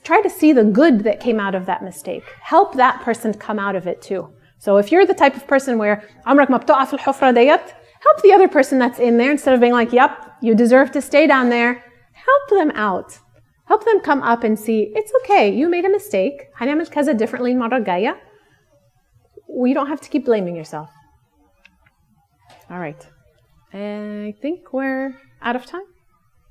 try 0.05 0.23
to 0.23 0.31
see 0.31 0.53
the 0.53 0.65
good 0.65 1.05
that 1.05 1.19
came 1.21 1.41
out 1.41 1.55
of 1.55 1.67
that 1.67 1.83
mistake 1.83 2.25
help 2.43 2.75
that 2.75 2.97
person 3.05 3.33
come 3.33 3.59
out 3.59 3.77
of 3.77 3.87
it 3.87 4.03
too 4.03 4.23
so 4.59 4.77
if 4.77 4.93
you're 4.93 5.07
the 5.07 5.15
type 5.15 5.37
of 5.37 5.47
person 5.47 5.79
where 5.79 6.03
عمرك 6.27 6.51
ما 6.51 6.57
بتقع 6.57 6.85
في 6.85 6.95
الحفره 6.95 7.31
ديت 7.31 7.61
help 8.06 8.22
the 8.22 8.34
other 8.34 8.48
person 8.48 8.80
that's 8.80 9.00
in 9.00 9.18
there 9.18 9.32
instead 9.32 9.54
of 9.54 9.60
being 9.60 9.74
like, 9.74 9.94
yep, 9.94 10.12
you 10.42 10.56
deserve 10.56 10.92
to 10.92 11.02
stay 11.02 11.28
down 11.28 11.50
there. 11.50 11.84
Help 12.14 12.50
them 12.50 12.72
out. 12.72 13.20
Help 13.66 13.86
them 13.86 14.00
come 14.02 14.22
up 14.22 14.44
and 14.44 14.60
see, 14.60 14.92
it's 14.96 15.12
okay, 15.22 15.54
you 15.54 15.70
made 15.70 15.86
a 15.86 15.90
mistake. 15.90 16.50
Hanem 16.60 17.18
differently 17.18 17.54
maragaya. 17.54 18.18
We 19.48 19.74
don't 19.74 19.88
have 19.88 20.02
to 20.02 20.10
keep 20.10 20.26
blaming 20.26 20.56
yourself. 20.56 20.90
All 22.70 22.80
right. 22.80 23.02
I 23.74 24.34
think 24.42 24.74
we're 24.74 25.16
out 25.42 25.56
of 25.56 25.66
time. 25.66 25.88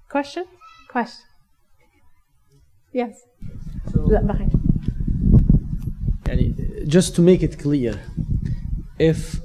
Question? 0.09 0.45
Question. 0.89 1.25
Yes. 2.93 3.23
So, 3.93 4.09
behind. 4.27 4.51
Just 6.87 7.15
to 7.17 7.23
make 7.23 7.43
it 7.43 7.59
clear, 7.59 8.01
if 8.99 9.41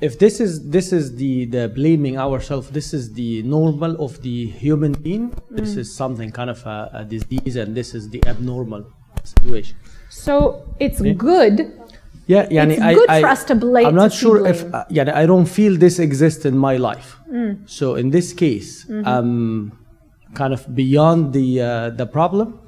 if 0.00 0.18
this 0.18 0.40
is 0.40 0.68
this 0.70 0.92
is 0.92 1.16
the 1.16 1.46
the 1.46 1.68
blaming 1.68 2.18
ourselves 2.18 2.70
this 2.70 2.94
is 2.94 3.12
the 3.14 3.42
normal 3.42 3.92
of 4.04 4.20
the 4.22 4.46
human 4.46 4.92
being 4.92 5.30
mm. 5.30 5.42
this 5.50 5.76
is 5.76 5.94
something 5.94 6.30
kind 6.30 6.50
of 6.50 6.64
a, 6.66 6.90
a, 6.94 7.04
disease 7.04 7.56
and 7.56 7.74
this 7.74 7.94
is 7.94 8.08
the 8.10 8.22
abnormal 8.26 8.84
situation 9.24 9.76
so 10.08 10.64
it's 10.78 11.00
good 11.16 11.72
yeah, 12.26 12.46
yeah 12.50 12.64
it's 12.64 12.80
I, 12.80 12.94
good 12.94 13.08
I, 13.08 13.20
for 13.22 13.26
us 13.28 13.44
to 13.44 13.54
blame 13.54 13.86
i'm 13.86 13.94
not 13.94 14.12
sure 14.12 14.40
blame. 14.40 14.54
if 14.54 14.74
uh, 14.74 14.84
yeah 14.90 15.10
i 15.14 15.26
don't 15.26 15.46
feel 15.46 15.76
this 15.76 15.98
exists 15.98 16.44
in 16.44 16.56
my 16.56 16.76
life 16.76 17.16
mm. 17.30 17.68
so 17.68 17.94
in 17.96 18.10
this 18.10 18.32
case 18.32 18.86
mm 18.88 19.02
-hmm. 19.02 19.18
um 19.18 19.72
kind 20.34 20.52
of 20.52 20.62
beyond 20.68 21.32
the 21.32 21.48
uh, 21.60 21.96
the 21.96 22.06
problem 22.06 22.60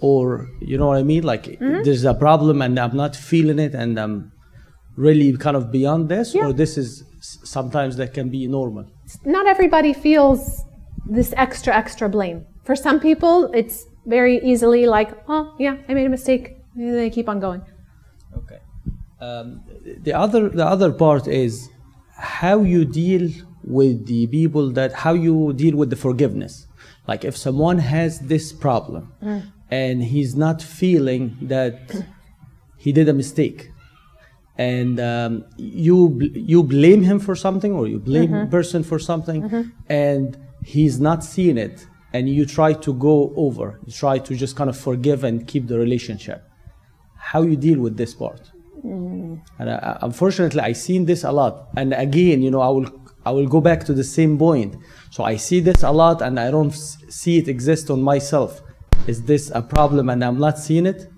or 0.00 0.48
you 0.60 0.76
know 0.78 0.88
what 0.90 0.98
i 0.98 1.04
mean 1.04 1.24
like 1.24 1.58
-hmm. 1.58 1.82
there's 1.84 2.04
a 2.04 2.14
problem 2.14 2.62
and 2.62 2.78
i'm 2.78 2.96
not 2.96 3.16
feeling 3.16 3.58
it 3.58 3.74
and 3.74 3.98
i'm 3.98 4.04
um, 4.04 4.32
really 4.96 5.36
kind 5.36 5.56
of 5.56 5.70
beyond 5.70 6.08
this 6.08 6.34
Yeah. 6.34 6.46
or 6.46 6.52
this 6.52 6.76
is 6.78 7.04
sometimes 7.20 7.96
that 7.96 8.12
can 8.14 8.28
be 8.28 8.46
normal 8.46 8.84
Not 9.24 9.46
everybody 9.46 9.92
feels 9.92 10.64
this 11.06 11.32
extra, 11.36 11.74
extra 11.74 12.08
blame. 12.08 12.38
For 12.64 12.74
some 12.76 12.98
people, 13.00 13.50
it's 13.60 13.86
very 14.06 14.36
easily 14.50 14.86
like, 14.86 15.10
oh, 15.28 15.54
yeah, 15.58 15.76
I 15.88 15.94
made 15.94 16.06
a 16.06 16.08
mistake. 16.08 16.56
And 16.76 16.94
they 16.94 17.10
keep 17.10 17.28
on 17.28 17.38
going. 17.40 17.62
Okay. 18.40 18.60
Um, 19.20 19.62
the 20.06 20.12
other 20.14 20.48
the 20.48 20.64
other 20.74 20.90
part 20.92 21.26
is 21.28 21.68
how 22.16 22.60
you 22.62 22.84
deal 22.84 23.28
with 23.78 24.06
the 24.06 24.26
people 24.28 24.70
that 24.78 24.90
how 25.04 25.12
you 25.26 25.52
deal 25.52 25.76
with 25.76 25.90
the 25.90 25.96
forgiveness. 25.96 26.66
Like 27.06 27.24
if 27.24 27.36
someone 27.36 27.78
has 27.78 28.20
this 28.20 28.52
problem 28.52 29.12
and 29.70 30.02
he's 30.02 30.34
not 30.34 30.62
feeling 30.62 31.36
that 31.42 31.74
he 32.78 32.90
did 32.92 33.08
a 33.08 33.12
mistake, 33.22 33.70
and 34.58 35.00
um, 35.00 35.44
you 35.56 36.08
bl- 36.10 36.36
you 36.36 36.62
blame 36.62 37.02
him 37.02 37.18
for 37.18 37.34
something 37.34 37.72
or 37.72 37.86
you 37.86 37.98
blame 37.98 38.32
a 38.34 38.46
person 38.46 38.82
for 38.82 38.98
something, 38.98 39.72
and 39.88 40.36
he's 40.64 41.00
not 41.00 41.24
seeing 41.24 41.58
it, 41.58 41.86
and 42.12 42.28
you 42.28 42.44
try 42.46 42.72
to 42.72 42.92
go 42.94 43.32
over, 43.36 43.80
you 43.86 43.92
try 43.92 44.18
to 44.18 44.34
just 44.34 44.54
kind 44.56 44.70
of 44.70 44.76
forgive 44.76 45.24
and 45.24 45.46
keep 45.46 45.66
the 45.68 45.78
relationship 45.78 46.48
how 47.22 47.42
you 47.42 47.56
deal 47.56 47.78
with 47.78 47.96
this 47.96 48.12
part. 48.14 48.50
And 49.58 49.68
uh, 49.70 49.98
unfortunately, 50.02 50.60
I 50.60 50.72
seen 50.72 51.04
this 51.06 51.22
a 51.24 51.30
lot. 51.30 51.68
And 51.76 51.94
again, 51.94 52.42
you 52.42 52.50
know, 52.50 52.60
I 52.60 52.68
will 52.68 52.86
I 53.24 53.30
will 53.30 53.46
go 53.46 53.60
back 53.60 53.84
to 53.84 53.94
the 53.94 54.02
same 54.02 54.36
point. 54.36 54.76
So 55.10 55.22
I 55.22 55.36
see 55.36 55.60
this 55.60 55.84
a 55.84 55.92
lot, 55.92 56.20
and 56.20 56.38
I 56.40 56.50
don't 56.50 56.72
see 56.72 57.38
it 57.38 57.46
exist 57.48 57.90
on 57.90 58.02
myself. 58.02 58.60
Is 59.06 59.22
this 59.22 59.50
a 59.54 59.62
problem, 59.62 60.10
and 60.10 60.24
I'm 60.24 60.38
not 60.38 60.58
seeing 60.58 60.86
it? 60.86 61.08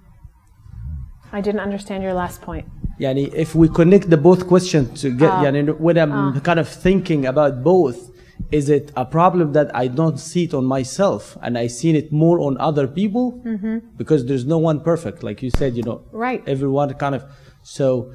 I 1.33 1.41
didn't 1.41 1.61
understand 1.61 2.03
your 2.03 2.15
last 2.15 2.43
point. 2.43 2.67
Yani, 3.01 3.33
if 3.35 3.55
we 3.55 3.69
connect 3.69 4.11
the 4.11 4.17
both 4.17 4.47
questions 4.47 5.01
to 5.03 5.11
get, 5.11 5.31
ah. 5.31 5.43
yani, 5.43 5.79
when 5.79 5.99
I'm 5.99 6.13
ah. 6.13 6.41
kind 6.41 6.61
of 6.61 6.69
thinking 6.69 7.27
about 7.27 7.63
both, 7.65 8.11
is 8.53 8.69
it 8.69 8.93
a 8.97 9.05
problem 9.05 9.53
that 9.53 9.75
I 9.75 9.89
don't 9.89 10.19
see 10.19 10.45
it 10.45 10.55
on 10.55 10.65
myself 10.65 11.37
and 11.43 11.59
I 11.59 11.67
seen 11.67 11.97
it 11.97 12.13
more 12.13 12.41
on 12.41 12.57
other 12.59 12.87
people? 12.87 13.41
Mm-hmm. 13.45 13.79
Because 13.97 14.27
there's 14.27 14.45
no 14.45 14.59
one 14.59 14.81
perfect, 14.81 15.23
like 15.23 15.43
you 15.43 15.51
said, 15.51 15.77
you 15.77 15.83
know, 15.83 16.03
Right. 16.13 16.43
everyone 16.47 16.93
kind 16.95 17.15
of, 17.15 17.25
so, 17.63 18.13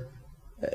uh, 0.64 0.68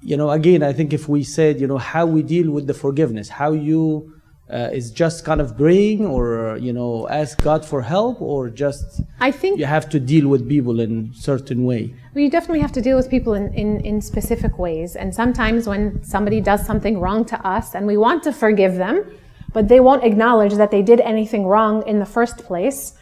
you 0.00 0.16
know, 0.16 0.30
again, 0.30 0.62
I 0.62 0.72
think 0.72 0.92
if 0.92 1.08
we 1.08 1.22
said, 1.22 1.60
you 1.60 1.66
know, 1.66 1.78
how 1.78 2.04
we 2.06 2.22
deal 2.22 2.50
with 2.50 2.66
the 2.66 2.74
forgiveness, 2.74 3.28
how 3.30 3.52
you, 3.52 4.13
uh, 4.50 4.68
is 4.72 4.90
just 4.90 5.24
kind 5.24 5.40
of 5.40 5.56
praying 5.56 6.04
or, 6.06 6.58
you 6.58 6.72
know, 6.72 7.08
ask 7.08 7.42
God 7.42 7.64
for 7.64 7.82
help 7.82 8.20
or 8.20 8.50
just 8.50 9.00
I 9.20 9.30
think 9.30 9.58
you 9.58 9.64
have 9.64 9.88
to 9.90 10.00
deal 10.00 10.28
with 10.28 10.48
people 10.48 10.80
in 10.80 11.12
certain 11.14 11.64
way. 11.64 11.94
we 12.14 12.28
definitely 12.28 12.60
have 12.60 12.72
to 12.72 12.82
deal 12.82 12.96
with 12.96 13.08
people 13.08 13.34
in, 13.34 13.52
in, 13.54 13.80
in 13.80 14.00
specific 14.00 14.58
ways. 14.58 14.96
And 14.96 15.14
sometimes 15.14 15.66
when 15.66 16.04
somebody 16.04 16.40
does 16.40 16.64
something 16.66 17.00
wrong 17.00 17.24
to 17.26 17.46
us 17.46 17.74
and 17.74 17.86
we 17.86 17.96
want 17.96 18.22
to 18.24 18.32
forgive 18.32 18.76
them, 18.76 19.04
but 19.52 19.68
they 19.68 19.80
won't 19.80 20.04
acknowledge 20.04 20.54
that 20.54 20.70
they 20.70 20.82
did 20.82 21.00
anything 21.00 21.46
wrong 21.46 21.86
in 21.86 21.98
the 21.98 22.06
first 22.06 22.38
place, 22.38 22.94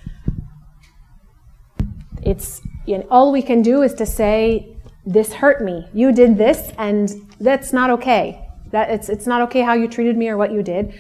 it's 2.23 2.61
you 2.87 2.99
know, 2.99 3.07
all 3.11 3.33
we 3.33 3.43
can 3.43 3.63
do 3.63 3.83
is 3.83 3.95
to 3.95 4.07
say, 4.07 4.77
This 5.05 5.33
hurt 5.33 5.63
me. 5.63 5.89
You 5.93 6.13
did 6.13 6.39
this, 6.39 6.73
and 6.79 7.11
that's 7.41 7.73
not 7.73 7.91
okay. 7.91 8.49
That 8.71 8.91
it's 8.91 9.09
it's 9.09 9.27
not 9.27 9.43
okay 9.43 9.63
how 9.63 9.75
you 9.75 9.89
treated 9.89 10.17
me 10.17 10.29
or 10.29 10.37
what 10.37 10.53
you 10.53 10.63
did. 10.63 10.95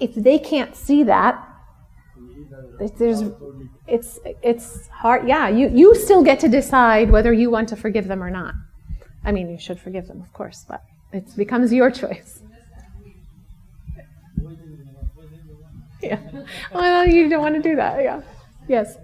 If 0.00 0.14
they 0.14 0.38
can't 0.38 0.76
see 0.76 1.02
that, 1.04 1.44
there's 2.98 3.22
it's 3.86 4.18
it's 4.42 4.88
hard. 4.88 5.26
Yeah, 5.28 5.48
you 5.48 5.68
you 5.68 5.94
still 5.94 6.22
get 6.22 6.40
to 6.40 6.48
decide 6.48 7.10
whether 7.10 7.32
you 7.32 7.50
want 7.50 7.68
to 7.70 7.76
forgive 7.76 8.06
them 8.08 8.22
or 8.22 8.30
not. 8.30 8.54
I 9.24 9.32
mean, 9.32 9.50
you 9.50 9.58
should 9.58 9.80
forgive 9.80 10.06
them, 10.06 10.20
of 10.20 10.32
course, 10.32 10.64
but 10.68 10.82
it 11.12 11.36
becomes 11.36 11.72
your 11.72 11.90
choice. 12.02 12.42
Yeah. 16.02 16.20
Well, 16.72 17.06
you 17.08 17.28
don't 17.28 17.42
want 17.42 17.56
to 17.56 17.62
do 17.62 17.74
that. 17.76 18.02
Yeah. 18.02 18.22
Yes. 18.68 18.96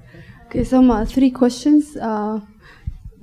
Okay, 0.47 0.63
some 0.63 0.91
uh, 0.91 1.05
three 1.05 1.31
questions. 1.31 1.97
Uh, 1.97 2.41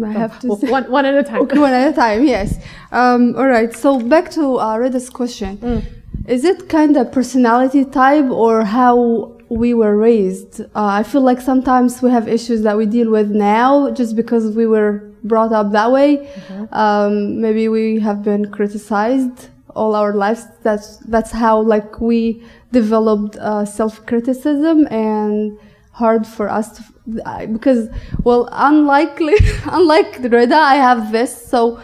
I 0.04 0.12
have 0.12 0.40
to 0.40 0.48
Well, 0.48 0.58
one, 0.58 0.92
one 0.92 1.06
at 1.06 1.16
a 1.16 1.24
time. 1.24 1.42
Okay, 1.44 1.60
one 1.68 1.72
at 1.74 1.92
a 1.92 1.96
time. 1.96 2.26
Yes. 2.26 2.58
Um, 2.92 3.36
all 3.38 3.48
right. 3.48 3.74
So 3.74 4.00
back 4.00 4.30
to 4.32 4.60
uh, 4.60 4.78
Reda's 4.78 5.10
question. 5.10 5.58
Mm. 5.58 6.01
Is 6.28 6.46
it 6.46 6.70
kind 6.70 6.96
of 6.98 7.12
personality 7.12 7.84
type 7.86 8.30
or 8.30 8.64
how 8.64 9.38
we 9.50 9.74
were 9.74 9.98
raised? 9.98 10.62
Uh, 10.62 10.66
I 10.76 11.04
feel 11.04 11.22
like 11.22 11.42
sometimes 11.42 12.02
we 12.02 12.12
have 12.12 12.28
issues 12.28 12.62
that 12.62 12.78
we 12.78 12.86
deal 12.86 13.10
with 13.10 13.32
now 13.32 13.92
just 13.92 14.16
because 14.16 14.56
we 14.56 14.66
were 14.68 15.12
brought 15.24 15.52
up 15.52 15.72
that 15.72 15.92
way. 15.92 16.18
Mm-hmm. 16.18 16.74
Um, 16.74 17.42
maybe 17.42 17.68
we 17.68 18.00
have 18.00 18.24
been 18.24 18.52
criticized 18.52 19.50
all 19.76 19.96
our 19.96 20.14
lives. 20.14 20.46
That's 20.64 20.98
that's 20.98 21.32
how 21.32 21.62
like 21.62 22.00
we 22.00 22.44
developed 22.72 23.36
uh, 23.38 23.66
self-criticism 23.66 24.88
and 24.92 25.58
hard 25.92 26.26
for 26.26 26.50
us 26.50 26.78
to 26.78 26.84
I- 27.26 27.46
because 27.48 27.90
well 28.24 28.48
unlikely 28.52 29.36
unlike 29.66 30.20
Reda 30.20 30.56
I 30.56 30.76
have 30.76 31.12
this 31.12 31.50
so 31.50 31.82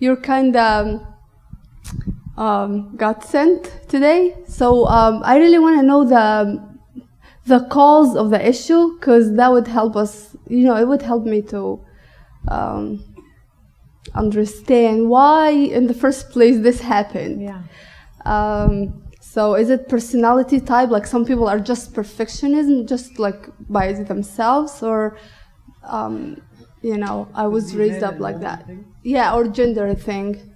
you're 0.00 0.16
kind 0.16 0.56
of 0.56 1.06
um, 2.36 2.96
got 2.96 3.24
sent 3.24 3.72
today 3.88 4.34
so 4.46 4.86
um, 4.86 5.22
I 5.24 5.38
really 5.38 5.58
want 5.58 5.78
to 5.80 5.86
know 5.86 6.04
the 6.04 6.74
the 7.46 7.60
cause 7.68 8.16
of 8.16 8.30
the 8.30 8.48
issue 8.48 8.98
because 8.98 9.34
that 9.36 9.52
would 9.52 9.68
help 9.68 9.96
us 9.96 10.36
you 10.48 10.64
know 10.64 10.76
it 10.76 10.88
would 10.88 11.02
help 11.02 11.24
me 11.24 11.42
to 11.42 11.80
um, 12.48 13.02
understand 14.14 15.08
why 15.08 15.50
in 15.50 15.86
the 15.86 15.94
first 15.94 16.30
place 16.30 16.58
this 16.60 16.80
happened 16.80 17.42
Yeah. 17.42 17.62
um, 18.24 19.04
so 19.34 19.56
is 19.56 19.68
it 19.68 19.88
personality 19.88 20.60
type? 20.60 20.90
Like 20.90 21.08
some 21.08 21.24
people 21.24 21.48
are 21.48 21.58
just 21.58 21.92
perfectionism, 21.92 22.86
just 22.86 23.18
like 23.18 23.48
by 23.68 23.92
themselves, 23.92 24.80
or 24.80 25.16
um, 25.82 26.40
you 26.82 26.96
know, 26.96 27.28
I 27.34 27.48
was 27.48 27.74
raised 27.74 28.04
up 28.04 28.20
like 28.20 28.38
that. 28.40 28.64
Yeah, 29.02 29.34
or 29.34 29.48
gender 29.48 29.92
thing. 29.96 30.53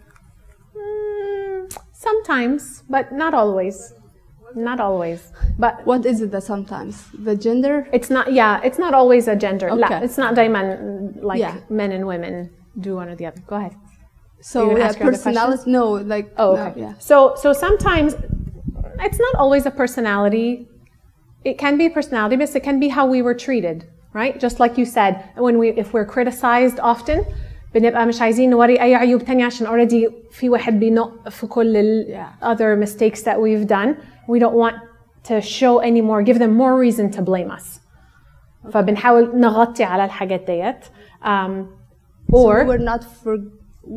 Sometimes, 1.98 2.84
but 2.88 3.10
not 3.10 3.34
always. 3.34 3.92
Not 4.54 4.78
always. 4.78 5.32
But 5.58 5.84
what 5.84 6.06
is 6.06 6.20
it 6.20 6.30
that 6.30 6.44
sometimes? 6.44 7.04
The 7.12 7.34
gender? 7.34 7.88
It's 7.92 8.08
not 8.08 8.32
yeah, 8.32 8.60
it's 8.62 8.78
not 8.78 8.94
always 8.94 9.26
a 9.26 9.34
gender. 9.34 9.68
Okay. 9.70 10.04
It's 10.04 10.16
not 10.16 10.36
diamond 10.36 11.20
like 11.24 11.40
yeah. 11.40 11.56
men 11.68 11.90
and 11.90 12.06
women 12.06 12.50
do 12.78 12.94
one 12.94 13.08
or 13.08 13.16
the 13.16 13.26
other. 13.26 13.40
Go 13.48 13.56
ahead. 13.56 13.74
So 14.40 14.78
yeah, 14.78 14.92
personality 14.92 15.68
no, 15.72 15.94
like 16.14 16.32
Oh 16.36 16.56
okay. 16.56 16.80
No, 16.80 16.86
yeah. 16.86 16.94
So 17.00 17.34
so 17.34 17.52
sometimes 17.52 18.14
it's 19.00 19.18
not 19.18 19.34
always 19.34 19.66
a 19.66 19.72
personality. 19.72 20.68
It 21.42 21.58
can 21.58 21.76
be 21.76 21.86
a 21.86 21.90
personality, 21.90 22.36
but 22.36 22.54
it 22.54 22.62
can 22.62 22.78
be 22.78 22.88
how 22.88 23.06
we 23.06 23.22
were 23.22 23.34
treated, 23.34 23.88
right? 24.12 24.38
Just 24.38 24.60
like 24.60 24.78
you 24.78 24.84
said, 24.84 25.30
when 25.34 25.58
we 25.58 25.70
if 25.70 25.92
we're 25.92 26.06
criticized 26.06 26.78
often, 26.78 27.26
بنبقى 27.75 28.05
مش 28.05 28.21
عايزين 28.21 28.49
نوري 28.49 28.81
أي 28.81 28.95
عيوب 28.95 29.21
تانية 29.23 29.45
عشان 29.45 29.67
already 29.67 30.11
في 30.31 30.49
واحد 30.49 30.79
بينق 30.79 31.29
في 31.29 31.47
كل 31.47 31.77
ال 31.77 32.05
Yeah. 32.07 32.45
other 32.45 32.85
mistakes 32.87 33.19
that 33.23 33.37
we've 33.37 33.67
done. 33.67 33.95
We 34.27 34.39
don't 34.39 34.55
want 34.55 34.75
to 35.29 35.41
show 35.41 35.79
any 35.79 36.01
more, 36.01 36.21
give 36.23 36.39
them 36.39 36.53
more 36.57 36.75
reason 36.77 37.09
to 37.17 37.21
blame 37.21 37.51
us. 37.59 37.79
فبنحاول 38.71 39.39
نغطي 39.39 39.83
على 39.83 40.05
الحاجات 40.05 40.45
ديت. 40.47 40.85
Um, 41.23 41.67
So 42.31 42.35
or 42.35 42.65
we're 42.65 42.85
not 42.91 43.03
for 43.23 43.37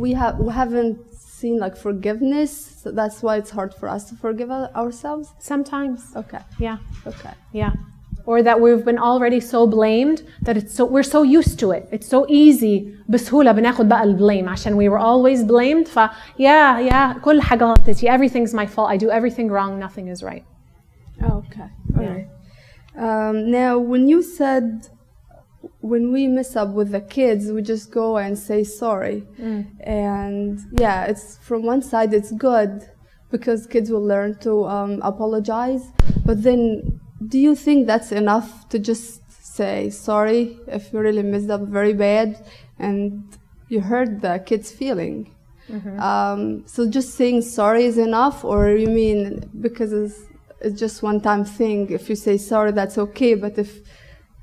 we 0.05 0.11
have 0.21 0.35
we 0.47 0.53
haven't 0.53 0.97
seen 1.39 1.59
like 1.65 1.77
forgiveness. 1.77 2.51
So 2.83 2.91
that's 3.01 3.19
why 3.25 3.35
it's 3.41 3.51
hard 3.59 3.73
for 3.81 3.89
us 3.97 4.03
to 4.11 4.15
forgive 4.25 4.51
our- 4.57 4.71
ourselves. 4.83 5.27
sometimes, 5.53 5.99
Okay. 6.23 6.43
yeah. 6.67 6.77
Okay. 7.11 7.35
Yeah. 7.61 7.73
Or 8.31 8.43
that 8.43 8.61
we've 8.61 8.85
been 8.85 8.99
already 8.99 9.41
so 9.41 9.67
blamed 9.69 10.23
that 10.43 10.57
it's 10.57 10.75
so 10.75 10.85
we're 10.85 11.11
so 11.17 11.23
used 11.23 11.59
to 11.61 11.71
it. 11.71 11.89
It's 11.93 12.09
so 12.09 12.27
easy 12.29 12.93
بسهولة 13.09 13.53
بناخد 13.53 13.89
بقى 13.89 14.03
البلame 14.03 14.49
عشان 14.49 14.75
we 14.77 14.89
were 14.89 14.99
always 14.99 15.45
blamed 15.45 15.87
ف 15.89 15.99
yeah 16.39 16.79
yeah 16.81 17.19
كل 17.23 17.41
حاجة 17.41 17.65
غلطتي 17.65 18.09
everything's 18.09 18.53
my 18.53 18.67
fault 18.67 18.91
I 18.91 18.97
do 18.97 19.11
everything 19.11 19.49
wrong 19.49 19.79
nothing 19.79 20.09
is 20.09 20.23
right. 20.23 20.45
Okay. 21.23 21.69
All 21.97 22.05
right. 22.05 22.29
Um, 22.97 23.51
now, 23.51 23.79
when 23.79 24.09
you 24.09 24.23
said 24.23 24.89
when 25.81 26.13
we 26.13 26.27
mess 26.27 26.57
up 26.57 26.71
with 26.71 26.91
the 26.93 27.01
kids, 27.01 27.53
we 27.53 27.63
just 27.63 27.91
go 27.91 28.17
and 28.17 28.39
say 28.39 28.65
sorry, 28.65 29.19
and 29.81 30.59
yeah, 30.73 31.05
it's 31.05 31.39
from 31.39 31.61
one 31.73 31.83
side 31.83 32.13
it's 32.15 32.33
good 32.33 32.73
because 33.31 33.67
kids 33.67 33.91
will 33.91 34.07
learn 34.15 34.31
to 34.41 34.65
um, 34.67 35.01
apologize. 35.03 35.85
But 36.25 36.43
then, 36.43 37.00
do 37.28 37.38
you 37.38 37.56
think 37.56 37.88
that's 37.88 38.12
enough 38.12 38.68
to 38.70 38.80
just 38.80 39.22
say 39.32 39.90
sorry 39.90 40.58
if 40.68 40.92
you 40.92 41.00
really 41.00 41.24
messed 41.24 41.50
up 41.50 41.62
very 41.62 41.94
bad 41.94 42.44
and 42.80 43.24
you 43.70 43.82
hurt 43.82 44.22
the 44.22 44.42
kid's 44.46 44.72
feeling? 44.72 45.34
Um, 46.00 46.64
so 46.68 46.90
just 46.90 47.16
saying 47.16 47.44
sorry 47.44 47.86
is 47.86 47.98
enough, 47.98 48.44
or 48.44 48.70
you 48.70 48.88
mean 48.88 49.50
because 49.62 49.94
it's, 49.94 50.20
it's 50.60 50.80
just 50.80 51.02
one 51.04 51.22
time 51.22 51.46
thing? 51.46 51.90
If 51.90 52.10
you 52.10 52.16
say 52.16 52.38
sorry, 52.38 52.72
that's 52.72 52.98
okay. 52.98 53.36
But 53.36 53.58
if 53.58 53.80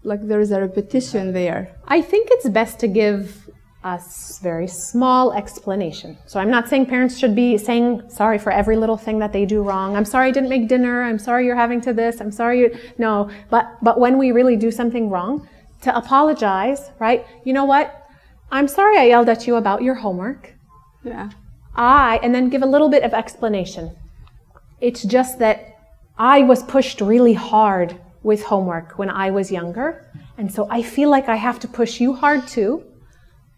like 0.04 0.26
there 0.26 0.40
is 0.40 0.52
a 0.52 0.60
repetition 0.60 1.32
there, 1.32 1.74
I 1.86 2.00
think 2.00 2.28
it's 2.30 2.48
best 2.48 2.78
to 2.80 2.88
give 2.88 3.47
a 3.84 4.00
very 4.42 4.66
small 4.66 5.32
explanation. 5.32 6.18
So 6.26 6.40
I'm 6.40 6.50
not 6.50 6.68
saying 6.68 6.86
parents 6.86 7.16
should 7.16 7.34
be 7.34 7.56
saying 7.56 8.02
sorry 8.08 8.38
for 8.38 8.50
every 8.50 8.76
little 8.76 8.96
thing 8.96 9.20
that 9.20 9.32
they 9.32 9.46
do 9.46 9.62
wrong. 9.62 9.96
I'm 9.96 10.04
sorry 10.04 10.28
I 10.28 10.30
didn't 10.32 10.48
make 10.48 10.68
dinner. 10.68 11.04
I'm 11.04 11.18
sorry 11.18 11.46
you're 11.46 11.56
having 11.56 11.80
to 11.82 11.92
this. 11.92 12.20
I'm 12.20 12.32
sorry 12.32 12.60
you 12.60 12.78
no. 12.98 13.30
But 13.50 13.78
but 13.82 14.00
when 14.00 14.18
we 14.18 14.32
really 14.32 14.56
do 14.56 14.70
something 14.70 15.10
wrong, 15.10 15.48
to 15.82 15.96
apologize, 15.96 16.90
right? 16.98 17.24
You 17.44 17.52
know 17.52 17.64
what? 17.64 18.06
I'm 18.50 18.66
sorry 18.66 18.98
I 18.98 19.04
yelled 19.04 19.28
at 19.28 19.46
you 19.46 19.56
about 19.56 19.82
your 19.82 19.94
homework. 19.94 20.54
yeah, 21.04 21.30
I, 21.76 22.18
and 22.22 22.34
then 22.34 22.48
give 22.48 22.62
a 22.62 22.66
little 22.66 22.88
bit 22.88 23.04
of 23.04 23.14
explanation. 23.14 23.94
It's 24.80 25.04
just 25.04 25.38
that 25.38 25.76
I 26.18 26.42
was 26.42 26.64
pushed 26.64 27.00
really 27.00 27.34
hard 27.34 28.00
with 28.22 28.42
homework 28.42 28.98
when 28.98 29.10
I 29.10 29.30
was 29.30 29.52
younger. 29.52 30.10
And 30.36 30.52
so 30.52 30.66
I 30.70 30.82
feel 30.82 31.10
like 31.10 31.28
I 31.28 31.36
have 31.36 31.60
to 31.60 31.68
push 31.68 32.00
you 32.00 32.14
hard 32.14 32.48
too. 32.48 32.84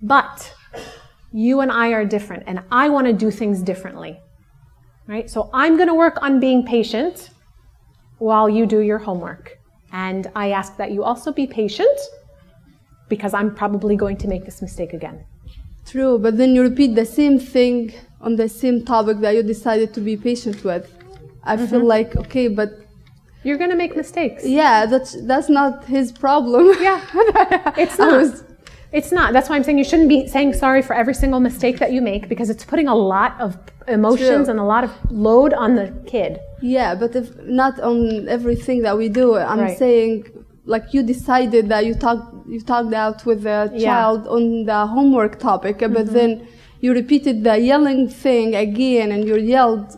But 0.03 0.55
you 1.33 1.61
and 1.61 1.71
I 1.71 1.89
are 1.91 2.05
different 2.05 2.45
and 2.47 2.63
I 2.71 2.89
want 2.89 3.07
to 3.07 3.13
do 3.13 3.31
things 3.31 3.63
differently. 3.63 4.19
Right? 5.07 5.29
So 5.31 5.51
I'm 5.53 5.77
going 5.77 5.89
to 5.89 5.95
work 5.95 6.23
on 6.23 6.41
being 6.41 6.65
patient 6.65 7.31
while 8.19 8.49
you 8.49 8.67
do 8.67 8.81
your 8.81 8.99
homework. 8.99 9.59
And 9.93 10.31
I 10.37 10.51
ask 10.53 10.77
that 10.77 10.93
you 10.93 11.03
also 11.03 11.33
be 11.33 11.47
patient 11.47 11.99
because 13.09 13.35
I'm 13.35 13.55
probably 13.55 13.97
going 13.97 14.17
to 14.19 14.29
make 14.29 14.45
this 14.45 14.63
mistake 14.63 14.93
again. 14.93 15.25
true. 15.87 16.19
But 16.19 16.37
then 16.37 16.55
you 16.55 16.63
repeat 16.63 16.95
the 16.95 17.07
same 17.07 17.39
thing 17.41 17.93
on 18.21 18.37
the 18.37 18.49
same 18.49 18.85
topic 18.85 19.19
that 19.21 19.35
you 19.35 19.43
decided 19.43 19.93
to 19.95 20.01
be 20.01 20.17
patient 20.17 20.63
with. 20.65 20.85
I 21.43 21.57
feel 21.57 21.81
mm-hmm. 21.81 21.87
like 21.97 22.17
okay, 22.17 22.49
but 22.49 22.71
You're 23.43 23.57
going 23.59 23.71
to 23.71 23.77
make 23.77 23.97
mistakes. 23.97 24.47
yeah, 24.47 24.87
that's 24.87 25.13
that's 25.27 25.49
not 25.49 25.85
his 25.87 26.13
problem. 26.13 26.65
Yeah. 26.81 27.01
It's 27.83 27.99
I 27.99 28.07
not. 28.07 28.21
was- 28.21 28.45
It's 28.93 29.12
not. 29.12 29.32
That's 29.32 29.49
why 29.49 29.57
I'm 29.57 29.64
saying 29.64 29.78
you 29.78 29.84
shouldn't 29.84 30.09
be 30.09 30.26
saying 30.26 30.55
sorry 30.55 30.82
for 30.82 30.95
every 30.95 31.14
single 31.14 31.41
mistake 31.41 31.78
that 31.78 31.93
you 31.93 32.03
make 32.03 32.28
because 32.28 32.51
it's 32.51 32.64
putting 32.64 32.88
a 32.88 32.95
lot 32.95 33.41
of 33.41 33.57
emotions 33.86 34.47
True. 34.47 34.51
and 34.51 34.59
a 34.59 34.64
lot 34.64 34.82
of 34.84 34.93
load 35.11 35.53
on 35.55 35.76
the 35.76 35.93
kid. 36.07 36.41
Yeah, 36.61 36.95
but 36.95 37.14
if 37.14 37.36
not 37.45 37.78
on 37.80 38.28
everything 38.28 38.82
that 38.82 38.97
we 38.97 39.09
do, 39.09 39.36
I'm 39.36 39.61
Right. 39.61 39.78
saying 39.78 40.24
like 40.64 40.93
you 40.95 41.03
decided 41.03 41.68
that 41.68 41.86
you 41.86 41.95
talked 41.95 42.26
you 42.49 42.61
talked 42.61 42.93
out 42.93 43.24
with 43.28 43.43
the 43.43 43.70
Yeah. 43.72 43.86
child 43.88 44.20
on 44.36 44.64
the 44.70 44.80
homework 44.86 45.38
topic, 45.38 45.78
but 45.78 45.91
mm-hmm. 45.91 46.14
then 46.18 46.30
you 46.80 46.93
repeated 46.93 47.45
the 47.45 47.57
yelling 47.59 48.09
thing 48.09 48.55
again, 48.66 49.12
and 49.12 49.22
you 49.28 49.36
yelled 49.36 49.88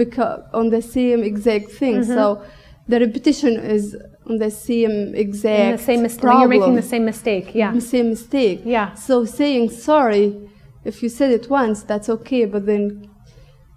because 0.00 0.40
on 0.54 0.70
the 0.70 0.82
same 0.82 1.22
exact 1.22 1.70
thing. 1.80 1.96
Mm-hmm. 2.00 2.14
So 2.18 2.42
the 2.88 3.00
repetition 3.00 3.54
is 3.76 3.96
the 4.36 4.50
same 4.50 5.14
exact 5.14 5.58
And 5.60 5.78
the 5.78 5.82
same 5.82 6.02
mistake. 6.02 6.20
problem. 6.22 6.40
You're 6.52 6.60
making 6.60 6.74
the 6.76 6.82
same 6.82 7.04
mistake. 7.06 7.54
Yeah. 7.54 7.72
The 7.72 7.80
same 7.80 8.10
mistake. 8.10 8.60
Yeah. 8.64 8.92
So 8.94 9.24
saying 9.24 9.70
sorry, 9.70 10.26
if 10.84 11.02
you 11.02 11.08
said 11.08 11.30
it 11.32 11.48
once, 11.48 11.82
that's 11.82 12.08
okay. 12.10 12.44
But 12.44 12.66
then, 12.66 13.08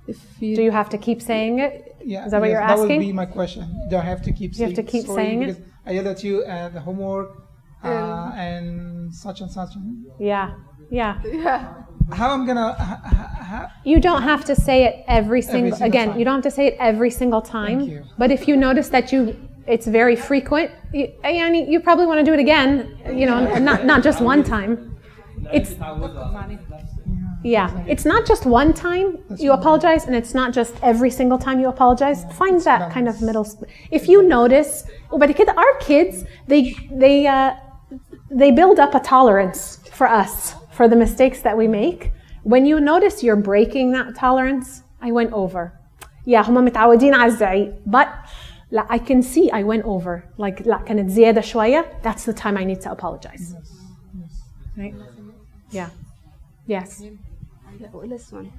if 0.08 0.18
you, 0.41 0.56
Do 0.58 0.64
you 0.64 0.72
have 0.72 0.89
to 0.89 0.97
keep 0.97 1.22
saying 1.22 1.60
it? 1.60 1.95
Yeah, 2.04 2.26
Is 2.26 2.32
that 2.32 2.41
what 2.41 2.49
you're 2.49 2.60
That 2.60 2.72
asking? 2.80 2.97
would 2.97 2.99
be 2.99 3.14
my 3.14 3.26
question. 3.28 3.64
Do 3.89 3.95
I 3.97 4.02
have 4.02 4.22
to 4.24 4.32
keep 4.34 4.52
You 4.52 4.58
saying 4.58 4.76
have 4.76 4.86
to 4.86 4.91
keep 4.91 5.06
sorry 5.06 5.16
saying 5.24 5.43
it? 5.43 5.47
because 5.47 5.62
I 5.86 5.91
yelled 5.91 6.08
at 6.08 6.24
you 6.24 6.43
at 6.43 6.74
the 6.74 6.80
homework 6.82 7.30
uh, 7.84 8.32
and 8.36 9.14
such 9.14 9.41
and 9.41 9.49
such. 9.52 9.70
Yeah. 10.20 10.54
Yeah. 10.89 11.22
yeah, 11.24 11.74
how 12.12 12.32
I'm 12.32 12.45
gonna 12.45 12.76
h- 12.78 13.14
h- 13.14 13.43
how, 13.49 13.68
You 13.86 14.02
don't 14.02 14.24
have 14.24 14.43
to 14.45 14.56
say 14.56 14.84
it 14.84 15.06
every 15.08 15.41
single, 15.41 15.72
single 15.78 15.88
again, 15.88 16.10
time. 16.10 16.20
you 16.20 16.26
don't 16.26 16.36
have 16.36 16.43
to 16.43 16.52
say 16.52 16.66
it 16.68 16.76
every 16.82 17.10
single 17.10 17.41
time. 17.41 17.78
Thank 17.80 17.91
you. 17.91 18.04
But 18.18 18.30
if 18.30 18.45
you 18.47 18.58
notice 18.58 18.89
that 18.89 19.14
you 19.14 19.22
it's 19.66 19.87
very 19.87 20.16
frequent, 20.16 20.70
you, 20.93 21.09
يعني 21.24 21.68
you 21.68 21.81
probably 21.81 22.07
want 22.07 22.18
to 22.20 22.24
do 22.24 22.33
it 22.33 22.41
again, 22.41 22.99
you 23.12 23.27
know, 23.27 23.59
not 23.59 23.85
not 23.85 24.03
just 24.03 24.20
one 24.20 24.43
time. 24.45 24.97
It's 25.53 25.74
yeah, 27.43 27.70
it's 27.87 28.05
not 28.05 28.27
just 28.27 28.45
one 28.47 28.72
time 28.72 29.18
you 29.39 29.53
apologize 29.53 30.07
and 30.07 30.14
it's 30.16 30.35
not 30.35 30.53
just 30.53 30.74
every 30.83 31.11
single 31.11 31.39
time 31.39 31.61
you 31.61 31.68
apologize. 31.68 32.24
Find 32.33 32.61
that 32.62 32.93
kind 32.93 33.09
of 33.09 33.22
middle 33.22 33.45
sp- 33.47 33.68
If 33.91 34.09
you 34.09 34.22
notice, 34.22 34.85
وبعد 35.12 35.31
كده 35.33 35.55
our 35.57 35.79
kids 35.81 36.24
they 36.49 36.74
they 36.91 37.27
uh, 37.27 37.55
they 38.31 38.51
build 38.51 38.81
up 38.81 38.95
a 38.95 39.01
tolerance 39.01 39.79
for 39.93 40.09
us 40.09 40.55
for 40.72 40.89
the 40.89 40.97
mistakes 40.97 41.41
that 41.43 41.57
we 41.57 41.68
make. 41.68 42.12
When 42.43 42.66
you 42.66 42.81
notice 42.81 43.22
you're 43.22 43.43
breaking 43.53 43.93
that 43.93 44.14
tolerance, 44.16 44.83
I 45.01 45.12
went 45.12 45.33
over. 45.33 45.72
Yeah, 46.24 46.43
هم 46.43 46.64
متعودين 46.64 47.14
على 47.14 47.27
الزعيق. 47.27 47.72
But 47.87 48.09
لا, 48.70 48.87
I 48.91 48.99
can 48.99 49.22
see 49.22 49.51
I 49.51 49.62
went 49.62 49.85
over. 49.85 50.24
Like 50.39 50.66
لا 50.66 50.79
كانت 50.87 51.11
زيادة 51.11 51.41
شوية. 51.41 51.85
That's 52.03 52.24
the 52.24 52.33
time 52.33 52.57
I 52.57 52.64
need 52.64 52.81
to 52.81 52.91
apologize. 52.91 53.55
Right? 54.77 54.95
Yeah. 55.70 55.91
Yes. 56.66 57.03
Last 57.93 58.33
one. 58.33 58.53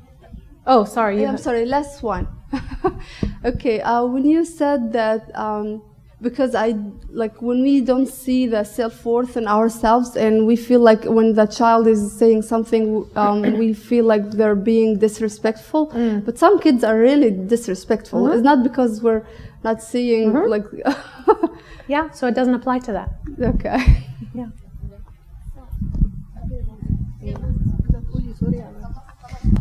Oh, 0.66 0.84
sorry. 0.84 1.22
You 1.22 1.28
I'm 1.28 1.38
sorry, 1.38 1.66
last 1.66 2.04
one. 2.04 2.28
okay, 3.46 3.80
uh, 3.82 4.04
when 4.06 4.26
you 4.26 4.44
said 4.46 4.92
that, 4.94 5.22
um, 5.36 5.82
because 6.23 6.55
I 6.55 6.75
like 7.11 7.43
when 7.43 7.63
we 7.63 7.81
don't 7.81 8.07
see 8.07 8.47
the 8.47 8.65
self 8.65 9.05
worth 9.05 9.37
in 9.37 9.47
ourselves, 9.47 10.17
and 10.17 10.47
we 10.47 10.57
feel 10.57 10.81
like 10.81 11.05
when 11.05 11.35
the 11.35 11.47
child 11.47 11.87
is 11.87 12.13
saying 12.13 12.43
something, 12.43 13.11
um, 13.17 13.43
we 13.59 13.75
feel 13.75 14.05
like 14.05 14.31
they're 14.31 14.55
being 14.55 14.99
disrespectful. 14.99 15.89
Mm. 15.89 16.25
But 16.25 16.39
some 16.39 16.59
kids 16.61 16.85
are 16.85 16.99
really 16.99 17.31
disrespectful. 17.31 18.27
Uh-huh. 18.27 18.35
It's 18.35 18.45
not 18.45 18.63
because 18.63 19.03
we're 19.03 19.27
not 19.65 19.83
seeing 19.83 20.37
uh-huh. 20.37 20.49
like. 20.49 20.67
Yeah, 21.89 22.11
so 22.11 22.27
it 22.27 22.35
doesn't 22.35 22.55
apply 22.55 22.79
to 22.81 22.93
that. 22.93 23.11
okay. 23.41 24.07
Yeah. 24.35 24.47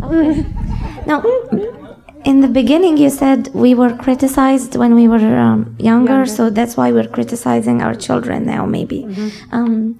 Mm. 0.01 1.05
Now, 1.07 1.21
mm. 1.21 1.80
In 2.25 2.41
the 2.41 2.47
beginning, 2.47 2.97
you 2.97 3.09
said 3.09 3.49
we 3.53 3.73
were 3.73 3.95
criticized 3.95 4.75
when 4.75 4.95
we 4.95 5.07
were 5.07 5.37
um, 5.37 5.75
younger, 5.79 6.25
so 6.25 6.49
that's 6.49 6.77
why 6.77 6.91
we're 6.91 7.07
criticizing 7.07 7.81
our 7.81 7.95
children 7.95 8.45
now, 8.45 8.65
maybe. 8.65 9.07
Um, 9.51 9.99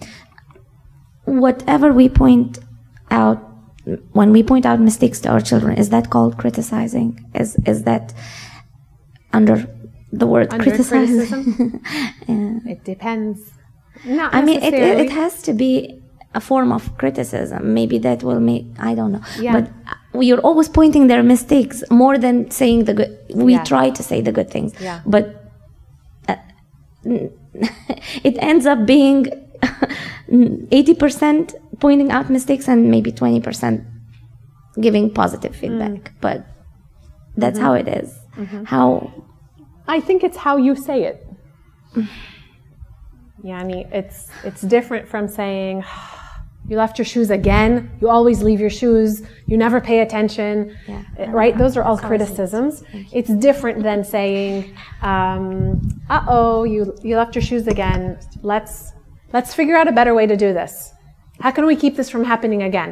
whatever 1.26 1.94
we 1.94 2.10
point 2.10 2.60
out, 3.10 3.38
when 4.14 4.32
we 4.32 4.44
point 4.44 4.66
out 4.66 4.80
mistakes 4.80 5.20
to 5.22 5.30
our 5.30 5.42
children, 5.42 5.78
is 5.78 5.90
that 5.90 6.10
called 6.10 6.38
criticizing? 6.38 7.30
Is 7.34 7.56
is 7.66 7.84
that 7.84 8.14
under 9.34 9.68
the 10.12 10.28
word 10.28 10.54
Under 10.54 10.64
criticizing? 10.64 11.82
It 12.74 12.84
depends. 12.84 13.40
Not 14.06 14.34
I 14.34 14.42
mean, 14.42 14.62
it, 14.62 14.74
it, 14.74 15.00
it 15.00 15.12
has 15.12 15.42
to 15.44 15.54
be 15.54 16.01
a 16.34 16.40
form 16.42 16.72
of 16.72 16.98
criticism. 16.98 17.74
Maybe 17.74 17.98
that 18.00 18.24
will 18.24 18.40
make, 18.40 18.66
I 18.80 18.96
don't 18.96 19.12
know. 19.12 19.22
Yeah. 19.40 19.54
But 19.54 19.70
we 20.14 20.32
are 20.34 20.40
always 20.40 20.70
pointing 20.70 21.08
their 21.08 21.24
mistakes 21.24 21.84
more 21.90 22.18
than 22.18 22.50
saying 22.52 22.86
the 22.86 22.94
good. 22.94 23.18
We 23.34 23.54
Yeah. 23.54 23.64
try 23.64 23.90
to 23.92 24.04
say 24.04 24.22
the 24.22 24.32
good 24.32 24.50
things. 24.50 24.74
Yeah. 24.80 25.02
But 25.06 25.26
uh, 26.30 26.36
it 28.24 28.36
ends 28.40 28.66
up 28.66 28.86
being 28.86 29.26
80% 30.30 31.54
pointing 31.80 32.12
out 32.12 32.30
mistakes 32.30 32.68
and 32.68 32.90
maybe 32.90 33.12
20% 33.12 33.86
giving 34.80 35.10
positive 35.14 35.56
feedback. 35.56 35.92
Mm. 35.92 36.08
But 36.22 36.46
that's 37.36 37.58
Mm-hmm. 37.60 37.66
how 37.66 37.74
it 37.74 37.88
is. 37.88 38.18
How 38.66 39.12
I 39.88 40.00
think 40.00 40.24
it's 40.24 40.38
how 40.38 40.56
you 40.58 40.76
say 40.76 41.04
it. 41.04 41.28
Yani, 43.44 43.92
it's 43.92 44.28
it's 44.44 44.62
different 44.62 45.08
from 45.08 45.28
saying 45.28 45.84
you 46.72 46.78
left 46.78 46.98
your 46.98 47.06
shoes 47.06 47.30
again. 47.32 47.92
You 48.00 48.08
always 48.10 48.42
leave 48.42 48.62
your 48.62 48.70
shoes. 48.70 49.22
You 49.46 49.58
never 49.58 49.82
pay 49.82 50.00
attention. 50.00 50.54
Yeah. 50.88 51.04
Uh, 51.20 51.30
Right? 51.40 51.54
Those 51.58 51.76
are 51.76 51.84
all 51.84 51.98
criticisms. 51.98 52.82
It's 53.12 53.30
different 53.48 53.84
than 53.84 54.00
saying, 54.16 54.74
um, 55.02 55.52
"Uh 56.10 56.24
oh, 56.38 56.64
you 56.74 56.80
you 57.08 57.14
left 57.22 57.36
your 57.36 57.46
shoes 57.50 57.66
again. 57.76 58.02
Let's 58.54 58.94
let's 59.36 59.52
figure 59.60 59.76
out 59.80 59.88
a 59.94 59.96
better 60.00 60.14
way 60.20 60.26
to 60.34 60.38
do 60.46 60.50
this. 60.60 60.74
How 61.44 61.52
can 61.52 61.66
we 61.72 61.76
keep 61.84 61.94
this 62.00 62.10
from 62.14 62.24
happening 62.34 62.62
again? 62.64 62.92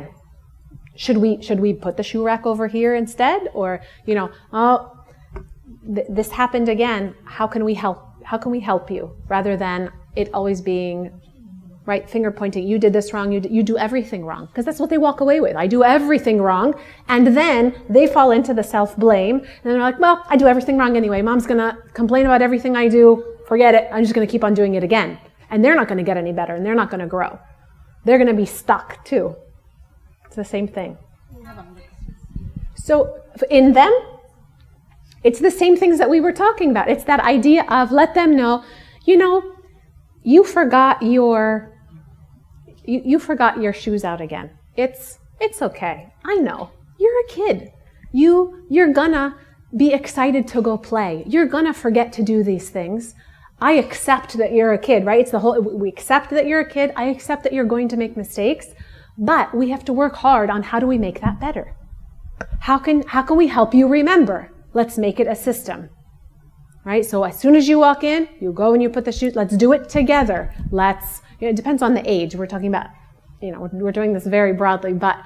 Should 1.04 1.18
we 1.24 1.32
should 1.46 1.62
we 1.66 1.72
put 1.86 1.94
the 1.96 2.04
shoe 2.10 2.24
rack 2.30 2.44
over 2.52 2.66
here 2.68 2.94
instead, 3.04 3.40
or 3.60 3.70
you 4.10 4.16
know, 4.18 4.28
oh, 4.52 4.76
th- 5.96 6.08
this 6.18 6.30
happened 6.42 6.68
again. 6.68 7.04
How 7.38 7.48
can 7.54 7.64
we 7.70 7.76
help? 7.84 8.00
How 8.32 8.38
can 8.44 8.52
we 8.52 8.60
help 8.72 8.92
you? 8.96 9.04
Rather 9.36 9.56
than 9.66 9.80
it 10.22 10.28
always 10.34 10.60
being 10.74 10.98
right 11.86 12.10
finger 12.10 12.32
pointing. 12.32 12.68
You 12.68 12.78
did 12.78 12.94
this 12.94 13.14
wrong. 13.14 13.32
You 13.32 13.42
you 13.50 13.64
do 13.64 13.78
everything 13.78 14.26
wrong 14.26 14.46
because 14.48 14.66
that's 14.66 14.80
what 14.80 14.90
they 14.90 14.98
walk 14.98 15.22
away 15.22 15.40
with. 15.42 15.56
I 15.56 15.68
do 15.68 15.84
everything 15.84 16.42
wrong, 16.42 16.76
and 17.08 17.36
then 17.36 17.74
they 17.90 18.08
fall 18.08 18.32
into 18.32 18.54
the 18.54 18.64
self 18.64 18.96
blame, 18.98 19.38
and 19.38 19.64
they're 19.64 19.80
like, 19.80 20.00
well, 20.00 20.24
I 20.30 20.38
do 20.38 20.48
everything 20.48 20.78
wrong 20.78 20.96
anyway. 20.98 21.22
Mom's 21.22 21.48
gonna 21.48 21.78
complain 21.94 22.26
about 22.26 22.42
everything 22.42 22.76
I 22.76 22.88
do. 22.88 23.24
Forget 23.48 23.76
it. 23.76 23.90
I'm 23.92 24.04
just 24.04 24.14
gonna 24.14 24.28
keep 24.28 24.44
on 24.44 24.54
doing 24.54 24.76
it 24.76 24.84
again, 24.84 25.18
and 25.50 25.64
they're 25.64 25.76
not 25.76 25.88
gonna 25.88 26.04
get 26.04 26.18
any 26.18 26.34
better, 26.34 26.54
and 26.54 26.66
they're 26.66 26.76
not 26.76 26.90
gonna 26.90 27.08
grow. 27.08 27.40
They're 28.06 28.18
gonna 28.18 28.34
be 28.34 28.46
stuck 28.46 29.04
too. 29.06 29.36
It's 30.26 30.36
the 30.36 30.46
same 30.46 30.68
thing. 30.68 30.98
So 32.76 33.22
in 33.50 33.74
them, 33.74 33.94
it's 35.24 35.40
the 35.40 35.52
same 35.52 35.76
things 35.76 35.98
that 36.00 36.10
we 36.10 36.22
were 36.22 36.32
talking 36.32 36.72
about. 36.72 36.90
It's 36.90 37.04
that 37.06 37.20
idea 37.20 37.66
of 37.70 37.92
let 37.92 38.14
them 38.14 38.36
know, 38.36 38.64
you 39.06 39.18
know, 39.18 39.56
you 40.24 40.44
forgot 40.44 41.02
your 41.02 41.76
you, 42.86 43.02
you 43.06 43.20
forgot 43.20 43.62
your 43.62 43.74
shoes 43.74 44.04
out 44.04 44.22
again. 44.22 44.52
It's 44.76 45.20
it's 45.40 45.62
okay. 45.62 46.14
I 46.24 46.36
know. 46.36 46.72
You're 47.00 47.20
a 47.26 47.28
kid. 47.28 47.72
You 48.12 48.66
you're 48.70 48.94
gonna 48.94 49.38
be 49.76 49.94
excited 49.94 50.48
to 50.50 50.62
go 50.62 50.78
play. 50.78 51.24
You're 51.28 51.46
gonna 51.46 51.74
forget 51.74 52.12
to 52.14 52.24
do 52.24 52.44
these 52.44 52.70
things. 52.70 53.16
I 53.62 53.74
accept 53.74 54.38
that 54.38 54.54
you're 54.54 54.74
a 54.74 54.78
kid, 54.78 55.06
right? 55.06 55.20
It's 55.20 55.32
the 55.32 55.40
whole 55.40 55.62
we 55.62 55.90
accept 55.90 56.30
that 56.32 56.48
you're 56.48 56.62
a 56.62 56.70
kid. 56.70 56.92
I 56.96 57.06
accept 57.06 57.44
that 57.44 57.54
you're 57.54 57.66
going 57.66 57.90
to 57.90 57.98
make 57.98 58.16
mistakes, 58.16 58.68
but 59.18 59.54
we 59.54 59.70
have 59.70 59.84
to 59.86 59.94
work 59.94 60.16
hard 60.16 60.50
on 60.50 60.64
how 60.64 60.80
do 60.80 60.88
we 60.88 60.98
make 60.98 61.22
that 61.22 61.40
better? 61.40 61.76
How 62.62 62.78
can 62.78 63.04
how 63.04 63.22
can 63.22 63.38
we 63.38 63.48
help 63.48 63.74
you 63.74 63.88
remember? 63.88 64.52
Let's 64.74 64.98
make 64.98 65.20
it 65.20 65.28
a 65.28 65.36
system. 65.36 65.90
Right? 66.90 67.06
So 67.06 67.24
as 67.24 67.38
soon 67.38 67.56
as 67.56 67.68
you 67.68 67.78
walk 67.78 68.04
in, 68.04 68.28
you 68.40 68.52
go 68.52 68.74
and 68.74 68.82
you 68.82 68.90
put 68.90 69.06
the 69.06 69.12
shoes. 69.12 69.36
Let's 69.36 69.56
do 69.56 69.74
it 69.74 69.90
together. 69.90 70.52
Let's 70.72 71.22
you 71.40 71.46
know, 71.46 71.52
it 71.52 71.56
depends 71.56 71.84
on 71.84 71.94
the 71.94 72.02
age. 72.10 72.34
We're 72.34 72.48
talking 72.48 72.70
about 72.70 72.88
you 73.44 73.52
know, 73.52 73.70
we're, 73.72 73.92
doing 73.92 74.12
this 74.12 74.26
very 74.26 74.54
broadly, 74.54 74.94
but 74.94 75.18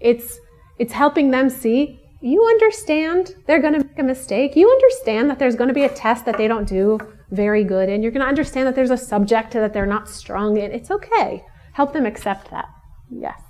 it's 0.00 0.40
it's 0.80 0.92
helping 0.92 1.30
them 1.30 1.48
see 1.48 2.00
you 2.22 2.44
understand 2.44 3.36
they're 3.46 3.60
going 3.60 3.74
to 3.74 3.84
make 3.84 4.00
a 4.00 4.02
mistake. 4.02 4.56
You 4.56 4.68
understand 4.68 5.30
that 5.30 5.38
there's 5.38 5.54
going 5.54 5.68
to 5.68 5.74
be 5.74 5.84
a 5.84 5.94
test 5.94 6.24
that 6.24 6.38
they 6.38 6.48
don't 6.48 6.66
do 6.66 6.98
very 7.30 7.62
good 7.62 7.88
in. 7.88 8.02
You're 8.02 8.10
going 8.10 8.26
to 8.26 8.34
understand 8.34 8.66
that 8.66 8.74
there's 8.74 8.90
a 8.90 8.96
subject 8.96 9.52
that 9.52 9.72
they're 9.72 9.86
not 9.86 10.08
strong 10.08 10.56
in. 10.56 10.72
It's 10.72 10.90
okay. 10.90 11.44
Help 11.72 11.92
them 11.92 12.04
accept 12.04 12.50
that. 12.50 12.68
Yes. 13.10 13.40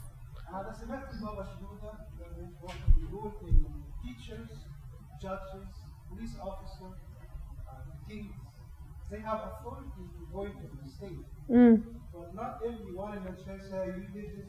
Mm. 11.50 11.82
But 12.12 12.34
not 12.34 12.60
everyone 12.64 13.18
in 13.18 13.24
the 13.24 13.30
church 13.42 13.62
say 13.70 13.86
you 13.86 14.06
did 14.14 14.36
this. 14.36 14.46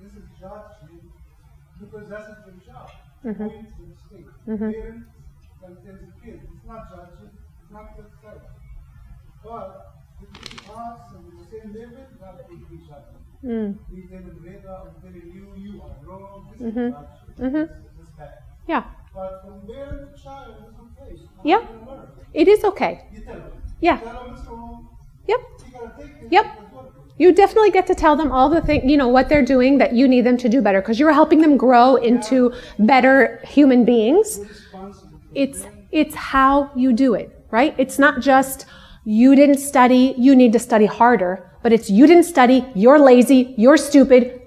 This, 0.00 0.12
is 0.12 0.24
judge 0.40 0.72
you 0.88 1.00
because 1.80 2.08
that's 2.08 2.26
their 2.26 2.56
job. 2.64 2.90
to 3.22 3.34
Point 3.34 3.68
the 3.76 3.84
mistake. 3.86 4.26
Parents 4.46 5.08
can 5.60 5.76
tell 5.76 5.98
the 6.00 6.12
kid, 6.24 6.40
it's 6.44 6.66
not 6.66 6.88
judging, 6.90 7.30
it's 7.62 7.70
not 7.72 7.94
criticizing. 7.94 8.56
But 9.44 9.94
between 10.20 10.60
us 10.76 11.00
and 11.16 11.24
the 11.32 11.44
same 11.50 11.72
level, 11.74 12.04
not 12.20 12.48
big 12.48 12.60
judgment. 12.88 13.20
Mm. 13.44 13.78
We 13.92 14.02
tell 14.02 14.18
them 14.20 14.44
later, 14.44 14.68
I'm 14.68 15.00
telling 15.00 15.32
you, 15.34 15.54
you 15.56 15.82
are 15.82 15.96
wrong. 16.06 16.48
This 16.52 16.60
is 16.60 16.74
judgment. 16.74 16.96
Mhm. 17.38 17.68
This, 17.68 18.08
is 18.08 18.12
bad. 18.18 18.38
Yeah. 18.68 18.84
But 19.14 19.42
from 19.44 19.66
parent 19.66 20.14
to 20.16 20.22
child, 20.22 20.54
it's 20.68 20.78
okay. 20.78 21.12
It's 21.12 21.22
Yeah. 21.44 21.66
It 22.34 22.48
is 22.48 22.64
okay. 22.64 23.04
You 23.12 23.20
tell 23.22 23.34
them. 23.34 23.52
Yeah. 23.80 23.96
Tell 23.98 24.24
them 24.24 24.34
it's 24.34 24.46
wrong. 24.46 24.89
Yep. 25.28 25.40
Yep. 26.30 26.46
You 27.18 27.32
definitely 27.32 27.70
get 27.70 27.86
to 27.88 27.94
tell 27.94 28.16
them 28.16 28.32
all 28.32 28.48
the 28.48 28.62
thing, 28.62 28.88
you 28.88 28.96
know, 28.96 29.08
what 29.08 29.28
they're 29.28 29.44
doing 29.44 29.76
that 29.78 29.92
you 29.92 30.08
need 30.08 30.22
them 30.22 30.38
to 30.38 30.48
do 30.48 30.62
better 30.62 30.80
because 30.80 30.98
you're 30.98 31.12
helping 31.12 31.42
them 31.42 31.58
grow 31.58 31.96
into 31.96 32.54
better 32.78 33.40
human 33.44 33.84
beings. 33.84 34.40
It's 35.34 35.66
it's 35.92 36.14
how 36.14 36.70
you 36.74 36.92
do 36.92 37.14
it, 37.14 37.44
right? 37.50 37.74
It's 37.76 37.98
not 37.98 38.20
just 38.20 38.64
you 39.04 39.34
didn't 39.34 39.58
study, 39.58 40.14
you 40.16 40.34
need 40.34 40.52
to 40.52 40.58
study 40.58 40.86
harder, 40.86 41.50
but 41.62 41.72
it's 41.72 41.90
you 41.90 42.06
didn't 42.06 42.24
study, 42.24 42.64
you're 42.74 42.98
lazy, 42.98 43.54
you're 43.58 43.76
stupid. 43.76 44.40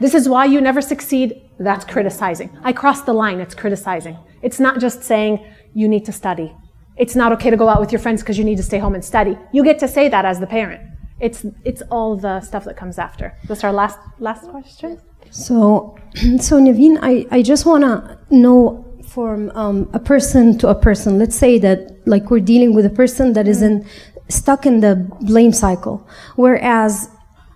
This 0.00 0.14
is 0.14 0.28
why 0.28 0.44
you 0.46 0.60
never 0.60 0.80
succeed. 0.80 1.42
That's 1.58 1.84
criticizing. 1.84 2.56
I 2.62 2.72
crossed 2.72 3.06
the 3.06 3.12
line. 3.12 3.40
It's 3.40 3.54
criticizing. 3.54 4.16
It's 4.42 4.60
not 4.60 4.78
just 4.80 5.02
saying 5.02 5.44
you 5.74 5.88
need 5.88 6.04
to 6.06 6.12
study 6.12 6.54
it's 6.96 7.16
not 7.16 7.32
okay 7.32 7.50
to 7.50 7.56
go 7.56 7.68
out 7.68 7.80
with 7.80 7.92
your 7.92 7.98
friends 7.98 8.22
because 8.22 8.38
you 8.38 8.44
need 8.44 8.56
to 8.56 8.62
stay 8.62 8.78
home 8.78 8.94
and 8.94 9.04
study. 9.04 9.36
You 9.52 9.64
get 9.64 9.78
to 9.80 9.88
say 9.88 10.08
that 10.08 10.24
as 10.24 10.40
the 10.40 10.46
parent. 10.46 10.82
It's 11.20 11.44
it's 11.64 11.82
all 11.90 12.16
the 12.16 12.40
stuff 12.40 12.64
that 12.64 12.76
comes 12.76 12.98
after. 12.98 13.36
That's 13.48 13.64
our 13.64 13.72
last 13.72 13.98
last 14.18 14.48
question. 14.48 15.00
So, 15.30 15.96
so 16.38 16.60
Niveen, 16.60 16.98
I, 17.02 17.26
I 17.30 17.42
just 17.42 17.66
want 17.66 17.82
to 17.84 18.18
know 18.30 18.84
from 19.08 19.50
um, 19.54 19.90
a 19.92 19.98
person 19.98 20.58
to 20.58 20.68
a 20.68 20.74
person. 20.74 21.18
Let's 21.18 21.36
say 21.36 21.58
that 21.58 22.06
like 22.06 22.30
we're 22.30 22.40
dealing 22.40 22.74
with 22.74 22.84
a 22.86 22.90
person 22.90 23.32
that 23.34 23.46
is 23.48 23.62
in 23.62 23.86
stuck 24.28 24.66
in 24.66 24.80
the 24.80 24.96
blame 25.20 25.52
cycle, 25.52 26.06
whereas 26.36 27.08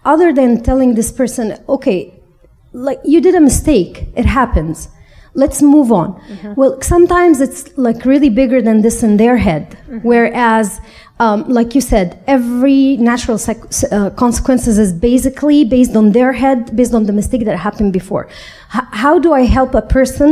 other 0.05 0.33
than 0.33 0.63
telling 0.63 0.95
this 0.95 1.11
person, 1.13 1.63
okay, 1.69 2.15
like 2.73 3.01
you 3.05 3.21
did 3.21 3.35
a 3.35 3.41
mistake, 3.41 4.09
it 4.17 4.27
happens. 4.27 4.89
Let's 5.43 5.61
move 5.75 5.89
on. 6.01 6.09
Well, 6.61 6.73
sometimes 6.95 7.35
it's 7.47 7.61
like 7.87 8.01
really 8.13 8.31
bigger 8.41 8.61
than 8.69 8.77
this 8.87 8.99
in 9.07 9.13
their 9.23 9.37
head, 9.49 9.65
whereas 10.11 10.67
um, 11.25 11.39
like 11.59 11.71
you 11.77 11.81
said, 11.93 12.09
every 12.27 12.97
natural 13.11 13.39
sec- 13.39 13.71
uh, 13.93 14.11
consequences 14.25 14.79
is 14.79 14.91
basically 14.93 15.61
based 15.77 15.95
on 16.01 16.07
their 16.13 16.33
head, 16.43 16.59
based 16.81 16.95
on 16.99 17.05
the 17.09 17.13
mistake 17.21 17.45
that 17.49 17.57
happened 17.69 17.93
before. 18.01 18.25
H- 18.75 18.91
how 19.05 19.15
do 19.19 19.29
I 19.33 19.43
help 19.59 19.75
a 19.75 19.83
person 19.99 20.31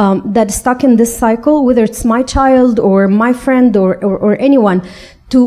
um, 0.00 0.16
that 0.36 0.48
is 0.48 0.54
stuck 0.54 0.80
in 0.84 0.96
this 0.96 1.12
cycle, 1.24 1.64
whether 1.66 1.84
it's 1.84 2.04
my 2.04 2.22
child 2.22 2.74
or 2.78 3.08
my 3.08 3.32
friend 3.44 3.76
or, 3.76 3.90
or, 4.04 4.16
or 4.26 4.32
anyone, 4.40 4.78
to 5.32 5.40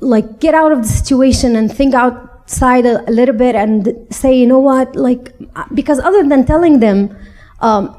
like 0.00 0.40
get 0.40 0.54
out 0.54 0.72
of 0.72 0.82
the 0.82 0.88
situation 0.88 1.56
and 1.56 1.72
think 1.72 1.94
outside 1.94 2.84
a, 2.84 3.08
a 3.08 3.12
little 3.12 3.38
bit 3.44 3.54
and 3.54 3.88
say, 4.10 4.36
you 4.40 4.46
know 4.46 4.58
what, 4.70 4.94
like, 4.96 5.32
uh, 5.56 5.64
because 5.72 5.98
other 6.00 6.22
than 6.28 6.44
telling 6.44 6.80
them, 6.80 7.16
um, 7.60 7.96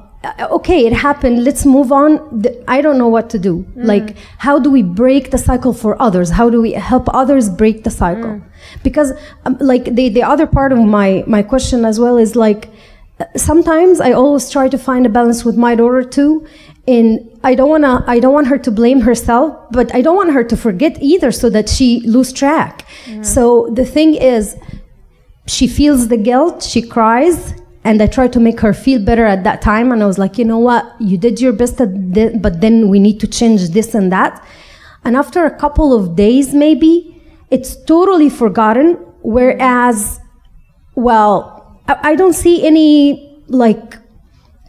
okay, 0.58 0.86
it 0.86 0.94
happened. 0.94 1.44
Let's 1.44 1.66
move 1.66 1.92
on. 1.92 2.44
I 2.68 2.82
don't 2.82 2.98
know 2.98 3.08
what 3.08 3.30
to 3.32 3.40
do. 3.40 3.66
Like, 3.76 4.16
how 4.38 4.60
do 4.60 4.70
we 4.72 4.82
break 4.84 5.32
the 5.32 5.38
cycle 5.38 5.74
for 5.74 6.02
others? 6.02 6.30
How 6.32 6.50
do 6.50 6.62
we 6.62 6.72
help 6.74 7.06
others 7.14 7.50
break 7.50 7.84
the 7.84 7.92
cycle? 7.92 8.42
Because, 8.84 9.14
um, 9.46 9.58
like, 9.60 9.86
the 9.96 10.10
the 10.10 10.24
other 10.24 10.48
part 10.48 10.72
of 10.72 10.80
my 10.80 11.24
my 11.28 11.42
question 11.44 11.86
as 11.86 12.00
well 12.00 12.18
is 12.18 12.36
like, 12.36 12.70
uh, 13.20 13.26
sometimes 13.36 14.00
I 14.00 14.12
always 14.12 14.50
try 14.50 14.68
to 14.70 14.78
find 14.78 15.06
a 15.06 15.10
balance 15.10 15.46
with 15.46 15.58
my 15.58 15.76
daughter 15.76 16.04
too. 16.04 16.46
And 16.88 17.20
I 17.44 17.56
don't 17.56 17.70
wanna 17.70 18.04
I 18.08 18.20
don't 18.20 18.34
want 18.34 18.48
her 18.48 18.60
to 18.68 18.72
blame 18.72 19.02
herself, 19.02 19.56
but 19.72 19.88
I 19.96 20.02
don't 20.02 20.16
want 20.16 20.32
her 20.34 20.44
to 20.44 20.56
forget 20.56 20.94
either, 21.02 21.32
so 21.32 21.50
that 21.50 21.68
she 21.70 22.02
lose 22.16 22.32
track. 22.32 22.86
So 23.24 23.70
the 23.80 23.86
thing 23.86 24.16
is, 24.16 24.56
she 25.48 25.68
feels 25.68 26.08
the 26.08 26.18
guilt, 26.18 26.64
she 26.64 26.82
cries, 26.82 27.56
and 27.86 28.02
I 28.02 28.08
try 28.08 28.28
to 28.28 28.40
make 28.40 28.60
her 28.62 28.74
feel 28.74 29.00
better 29.00 29.26
at 29.26 29.44
that 29.44 29.62
time. 29.62 29.92
And 29.92 30.02
I 30.02 30.08
was 30.08 30.18
like, 30.18 30.40
you 30.40 30.44
know 30.44 30.58
what, 30.58 30.84
you 31.00 31.18
did 31.18 31.40
your 31.40 31.54
best, 31.54 31.78
but 31.78 32.60
then 32.60 32.90
we 32.90 33.00
need 33.00 33.20
to 33.20 33.28
change 33.28 33.70
this 33.70 33.94
and 33.94 34.12
that. 34.12 34.44
And 35.06 35.16
after 35.16 35.46
a 35.46 35.56
couple 35.56 35.94
of 35.94 36.16
days, 36.16 36.54
maybe, 36.54 37.22
it's 37.52 37.76
totally 37.84 38.30
forgotten. 38.30 38.96
Whereas, 39.22 40.20
well, 40.96 41.80
I, 41.88 42.12
I 42.12 42.16
don't 42.16 42.34
see 42.34 42.66
any 42.66 43.44
like 43.48 43.98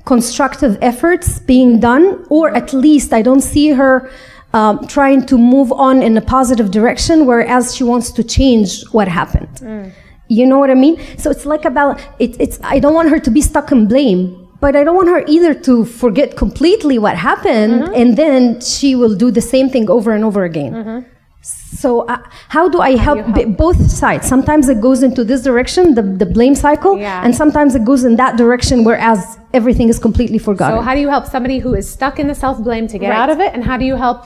constructive 0.05 0.77
efforts 0.83 1.39
being 1.39 1.81
done, 1.81 2.27
or 2.29 2.55
at 2.55 2.75
least 2.75 3.15
I 3.15 3.23
don't 3.23 3.41
see 3.41 3.71
her 3.71 4.11
um, 4.53 4.87
trying 4.89 5.25
to 5.27 5.39
move 5.39 5.73
on 5.73 6.03
in 6.03 6.19
a 6.19 6.21
positive 6.21 6.71
direction, 6.71 7.25
whereas 7.25 7.75
she 7.75 7.83
wants 7.83 8.11
to 8.13 8.23
change 8.23 8.85
what 8.93 9.09
happened. 9.09 9.95
You 10.29 10.47
know 10.47 10.59
what 10.59 10.71
I 10.71 10.75
mean? 10.75 10.99
So 11.19 11.31
it's 11.31 11.47
like 11.47 11.65
about 11.65 12.01
it, 12.19 12.37
it's. 12.41 12.59
I 12.63 12.79
don't 12.79 12.95
want 12.95 13.11
her 13.11 13.19
to 13.21 13.31
be 13.31 13.41
stuck 13.41 13.71
in 13.73 13.87
blame, 13.87 14.49
but 14.61 14.75
I 14.75 14.83
don't 14.85 14.97
want 14.97 15.09
her 15.09 15.25
either 15.29 15.55
to 15.69 15.85
forget 15.85 16.37
completely 16.37 16.99
what 16.99 17.17
happened, 17.17 17.83
and 17.95 18.17
then 18.17 18.61
she 18.61 18.95
will 18.97 19.15
do 19.15 19.31
the 19.31 19.41
same 19.41 19.69
thing 19.71 19.89
over 19.89 20.11
and 20.13 20.25
over 20.25 20.43
again. 20.45 21.07
So 21.43 22.01
uh, 22.09 22.19
how 22.49 22.69
do 22.69 22.81
I 22.81 22.97
help, 22.97 23.21
b- 23.35 23.45
both 23.45 23.89
sides? 23.89 24.27
Sometimes 24.27 24.69
it 24.69 24.81
goes 24.81 25.05
into 25.05 25.23
this 25.23 25.43
direction, 25.43 25.95
the, 25.95 26.03
the 26.03 26.27
blame 26.27 26.57
cycle, 26.57 26.99
Yeah. 26.99 27.23
and 27.25 27.37
sometimes 27.37 27.77
it 27.77 27.85
goes 27.85 28.03
in 28.03 28.17
that 28.17 28.37
direction, 28.37 28.83
whereas 28.83 29.39
everything 29.53 29.89
is 29.89 29.99
completely 30.01 30.39
forgotten. 30.39 30.79
So 30.79 30.83
how 30.83 30.95
do 30.97 31.01
you 31.01 31.09
help 31.09 31.27
somebody 31.27 31.59
who 31.61 31.75
is 31.75 31.89
stuck 31.89 32.19
in 32.19 32.27
the 32.27 32.35
self-blame 32.35 32.89
to 32.89 32.99
get 32.99 33.11
Right. 33.11 33.19
out 33.19 33.31
of 33.31 33.39
it, 33.41 33.55
and 33.55 33.63
how 33.63 33.77
do 33.77 33.85
you 33.85 33.95
help 33.95 34.25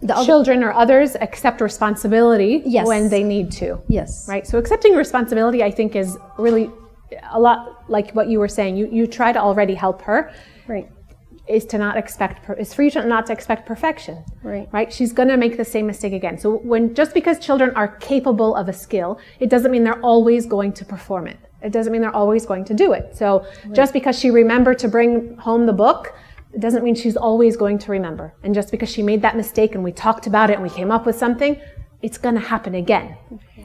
The 0.00 0.14
children 0.24 0.62
or 0.62 0.72
others 0.72 1.16
accept 1.20 1.60
responsibility 1.60 2.62
Yes. 2.64 2.86
when 2.86 3.08
they 3.08 3.22
need 3.24 3.50
to? 3.52 3.80
yes. 3.88 4.26
Right. 4.28 4.46
So 4.46 4.58
accepting 4.58 4.94
responsibility, 4.94 5.62
I 5.64 5.70
think, 5.70 5.96
is 5.96 6.16
really 6.38 6.70
a 7.32 7.40
lot 7.40 7.84
like 7.88 8.12
what 8.12 8.28
you 8.28 8.38
were 8.38 8.48
saying. 8.58 8.76
You 8.76 8.86
you 8.92 9.06
try 9.06 9.32
to 9.32 9.40
already 9.40 9.74
help 9.74 10.02
her. 10.02 10.30
Right. 10.68 10.88
Is 11.48 11.64
to 11.72 11.78
not 11.78 11.96
expect. 11.96 12.42
Per- 12.44 12.52
is 12.64 12.74
for 12.74 12.82
you 12.82 12.90
to 12.90 13.04
not 13.06 13.26
to 13.26 13.32
expect 13.32 13.66
perfection. 13.66 14.16
Right. 14.42 14.68
Right. 14.70 14.92
She's 14.92 15.12
going 15.18 15.30
to 15.30 15.36
make 15.38 15.56
the 15.56 15.64
same 15.64 15.86
mistake 15.86 16.12
again. 16.12 16.36
So 16.38 16.58
when 16.58 16.94
just 16.94 17.12
because 17.14 17.38
children 17.38 17.70
are 17.74 17.88
capable 18.12 18.54
of 18.54 18.68
a 18.68 18.72
skill, 18.74 19.18
it 19.40 19.48
doesn't 19.48 19.70
mean 19.72 19.82
they're 19.84 20.04
always 20.12 20.44
going 20.46 20.72
to 20.74 20.84
perform 20.84 21.26
it. 21.26 21.38
It 21.62 21.72
doesn't 21.72 21.90
mean 21.92 22.02
they're 22.02 22.14
always 22.24 22.44
going 22.46 22.64
to 22.66 22.74
do 22.74 22.92
it. 22.92 23.16
So 23.16 23.44
just 23.72 23.92
because 23.92 24.16
she 24.20 24.30
remembered 24.30 24.78
to 24.80 24.88
bring 24.88 25.36
home 25.38 25.64
the 25.66 25.72
book, 25.72 26.14
it 26.52 26.60
doesn't 26.60 26.82
mean 26.82 26.94
she's 26.94 27.16
always 27.16 27.56
going 27.56 27.78
to 27.78 27.92
remember. 27.92 28.34
And 28.42 28.54
just 28.54 28.70
because 28.70 28.88
she 28.88 29.02
made 29.02 29.22
that 29.22 29.36
mistake 29.36 29.74
and 29.74 29.84
we 29.84 29.92
talked 29.92 30.26
about 30.26 30.50
it 30.50 30.54
and 30.54 30.62
we 30.62 30.70
came 30.70 30.90
up 30.90 31.06
with 31.06 31.16
something, 31.16 31.60
it's 32.02 32.18
going 32.18 32.34
to 32.34 32.40
happen 32.40 32.74
again. 32.74 33.16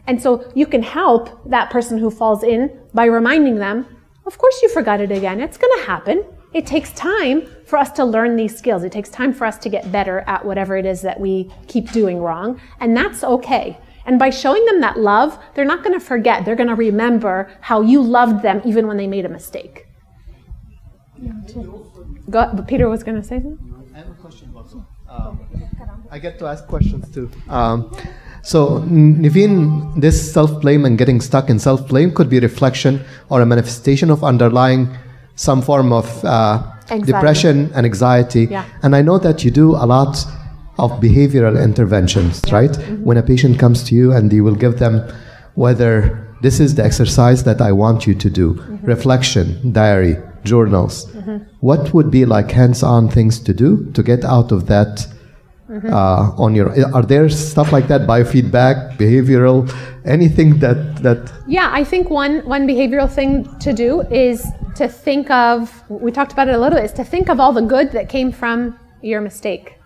And 0.08 0.22
so 0.22 0.52
you 0.54 0.66
can 0.66 0.84
help 0.84 1.50
that 1.50 1.70
person 1.70 1.98
who 1.98 2.10
falls 2.10 2.44
in 2.44 2.78
by 2.94 3.06
reminding 3.06 3.56
them, 3.56 3.86
of 4.26 4.38
course 4.38 4.62
you 4.62 4.70
forgot 4.70 5.00
it 5.00 5.12
again. 5.12 5.40
It's 5.40 5.58
going 5.58 5.80
to 5.80 5.86
happen. 5.86 6.26
It 6.54 6.66
takes 6.66 6.92
time 6.94 7.48
for 7.66 7.78
us 7.78 7.92
to 7.94 8.06
learn 8.06 8.36
these 8.36 8.56
skills. 8.56 8.84
It 8.84 8.92
takes 8.92 9.10
time 9.10 9.34
for 9.34 9.46
us 9.46 9.58
to 9.60 9.70
get 9.70 9.92
better 9.92 10.20
at 10.28 10.46
whatever 10.46 10.78
it 10.78 10.86
is 10.86 11.02
that 11.02 11.20
we 11.20 11.52
keep 11.68 11.92
doing 11.92 12.20
wrong. 12.20 12.60
And 12.80 12.96
that's 12.96 13.24
okay. 13.24 13.78
And 14.06 14.20
by 14.20 14.30
showing 14.30 14.66
them 14.66 14.82
that 14.82 15.00
love, 15.00 15.40
they're 15.56 15.66
not 15.66 15.84
going 15.84 15.98
to 15.98 16.06
forget. 16.06 16.44
They're 16.44 16.56
going 16.56 16.70
to 16.70 16.76
remember 16.76 17.50
how 17.62 17.82
you 17.82 18.02
loved 18.02 18.44
them 18.44 18.62
even 18.66 18.88
when 18.88 18.98
they 18.98 19.08
made 19.08 19.26
a 19.26 19.30
mistake. 19.30 19.88
Go, 21.54 21.93
but 22.28 22.68
Peter 22.68 22.90
was 22.90 23.04
going 23.04 23.18
to 23.22 23.28
say 23.28 23.42
something? 23.42 23.86
I 23.94 23.98
have 24.00 24.10
a 24.10 24.14
question 24.14 24.52
also. 24.56 24.86
Um, 25.10 25.40
I 26.10 26.20
get 26.20 26.40
to 26.40 26.46
ask 26.48 26.66
questions 26.68 27.10
too. 27.14 27.30
Um, 27.50 27.96
so, 28.42 28.78
N- 28.78 29.22
Niveen, 29.24 30.00
this 30.00 30.34
self 30.34 30.60
blame 30.62 30.86
and 30.86 30.98
getting 30.98 31.22
stuck 31.22 31.50
in 31.50 31.60
self 31.60 31.88
blame 31.88 32.14
could 32.14 32.30
be 32.30 32.38
a 32.38 32.42
reflection 32.42 33.02
or 33.30 33.42
a 33.42 33.46
manifestation 33.46 34.10
of 34.10 34.24
underlying 34.24 34.90
some 35.36 35.62
form 35.62 35.92
of 35.92 36.24
uh, 36.26 36.62
depression 37.06 37.72
and 37.74 37.86
anxiety. 37.86 38.46
Yeah. 38.46 38.66
And 38.84 38.96
I 38.96 39.02
know 39.02 39.18
that 39.20 39.44
you 39.44 39.52
do 39.52 39.72
a 39.76 39.86
lot 39.86 40.26
of 40.78 40.92
behavioral 41.00 41.62
interventions, 41.64 42.42
right? 42.52 42.76
When 43.00 43.18
a 43.18 43.24
patient 43.24 43.60
comes 43.60 43.84
to 43.86 43.96
you 43.96 44.12
and 44.12 44.32
you 44.34 44.44
will 44.44 44.56
give 44.56 44.80
them 44.80 45.02
whether 45.56 46.36
this 46.42 46.60
is 46.60 46.76
the 46.76 46.84
exercise 46.84 47.44
that 47.44 47.62
I 47.62 47.72
want 47.72 48.06
you 48.08 48.16
to 48.16 48.30
do 48.30 48.62
reflection, 48.82 49.72
diary, 49.72 50.18
journals. 50.44 51.12
What 51.60 51.94
would 51.94 52.12
be 52.12 52.26
like 52.26 52.52
hands 52.52 52.84
on 52.84 53.10
things 53.10 53.40
to 53.40 53.54
do 53.54 53.92
to 53.94 54.04
get 54.04 54.24
out 54.26 54.52
of 54.52 54.68
that? 54.68 55.08
Uh, 55.90 56.32
on 56.38 56.54
your 56.54 56.70
are 56.94 57.02
there 57.02 57.28
stuff 57.30 57.72
like 57.72 57.88
that 57.88 58.02
biofeedback 58.02 58.96
behavioral 58.98 59.68
anything 60.06 60.60
that 60.60 60.98
that 60.98 61.32
Yeah, 61.48 61.70
I 61.74 61.84
think 61.84 62.12
one 62.12 62.46
one 62.46 62.68
behavioral 62.68 63.10
thing 63.10 63.48
to 63.60 63.74
do 63.74 64.02
is 64.12 64.46
to 64.76 64.88
think 64.88 65.32
of 65.32 65.84
we 65.90 66.12
talked 66.12 66.32
about 66.34 66.48
it 66.48 66.56
a 66.56 66.60
little 66.60 66.78
bit, 66.78 66.86
is 66.86 66.94
to 66.94 67.04
think 67.04 67.30
of 67.30 67.40
all 67.40 67.54
the 67.54 67.62
good 67.62 67.92
that 67.94 68.08
came 68.10 68.32
from 68.32 68.78
your 69.02 69.22
mistake. 69.22 69.80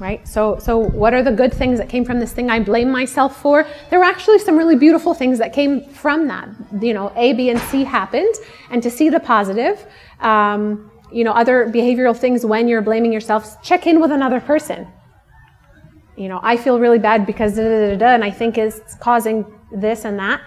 Right? 0.00 0.26
So 0.26 0.58
so 0.58 0.78
what 0.78 1.14
are 1.14 1.22
the 1.22 1.30
good 1.30 1.52
things 1.52 1.78
that 1.78 1.88
came 1.88 2.04
from 2.04 2.18
this 2.18 2.32
thing 2.32 2.50
I 2.50 2.58
blame 2.58 2.90
myself 2.90 3.40
for? 3.40 3.66
There 3.90 3.98
were 3.98 4.04
actually 4.04 4.38
some 4.40 4.56
really 4.56 4.76
beautiful 4.76 5.14
things 5.14 5.38
that 5.38 5.52
came 5.52 5.84
from 5.84 6.26
that. 6.28 6.48
You 6.80 6.94
know, 6.94 7.12
A, 7.16 7.34
B, 7.34 7.50
and 7.50 7.60
C 7.60 7.84
happened, 7.84 8.34
and 8.70 8.82
to 8.82 8.90
see 8.90 9.10
the 9.10 9.20
positive. 9.20 9.86
Um, 10.20 10.90
you 11.12 11.22
know, 11.24 11.32
other 11.32 11.66
behavioral 11.66 12.16
things 12.16 12.46
when 12.46 12.66
you're 12.66 12.82
blaming 12.82 13.12
yourself, 13.12 13.62
check 13.62 13.86
in 13.86 14.00
with 14.00 14.10
another 14.10 14.40
person 14.40 14.86
you 16.20 16.28
know, 16.28 16.38
I 16.42 16.58
feel 16.58 16.78
really 16.78 16.98
bad 16.98 17.24
because 17.24 17.56
da, 17.56 17.62
da, 17.62 17.90
da, 17.92 17.96
da, 17.96 18.08
and 18.08 18.22
I 18.22 18.30
think 18.30 18.58
it's 18.58 18.94
causing 18.96 19.46
this 19.72 20.04
and 20.04 20.18
that. 20.18 20.42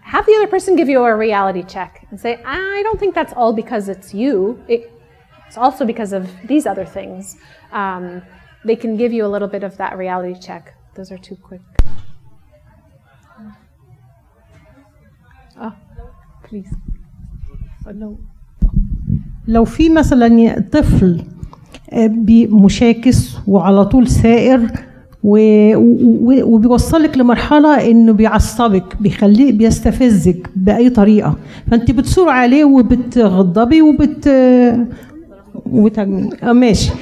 Have 0.00 0.26
the 0.26 0.34
other 0.34 0.48
person 0.48 0.74
give 0.74 0.88
you 0.88 1.04
a 1.04 1.14
reality 1.14 1.62
check 1.62 2.04
and 2.10 2.18
say, 2.18 2.42
I 2.44 2.82
don't 2.82 2.98
think 2.98 3.14
that's 3.14 3.32
all 3.34 3.52
because 3.52 3.88
it's 3.88 4.12
you. 4.12 4.60
It, 4.66 4.90
it's 5.46 5.56
also 5.56 5.84
because 5.84 6.12
of 6.12 6.28
these 6.48 6.66
other 6.66 6.84
things. 6.84 7.36
Um, 7.70 8.22
they 8.64 8.76
can 8.76 8.96
give 8.96 9.12
you 9.12 9.24
a 9.26 9.30
little 9.34 9.48
bit 9.48 9.64
of 9.64 9.76
that 9.78 9.96
reality 9.96 10.38
check. 10.40 10.74
Those 10.94 11.10
are 11.12 11.18
too 11.18 11.36
quick. 11.36 11.62
Oh, 15.60 15.72
please. 16.48 16.70
لو 17.86 18.16
لو 19.48 19.64
في 19.64 19.88
مثلا 19.88 20.60
طفل 20.72 21.22
آه، 21.92 22.10
مشاكس 22.50 23.36
وعلى 23.46 23.84
طول 23.84 24.08
سائر 24.08 24.70
وبيوصلك 26.44 27.18
لمرحلة 27.18 27.90
إنه 27.90 28.12
بيعصبك 28.12 28.96
بيخليه 29.00 29.52
بيستفزك 29.52 30.50
بأي 30.56 30.90
طريقة 30.90 31.36
فأنت 31.70 31.90
بتصور 31.90 32.28
عليه 32.28 32.64
وبتغضبي 32.64 33.82
وبت 33.82 34.28
وبتهاجمي 35.66 36.30
آه، 36.42 36.52
ماشي 36.52 36.92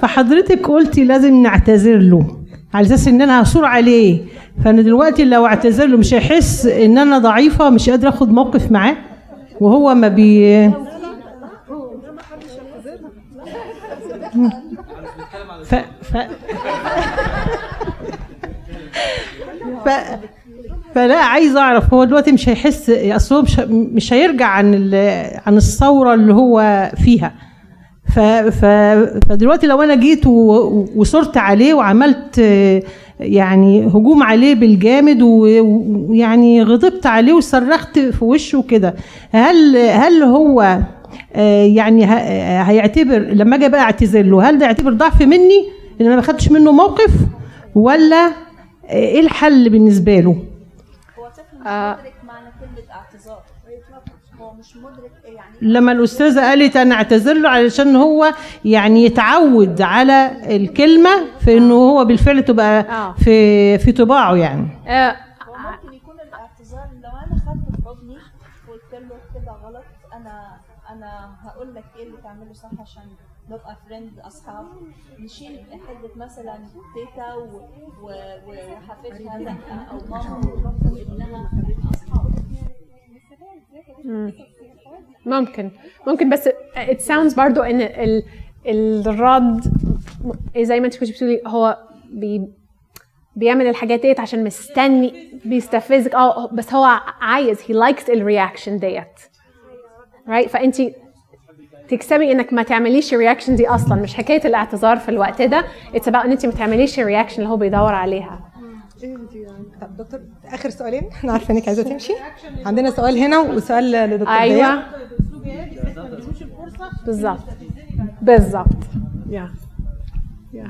فحضرتك 0.00 0.66
قلتي 0.66 1.04
لازم 1.04 1.42
نعتذر 1.42 1.98
له. 1.98 2.36
على 2.74 2.86
أساس 2.86 3.08
إن 3.08 3.22
أنا 3.22 3.42
هصور 3.42 3.64
عليه. 3.64 4.20
فأنا 4.64 4.82
دلوقتي 4.82 5.24
لو 5.24 5.46
اعتذر 5.46 5.86
له 5.86 5.96
مش 5.96 6.14
هيحس 6.14 6.66
إن 6.66 6.98
أنا 6.98 7.18
ضعيفة 7.18 7.70
مش 7.70 7.90
قادرة 7.90 8.08
آخد 8.08 8.32
موقف 8.32 8.70
معاه 8.70 8.96
وهو 9.60 9.94
ما 9.94 10.08
بي 10.08 10.70
ف... 15.64 15.74
ف... 16.02 16.16
ف... 19.84 19.88
فلا 20.94 21.16
عايز 21.16 21.56
أعرف 21.56 21.94
هو 21.94 22.04
دلوقتي 22.04 22.32
مش 22.32 22.48
هيحس 22.48 22.90
أصل 22.90 23.34
هو 23.34 23.42
مش 23.42 23.58
مش 23.68 24.12
هيرجع 24.12 24.46
عن. 24.46 24.94
عن 25.46 25.56
الثورة 25.56 26.14
اللي 26.14 26.34
هو 26.34 26.90
فيها 27.04 27.32
ف... 28.14 28.20
ف... 28.20 28.64
فدلوقتي 29.28 29.66
لو 29.66 29.82
أنا 29.82 29.94
جيت. 29.94 30.26
وصرت 30.96 31.36
عليه 31.36 31.74
وعملت 31.74 32.38
يعني 33.20 33.86
هجوم 33.86 34.22
عليه 34.22 34.54
بالجامد 34.54 35.22
ويعني 35.22 36.62
غضبت 36.62 37.06
عليه 37.06 37.32
وصرخت 37.32 37.98
في 37.98 38.24
وشه 38.24 38.64
كده 38.68 38.94
هل 39.32 39.76
هل 39.76 40.22
هو 40.22 40.78
آه، 41.34 41.64
يعني 41.64 42.04
هيعتبر 42.62 43.18
لما 43.18 43.56
أجي 43.56 43.68
بقى 43.68 43.80
أعتذر 43.80 44.22
له 44.22 44.50
هل 44.50 44.58
ده 44.58 44.66
يعتبر 44.66 44.92
ضعف 44.92 45.22
مني 45.22 45.64
إن 46.00 46.06
أنا 46.06 46.16
ما 46.16 46.22
خدتش 46.22 46.50
منه 46.50 46.72
موقف 46.72 47.10
ولا 47.74 48.26
آه، 48.26 48.32
إيه 48.92 49.20
الحل 49.20 49.70
بالنسبة 49.70 50.20
له؟ 50.20 50.36
مش 51.62 51.68
آه. 51.68 51.92
مدرك 51.92 52.14
معنى 52.24 52.50
كلمة 52.60 52.92
اعتذار 52.94 53.42
هو 54.40 54.52
مش 54.54 54.76
مدرك 54.76 55.12
يعني 55.24 55.56
لما 55.62 55.92
الأستاذة 55.92 56.40
قالت 56.40 56.76
أنا 56.76 56.94
اعتذر 56.94 57.34
له 57.34 57.48
علشان 57.48 57.96
هو 57.96 58.34
يعني 58.64 59.04
يتعود 59.04 59.82
على 59.82 60.36
الكلمة 60.56 61.10
في 61.40 61.58
إنه 61.58 61.74
هو 61.74 62.04
بالفعل 62.04 62.42
تبقى 62.42 62.80
آه. 62.80 63.12
في 63.12 63.78
في 63.78 63.92
طباعه 63.92 64.34
يعني 64.34 64.68
آه، 64.86 65.16
هو 65.48 65.56
ممكن 65.56 65.94
يكون 65.96 66.14
الاعتذار 66.20 66.88
لو 67.02 67.10
أنا 67.10 67.40
خدته 67.40 67.76
في 67.76 67.82
حضني 67.86 68.16
وقلت 68.68 68.92
له 68.92 69.40
كده 69.40 69.52
غلط 69.52 69.84
أنا 70.14 70.56
أنا 70.90 71.30
هقول 71.44 71.74
لك 71.74 71.84
إيه 71.96 72.06
اللي 72.06 72.16
تعمله 72.24 72.52
صح 72.52 72.70
عشان 72.80 73.02
نبقى 73.52 73.76
فريند 73.88 74.18
اصحاب 74.18 74.66
نشيل 75.18 75.58
حده 75.88 76.10
مثلا 76.16 76.58
تيتا 76.94 77.34
وحفيدها 78.02 79.38
لا 79.38 79.52
أو 79.90 79.98
ماما 80.10 80.40
وابنها 80.84 81.50
ممكن. 85.26 85.70
ممكن 86.06 86.30
بس 86.30 86.48
it 86.76 87.00
sounds 87.00 87.36
برضو 87.36 87.62
إن 87.62 87.80
ال 87.80 88.22
الرد 88.66 89.60
زي 90.58 90.80
ما 90.80 90.86
أنت 90.86 90.96
كنت 90.96 91.10
بتقولي 91.10 91.42
هو 91.46 91.78
بي 92.10 92.48
بيعمل 93.36 93.66
الحاجات 93.66 94.00
ديت 94.00 94.20
عشان 94.20 94.44
مستني 94.44 95.40
بيستفزك. 95.44 96.14
آه 96.14 96.46
بس 96.46 96.74
هو 96.74 96.84
عايز 97.20 97.60
he 97.60 97.74
likes 97.74 98.10
الرياكشن 98.10 98.78
ديت. 98.78 99.20
Right 100.26 100.48
فانت 100.48 100.76
تكسبي 101.88 102.32
انك 102.32 102.52
ما 102.52 102.62
تعمليش 102.62 103.14
الرياكشن 103.14 103.56
دي 103.56 103.68
أصلا. 103.68 104.02
مش 104.02 104.14
حكاية 104.14 104.44
الاعتذار 104.44 104.96
في 104.96 105.08
الوقت 105.08 105.42
ده. 105.42 105.64
اتس 105.94 106.08
ان 106.08 106.30
انت 106.30 106.46
ما 106.46 106.52
تعمليش 106.52 107.00
الرياكشن 107.00 107.42
اللي 107.42 107.48
هو 107.52 107.56
بيدور 107.56 107.94
عليها. 107.94 108.52
طب 109.80 109.96
دكتور 109.96 110.20
آخر 110.44 110.70
سؤالين. 110.70 111.08
إحنا 111.08 111.32
عارفة 111.32 111.54
إنك 111.54 111.68
عايزة 111.68 111.82
تمشي. 111.82 112.12
عندنا 112.66 112.90
سؤال 112.90 113.18
هنا 113.18 113.38
وسؤال 113.38 113.92
لدكتور. 113.92 114.34
أيوه. 114.34 114.82
بالظبط. 117.06 117.40
بالظبط. 118.22 118.76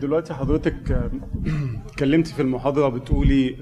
دلوقتي 0.01 0.35
حضرتك 0.35 1.09
اتكلمتي 1.87 2.35
في 2.35 2.43
المحاضرة 2.43 2.89
بتقولي 2.89 3.57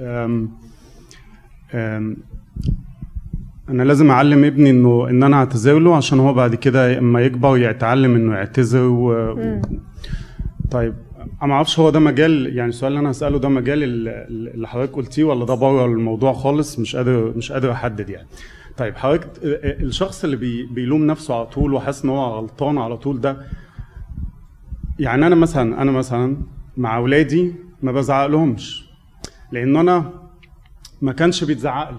أنا 3.70 3.82
لازم 3.82 4.10
أعلم 4.10 4.44
ابني 4.44 4.70
إنه 4.70 5.06
إن 5.10 5.22
أنا 5.22 5.36
أعتذر 5.36 5.78
له 5.78 5.96
عشان 5.96 6.20
هو 6.20 6.34
بعد 6.34 6.54
كده 6.54 6.98
لما 6.98 7.20
يكبر 7.20 7.58
يتعلم 7.58 8.14
إنه 8.14 8.34
يعتذر 8.34 8.82
و... 8.82 9.34
طيب 10.70 10.94
أنا 11.42 11.46
ما 11.48 11.54
أعرفش 11.54 11.78
هو 11.78 11.90
ده 11.90 12.00
مجال 12.00 12.56
يعني 12.56 12.68
السؤال 12.68 12.92
اللي 12.92 13.00
أنا 13.00 13.10
هسأله 13.10 13.38
ده 13.38 13.48
مجال 13.48 13.82
ال- 13.82 14.08
ال- 14.08 14.54
اللي 14.54 14.68
حضرتك 14.68 14.92
قلتيه 14.94 15.24
ولا 15.24 15.44
ده 15.44 15.54
بره 15.54 15.86
الموضوع 15.86 16.32
خالص؟ 16.32 16.78
مش 16.78 16.96
قادر 16.96 17.32
مش 17.36 17.52
قادر 17.52 17.72
أحدد 17.72 18.10
يعني. 18.10 18.26
طيب 18.76 18.96
حضرتك 18.96 19.28
الشخص 19.44 20.24
اللي 20.24 20.36
بي... 20.36 20.66
بيلوم 20.66 21.06
نفسه 21.06 21.34
على 21.34 21.46
طول 21.46 21.74
وحاسس 21.74 22.04
إن 22.04 22.10
هو 22.10 22.24
غلطان 22.38 22.78
على 22.78 22.96
طول 22.96 23.20
ده 23.20 23.36
يعني 24.98 25.26
أنا 25.26 25.34
مثلا 25.34 25.82
أنا 25.82 25.90
مثلا 25.92 26.36
مع 26.76 26.96
أولادي 26.96 27.52
ما 27.82 27.92
بزعق 27.92 28.26
لهمش 28.26 28.84
لأن 29.52 29.76
أنا 29.76 30.10
ما 31.02 31.12
كانش 31.12 31.44
بيتزعق 31.44 31.90
لي. 31.90 31.96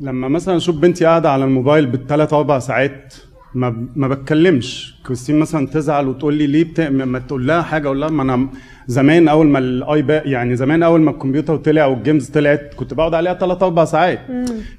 لما 0.00 0.28
مثلا 0.28 0.56
أشوف 0.56 0.76
بنتي 0.76 1.04
قاعدة 1.04 1.30
على 1.30 1.44
الموبايل 1.44 1.86
بالثلاث 1.86 2.32
أربع 2.32 2.58
ساعات 2.58 3.14
ما 3.54 3.86
ما 3.96 4.08
بتكلمش. 4.08 4.94
كريستين 5.06 5.38
مثلا 5.38 5.66
تزعل 5.66 6.08
وتقول 6.08 6.34
لي 6.34 6.46
ليه 6.46 6.64
بت... 6.64 6.80
ما 6.80 7.18
تقول 7.18 7.46
لها 7.46 7.62
حاجة 7.62 7.86
أقول 7.86 8.00
لها 8.00 8.08
ما 8.08 8.22
أنا 8.22 8.48
زمان 8.86 9.28
أول 9.28 9.46
ما 9.46 9.58
الايباد 9.58 10.26
يعني 10.26 10.56
زمان 10.56 10.82
أول 10.82 11.00
ما 11.00 11.10
الكمبيوتر 11.10 11.56
طلع 11.56 11.86
والجيمز 11.86 12.28
طلعت 12.28 12.74
كنت 12.76 12.94
بقعد 12.94 13.14
عليها 13.14 13.34
ثلاث 13.34 13.62
أربع 13.62 13.84
ساعات. 13.84 14.20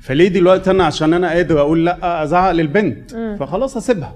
فليه 0.02 0.28
دلوقتي 0.28 0.72
أنا 0.72 0.84
عشان 0.84 1.14
أنا 1.14 1.30
قادر 1.30 1.60
أقول 1.60 1.86
لأ 1.86 2.24
أزعق 2.24 2.52
للبنت؟ 2.52 3.14
مم. 3.16 3.38
فخلاص 3.40 3.78
أسيبها. 3.78 4.14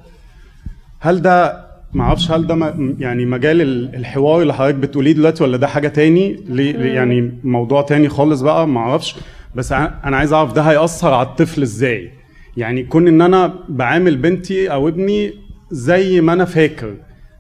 هل 1.00 1.22
ده 1.22 1.68
ما 1.94 2.04
أعرفش 2.04 2.32
هل 2.32 2.48
ده 2.48 2.56
م- 2.56 2.96
يعني 3.00 3.26
مجال 3.26 3.62
ال- 3.62 3.96
الحوار 3.96 4.42
اللي 4.42 4.54
حضرتك 4.54 4.76
بتقوليه 4.76 5.12
دلوقتي 5.12 5.44
ولا 5.44 5.58
ده 5.58 5.68
حاجة 5.68 5.88
تاني؟ 5.88 6.40
ليه- 6.50 6.76
يعني 6.76 7.40
موضوع 7.44 7.82
تاني 7.82 8.10
خالص 8.10 8.42
بقى 8.42 8.68
ما 8.68 8.80
أعرفش. 8.80 9.16
بس 9.58 9.72
أنا 9.72 10.00
أنا 10.06 10.18
عايز 10.18 10.34
أعرف 10.34 10.54
ده 10.54 10.62
هيأثر 10.62 11.14
على 11.14 11.28
الطفل 11.28 11.62
إزاي؟ 11.62 12.12
يعني 12.58 12.84
كون 12.84 13.08
إن 13.08 13.22
أنا 13.22 13.54
بعامل 13.70 14.18
بنتي 14.18 14.72
أو 14.72 14.88
ابني 14.88 15.34
زي 15.72 16.22
ما 16.22 16.34
أنا 16.34 16.46
فاكر. 16.46 16.94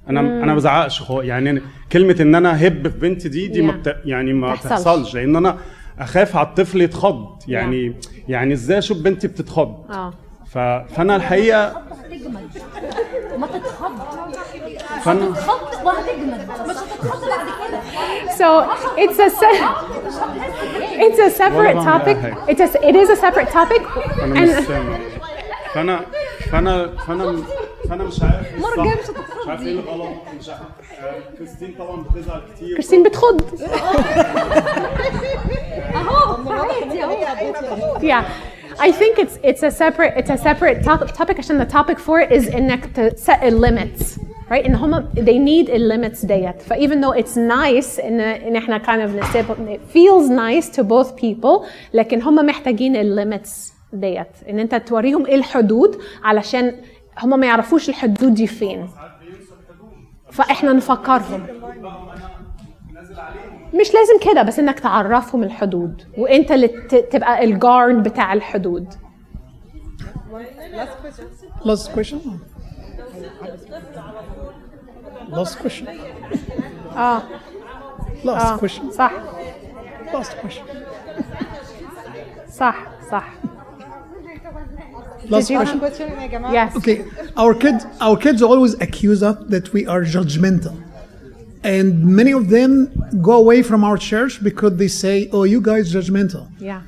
أنا 0.09 0.21
مم. 0.21 0.27
أنا 0.27 0.45
ما 0.45 0.55
بزعقش 0.55 1.01
خالص. 1.01 1.25
يعني 1.27 1.59
أنا- 1.59 1.63
كلمة 1.91 2.15
إن 2.19 2.35
أنا 2.35 2.67
هب 2.67 2.87
في 2.87 2.97
بنتي 2.99 3.29
دي 3.29 3.47
دي 3.47 3.61
ما 3.61 3.73
Yeah. 3.73 3.75
بت... 3.75 3.95
يعني 4.05 4.33
ما 4.33 4.47
تحصلش. 4.55 4.67
بتحصلش. 4.67 5.15
لأن 5.15 5.35
أنا 5.35 5.57
أخاف 5.99 6.35
على 6.35 6.47
الطفل 6.47 6.81
يتخض. 6.81 7.27
يعني 7.47 7.93
يعني 8.27 8.53
إزاي 8.53 8.77
أشوف 8.77 8.97
بنتي 9.01 9.27
بتتخض؟ 9.27 9.91
آه. 9.91 10.13
ف... 10.45 10.57
فأنا 10.95 11.15
الحقيقة 11.15 11.81
ما 13.37 13.47
تتخض 13.47 13.91
فانا 15.06 15.30
هتتخض 15.30 15.86
وهتجمد 15.86 16.48
مش 16.66 16.76
هتتخض 16.76 17.24
بعد 17.28 17.46
كده 17.68 17.80
So 18.32 18.48
it's 18.98 19.18
a 19.18 19.30
se- 19.40 19.64
it's 21.06 21.18
a 21.18 21.30
separate 21.38 21.56
ولا 21.56 21.72
بعمل 21.72 22.02
topic. 22.04 22.08
أي 22.08 22.14
حاجة. 22.22 22.36
It's 22.46 22.60
a 22.60 22.78
it 22.78 22.94
is 22.96 23.10
a 23.10 23.16
separate 23.16 23.50
topic. 23.52 23.82
انا 24.22 24.40
مش 24.40 24.48
And 24.48 24.62
سامع 24.68 24.98
فانا 25.74 26.00
فانا 26.52 26.96
فانا 27.06 27.42
فانا 27.88 28.04
مش 28.04 28.22
عارف 28.22 28.54
إيه 28.54 28.60
مرة 28.60 28.84
جاية 28.84 29.00
الصح. 29.00 29.10
مش 29.10 29.42
مش 29.42 29.48
عارف 29.48 29.62
ايه 29.62 29.72
الغلط 29.72 30.08
مش 30.40 30.48
عارف 30.48 30.60
آه، 31.04 31.36
كريستين 31.38 31.74
طبعا 31.78 32.04
بتزعل 32.14 32.42
كتير 32.56 32.72
كريستين 32.74 33.02
بتخض. 33.02 33.40
اهو 35.94 36.52
عادي 36.52 37.04
اهو 37.04 37.98
yeah. 38.00 38.24
I 38.78 38.90
think 38.90 39.18
it's 39.18 39.36
it's 39.44 39.62
a 39.62 39.70
separate 39.70 40.12
it's 40.20 40.30
a 40.30 40.38
separate 40.48 40.78
to- 40.84 41.12
topic 41.18 41.38
عشان 41.38 41.64
the 41.66 41.70
topic 41.72 41.98
for 41.98 42.20
it 42.20 42.30
is 42.32 42.54
انك 42.54 42.84
to 42.96 43.16
set 43.18 43.40
a 43.42 43.50
limits 43.50 44.18
Right? 44.51 44.65
إن 44.65 44.75
هم 44.75 45.09
they 45.15 45.39
need 45.49 45.69
limits 45.69 46.25
ديت. 46.25 46.61
ف 46.61 46.73
even 46.73 47.01
though 47.01 47.17
it's 47.21 47.35
nice 47.35 48.05
ان 48.05 48.19
إن 48.19 48.55
إحنا 48.55 48.79
kind 48.79 49.09
of 49.09 49.15
نسيب 49.15 49.45
it 49.45 49.79
feels 49.93 50.29
nice 50.29 50.75
to 50.77 50.83
both 50.83 51.15
people 51.21 51.65
لكن 51.93 52.21
هم 52.21 52.35
محتاجين 52.45 52.95
ال 52.95 53.15
limits 53.41 53.73
ديت. 53.93 54.27
إن 54.49 54.59
أنت 54.59 54.75
توريهم 54.75 55.25
إيه 55.25 55.35
الحدود 55.35 55.97
علشان 56.23 56.75
هم 57.19 57.39
ما 57.39 57.47
يعرفوش 57.47 57.89
الحدود 57.89 58.33
دي 58.33 58.47
فين. 58.47 58.87
فإحنا 60.31 60.73
نفكرهم. 60.73 61.47
مش 63.73 63.93
لازم 63.93 64.31
كده 64.31 64.43
بس 64.43 64.59
إنك 64.59 64.79
تعرفهم 64.79 65.43
الحدود 65.43 66.01
وإنت 66.17 66.51
اللي 66.51 66.67
تبقى 67.11 67.43
الجارد 67.43 68.03
بتاع 68.03 68.33
الحدود. 68.33 68.93
Last 71.65 71.87
question. 71.95 72.19
Last 75.28 75.58
question. 75.58 75.86
اه 76.96 77.22
Last 78.24 78.46
آه. 78.46 78.58
question. 78.58 78.92
صح 78.92 79.12
Last 80.12 80.32
question. 80.42 80.66
صح 82.58 82.76
صح 83.10 83.24
Last 85.30 85.48
Did 85.48 85.50
you 85.50 85.56
question. 85.58 85.80
question 85.80 86.20
يا 86.20 86.26
جماعة 86.26 86.52
Yes. 86.52 86.76
Okay, 86.76 87.04
our 87.36 87.54
kids, 87.54 87.86
our 88.00 88.16
kids 88.16 88.42
always 88.42 88.74
accuse 88.86 89.22
us 89.22 89.36
that 89.54 89.72
we 89.72 89.86
are 89.86 90.02
judgmental, 90.16 90.74
and 91.64 91.88
many 92.20 92.32
of 92.32 92.44
them 92.56 92.72
go 93.28 93.32
away 93.44 93.62
from 93.62 93.80
our 93.88 93.96
church 94.10 94.32
because 94.48 94.72
they 94.82 94.88
say, 95.04 95.16
"Oh, 95.32 95.44
you 95.54 95.60
guys 95.70 95.84
judgmental." 95.96 96.44
Yeah. 96.70 96.80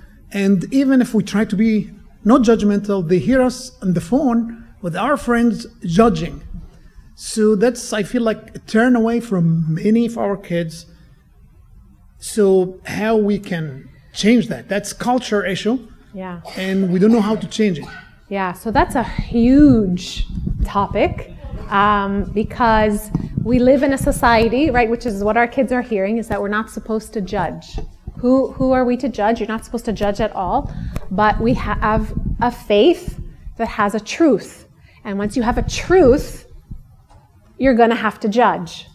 And 0.43 0.59
even 0.83 0.97
if 1.05 1.11
we 1.17 1.23
try 1.35 1.45
to 1.53 1.57
be 1.65 1.73
not 2.33 2.41
judgmental, 2.51 2.99
they 3.11 3.21
hear 3.29 3.41
us 3.51 3.59
on 3.85 3.91
the 3.99 4.05
phone 4.13 4.39
with 4.85 4.95
our 5.05 5.17
friends 5.29 5.57
judging. 5.99 6.37
So 7.22 7.56
that's 7.58 7.92
I 7.92 8.04
feel 8.04 8.22
like 8.22 8.56
a 8.56 8.60
turn 8.60 8.96
away 8.96 9.20
from 9.20 9.74
many 9.74 10.06
of 10.06 10.18
our 10.18 10.38
kids. 10.38 10.86
So 12.18 12.80
how 12.86 13.18
we 13.18 13.40
can 13.40 13.90
change 14.14 14.48
that? 14.48 14.70
That's 14.70 14.94
culture 14.94 15.46
issue, 15.46 15.80
Yeah. 16.14 16.40
and 16.56 16.94
we 16.94 16.98
don't 16.98 17.12
know 17.12 17.20
how 17.20 17.36
to 17.36 17.46
change 17.48 17.78
it. 17.78 17.86
Yeah, 18.30 18.54
so 18.54 18.72
that's 18.72 18.96
a 18.96 19.04
huge 19.04 20.26
topic 20.64 21.34
um, 21.70 22.24
because 22.34 23.12
we 23.44 23.60
live 23.60 23.84
in 23.84 23.92
a 23.92 23.98
society, 23.98 24.70
right, 24.70 24.90
which 24.90 25.06
is 25.06 25.22
what 25.22 25.36
our 25.36 25.48
kids 25.48 25.74
are 25.74 25.82
hearing, 25.82 26.20
is 26.20 26.30
that 26.30 26.42
we're 26.42 26.48
not 26.48 26.70
supposed 26.70 27.12
to 27.14 27.22
judge. 27.22 27.80
Who, 28.20 28.54
who 28.54 28.72
are 28.72 28.86
we 28.86 28.96
to 28.96 29.10
judge? 29.10 29.42
You're 29.42 29.50
not 29.50 29.66
supposed 29.66 29.86
to 29.86 29.94
judge 29.94 30.22
at 30.22 30.34
all. 30.34 30.74
But 31.12 31.42
we 31.42 31.54
have 31.56 32.14
a 32.40 32.50
faith 32.52 33.20
that 33.58 33.68
has 33.68 33.94
a 33.94 34.00
truth. 34.00 34.68
And 35.04 35.18
once 35.18 35.36
you 35.36 35.44
have 35.44 35.58
a 35.58 35.64
truth, 35.64 36.46
you're 37.60 37.76
going 37.76 37.92
to 37.92 37.96
have 37.96 38.20
to 38.22 38.30
judge, 38.30 38.88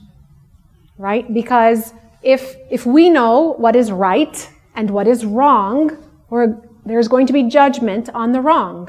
right? 0.99 1.33
Because 1.33 1.93
if, 2.23 2.57
if 2.71 2.85
we 2.87 3.11
know 3.11 3.55
what 3.59 3.77
is 3.77 3.93
right 3.93 4.51
and 4.75 4.91
what 4.91 5.07
is 5.07 5.25
wrong, 5.25 5.97
we're, 6.31 6.57
there's 6.85 7.07
going 7.07 7.27
to 7.29 7.33
be 7.33 7.45
judgment 7.45 8.09
on 8.15 8.33
the 8.33 8.41
wrong. 8.41 8.89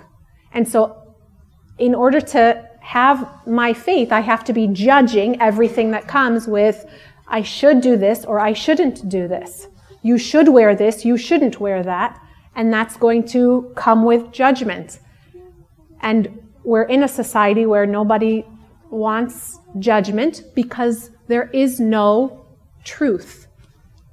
And 0.54 0.68
so, 0.68 1.02
in 1.78 1.94
order 1.94 2.22
to 2.22 2.68
have 2.80 3.46
my 3.46 3.74
faith, 3.74 4.14
I 4.14 4.22
have 4.22 4.46
to 4.46 4.54
be 4.54 4.68
judging 4.68 5.42
everything 5.42 5.92
that 5.92 6.08
comes 6.08 6.48
with, 6.48 6.86
I 7.28 7.42
should 7.42 7.82
do 7.82 7.98
this 7.98 8.24
or 8.24 8.40
I 8.40 8.54
shouldn't 8.54 9.10
do 9.10 9.28
this. 9.28 9.68
You 10.02 10.18
should 10.18 10.50
wear 10.50 10.76
this, 10.76 11.04
you 11.04 11.18
shouldn't 11.18 11.60
wear 11.60 11.84
that. 11.84 12.22
And 12.56 12.72
that's 12.72 12.96
going 12.96 13.28
to 13.30 13.74
come 13.76 14.06
with 14.06 14.32
judgment. 14.32 15.00
And 16.00 16.40
we're 16.64 16.84
in 16.84 17.04
a 17.04 17.08
society 17.08 17.66
where 17.66 17.86
nobody 17.86 18.46
wants 18.92 19.60
judgment 19.80 20.44
because 20.54 21.12
there 21.28 21.50
is 21.52 21.80
no 21.80 22.46
truth, 22.84 23.48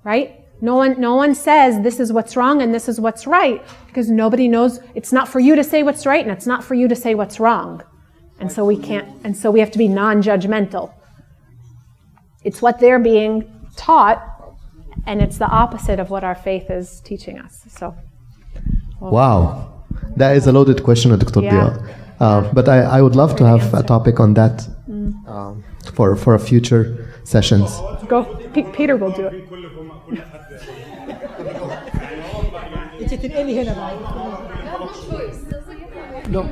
right? 0.04 0.38
No 0.60 0.76
one, 0.76 1.00
no 1.00 1.16
one 1.16 1.34
says 1.34 1.82
this 1.82 1.98
is 1.98 2.12
what's 2.12 2.36
wrong 2.36 2.62
and 2.62 2.72
this 2.72 2.88
is 2.88 3.00
what's 3.00 3.26
right 3.26 3.62
because 3.86 4.10
nobody 4.10 4.48
knows. 4.48 4.80
It's 4.94 5.12
not 5.12 5.28
for 5.28 5.40
you 5.40 5.56
to 5.56 5.64
say 5.64 5.82
what's 5.82 6.06
right 6.06 6.22
and 6.24 6.30
it's 6.30 6.46
not 6.46 6.62
for 6.62 6.74
you 6.74 6.88
to 6.88 6.96
say 6.96 7.14
what's 7.14 7.40
wrong. 7.40 7.82
And 8.38 8.50
so 8.50 8.64
we 8.64 8.76
can't, 8.76 9.08
and 9.24 9.36
so 9.36 9.50
we 9.50 9.60
have 9.60 9.70
to 9.70 9.78
be 9.78 9.88
non 9.88 10.22
judgmental. 10.22 10.92
It's 12.42 12.60
what 12.60 12.80
they're 12.80 12.98
being 12.98 13.68
taught, 13.76 14.20
and 15.06 15.22
it's 15.22 15.38
the 15.38 15.46
opposite 15.46 16.00
of 16.00 16.10
what 16.10 16.24
our 16.24 16.34
faith 16.34 16.68
is 16.70 17.00
teaching 17.02 17.38
us. 17.38 17.64
So, 17.68 17.94
Wow, 19.00 19.84
that 20.16 20.36
is 20.36 20.46
a 20.48 20.52
loaded 20.52 20.82
question, 20.82 21.16
Dr. 21.16 21.40
Yeah. 21.40 21.50
Dia. 21.50 22.01
Uh, 22.22 22.48
but 22.52 22.68
I, 22.68 22.82
I 22.82 23.02
would 23.02 23.16
love 23.16 23.34
to 23.38 23.44
have 23.44 23.74
a 23.74 23.82
topic 23.82 24.20
on 24.20 24.34
that 24.34 24.64
mm. 24.88 25.12
um, 25.28 25.64
for, 25.92 26.14
for 26.14 26.38
future 26.38 27.12
sessions. 27.24 27.68
Go, 28.06 28.22
P- 28.54 28.62
Peter 28.62 28.96
will 28.96 29.10
do 29.10 29.26
it. 29.26 29.50
No, 36.28 36.42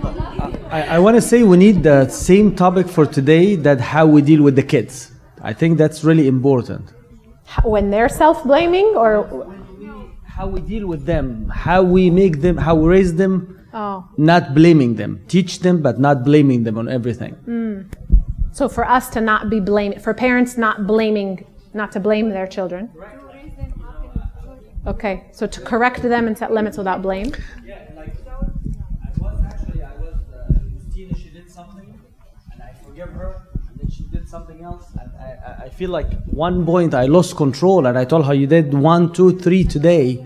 I, 0.72 0.96
I 0.96 0.98
want 0.98 1.14
to 1.14 1.22
say 1.22 1.44
we 1.44 1.56
need 1.56 1.84
the 1.84 2.08
same 2.08 2.56
topic 2.56 2.88
for 2.88 3.06
today 3.06 3.54
that 3.54 3.80
how 3.80 4.06
we 4.06 4.22
deal 4.22 4.42
with 4.42 4.56
the 4.56 4.64
kids. 4.64 5.12
I 5.40 5.52
think 5.52 5.78
that's 5.78 6.02
really 6.02 6.26
important. 6.26 6.92
When 7.62 7.90
they're 7.90 8.08
self-blaming, 8.08 8.94
or 8.96 9.54
how 10.24 10.48
we 10.48 10.62
deal 10.62 10.88
with 10.88 11.06
them, 11.06 11.48
how 11.48 11.84
we 11.84 12.10
make 12.10 12.40
them, 12.40 12.56
how 12.56 12.74
we 12.74 12.88
raise 12.88 13.14
them 13.14 13.59
oh, 13.74 14.08
not 14.16 14.54
blaming 14.54 14.96
them. 14.96 15.22
Teach 15.28 15.60
them, 15.60 15.82
but 15.82 15.98
not 15.98 16.24
blaming 16.24 16.64
them 16.64 16.76
on 16.78 16.88
everything. 16.88 17.34
mm. 17.46 17.86
so 18.52 18.68
for 18.68 18.84
us 18.84 19.08
to 19.10 19.20
not 19.20 19.50
be 19.50 19.60
blaming, 19.60 19.98
for 19.98 20.12
parents 20.14 20.56
not 20.56 20.86
blaming, 20.86 21.46
not 21.74 21.92
to 21.92 22.00
blame 22.00 22.30
their 22.30 22.46
children. 22.46 22.90
Okay, 24.86 25.24
so 25.32 25.46
to 25.46 25.60
correct 25.60 26.02
them 26.02 26.26
and 26.26 26.36
set 26.36 26.50
limits 26.52 26.78
without 26.78 27.02
blame. 27.02 27.32
Yeah, 27.66 27.84
like 27.94 28.16
I 28.26 29.20
was 29.20 29.40
actually 29.44 29.82
I 29.82 29.94
was 29.96 30.14
uh 30.34 31.16
she 31.22 31.28
did 31.28 31.50
something, 31.50 32.00
and 32.52 32.62
I 32.62 32.72
forgive 32.84 33.10
her, 33.10 33.46
and 33.68 33.78
then 33.78 33.90
she 33.90 34.04
did 34.04 34.26
something 34.26 34.62
else. 34.62 34.86
I, 34.98 35.24
I, 35.24 35.64
I 35.64 35.68
feel 35.68 35.90
like 35.90 36.10
one 36.24 36.64
point 36.64 36.94
I 36.94 37.04
lost 37.06 37.36
control, 37.36 37.86
and 37.86 37.98
I 37.98 38.06
told 38.06 38.24
her, 38.24 38.32
"You 38.32 38.46
did 38.46 38.72
one, 38.72 39.12
two, 39.12 39.38
three 39.38 39.64
today, 39.64 40.24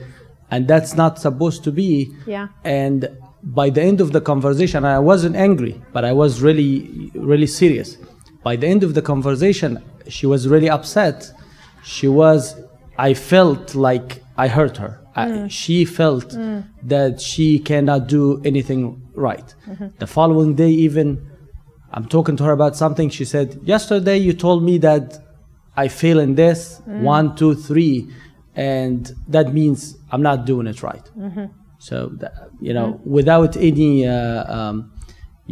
and 0.53 0.68
that's 0.68 0.95
not 0.95 1.18
supposed 1.18 1.64
to 1.64 1.72
be." 1.72 2.14
Yeah. 2.24 2.49
And 2.62 3.09
by 3.45 3.70
the 3.70 3.82
end 3.82 4.01
of 4.01 4.12
the 4.12 4.20
conversation, 4.20 4.84
I 4.84 4.99
wasn't 4.99 5.36
angry, 5.36 5.80
but 5.92 6.05
I 6.05 6.12
was 6.12 6.40
really, 6.40 7.11
really 7.14 7.47
serious. 7.47 7.99
By 8.42 8.57
the 8.57 8.66
end 8.66 8.82
of 8.82 8.95
the 8.95 9.03
conversation, 9.03 9.82
she 10.09 10.26
was 10.26 10.49
really 10.49 10.68
upset. 10.70 11.30
She 11.82 12.09
was, 12.09 12.57
I 12.99 13.14
felt 13.14 13.74
like 13.74 14.22
I 14.36 14.49
hurt 14.49 14.76
her. 14.78 15.01
I, 15.16 15.26
Mm. 15.28 15.51
she 15.51 15.84
felt 15.84 16.28
Mm. 16.30 16.64
that 16.82 17.20
she 17.20 17.59
cannot 17.61 18.09
do 18.09 18.40
anything 18.45 19.01
right. 19.14 19.55
Mhm. 19.68 19.92
The 19.99 20.07
following 20.07 20.55
day, 20.55 20.70
even, 20.70 21.09
I'm 21.92 22.07
talking 22.07 22.36
to 22.38 22.45
her 22.45 22.53
about 22.53 22.74
something. 22.76 23.09
She 23.11 23.24
said, 23.24 23.61
Yesterday, 23.64 24.18
you 24.18 24.32
told 24.32 24.64
me 24.64 24.78
that 24.78 25.18
I 25.76 25.86
fail 25.88 26.18
in 26.18 26.34
this 26.34 26.80
Mm. 26.88 27.03
one, 27.03 27.36
two, 27.36 27.55
three, 27.55 28.09
and 28.57 29.12
that 29.28 29.53
means 29.55 29.97
I'm 30.11 30.22
not 30.22 30.47
doing 30.47 30.66
it 30.66 30.82
right. 30.82 31.07
Mhm. 31.18 31.51
So, 31.89 31.97
that, 32.20 32.32
you 32.66 32.72
know, 32.76 32.89
without 33.18 33.53
any, 33.70 33.93
uh, 34.07 34.57
um, 34.59 34.74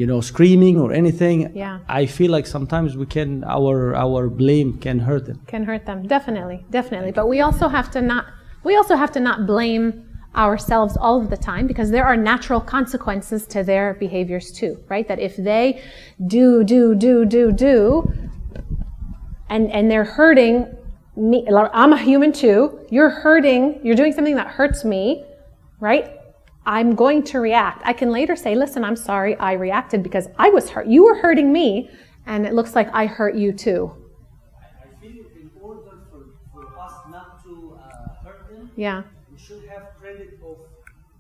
you 0.01 0.07
know, 0.11 0.21
screaming 0.33 0.77
or 0.85 0.89
anything, 1.03 1.39
Yeah. 1.55 1.81
I 2.01 2.03
feel 2.17 2.31
like 2.37 2.47
sometimes 2.57 2.91
we 3.03 3.07
can, 3.17 3.31
our 3.57 3.95
our 4.05 4.23
blame 4.43 4.71
can 4.85 4.99
hurt 5.09 5.25
them. 5.29 5.39
can 5.55 5.65
hurt 5.71 5.85
them. 5.91 5.99
Definitely. 6.17 6.59
Definitely. 6.79 7.13
But 7.19 7.27
we 7.33 7.39
also 7.47 7.67
have 7.77 7.89
to 7.97 8.01
not 8.13 8.25
we 8.69 8.73
also 8.81 8.97
have 9.03 9.13
to 9.17 9.21
not 9.29 9.37
blame 9.53 9.85
ourselves 10.47 10.93
all 11.05 11.17
of 11.23 11.27
the 11.29 11.37
time 11.51 11.65
because 11.73 11.89
there 11.97 12.07
are 12.11 12.17
natural 12.33 12.61
consequences 12.77 13.41
to 13.55 13.59
their 13.71 13.87
behaviors 14.05 14.47
too 14.61 14.73
right? 14.93 15.07
That 15.11 15.21
if 15.29 15.35
they 15.51 15.65
do 16.37 16.65
do 16.73 16.95
do 17.07 17.15
do 17.37 17.45
do 17.53 17.81
and 19.53 19.65
and 19.77 19.85
they're 19.91 20.11
hurting 20.21 20.55
me 21.31 21.39
i'm 21.81 21.93
a 21.93 22.01
human 22.11 22.33
too 22.33 22.59
you're 22.95 23.11
hurting 23.27 23.63
you're 23.85 23.99
doing 24.03 24.15
something 24.19 24.37
that 24.41 24.49
hurts 24.59 24.81
me 24.95 25.03
right 25.89 26.07
i'm 26.67 26.95
going 26.95 27.23
to 27.23 27.39
react 27.41 27.83
i 27.85 27.93
can 27.93 28.11
later 28.11 28.37
say 28.37 28.55
listen 28.55 28.85
i'm 28.85 28.97
sorry 28.97 29.37
i 29.39 29.53
reacted 29.53 30.03
because 30.03 30.29
i 30.39 30.49
was 30.51 30.71
hurt 30.71 30.87
you 30.87 31.05
were 31.05 31.17
hurting 31.17 31.53
me 31.53 31.89
and 32.27 32.47
it 32.47 32.53
looks 32.55 32.75
like 32.75 32.89
i 32.95 33.07
hurt 33.07 33.35
you 33.35 33.53
too 33.53 33.93
I 34.61 35.01
feel 35.01 35.25
in 35.41 35.51
order 35.61 35.81
for, 36.11 36.27
for 36.53 36.79
us 36.81 36.93
not 37.11 37.43
to 37.45 37.77
uh, 37.79 38.15
hurt 38.25 38.49
them, 38.51 38.71
Yeah. 38.77 39.03
we 39.33 39.39
should 39.39 39.65
have 39.69 39.89
credit 40.01 40.39
of 40.45 40.57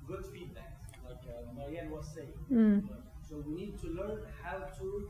good 0.06 0.24
feedback, 0.32 0.78
like 1.04 1.18
uh, 1.28 1.52
Marianne 1.56 1.90
was 1.90 2.06
saying. 2.14 2.32
Mm. 2.52 2.88
So 3.28 3.42
we 3.46 3.54
need 3.54 3.78
to 3.80 3.88
learn 3.88 4.18
how 4.42 4.58
to 4.58 5.08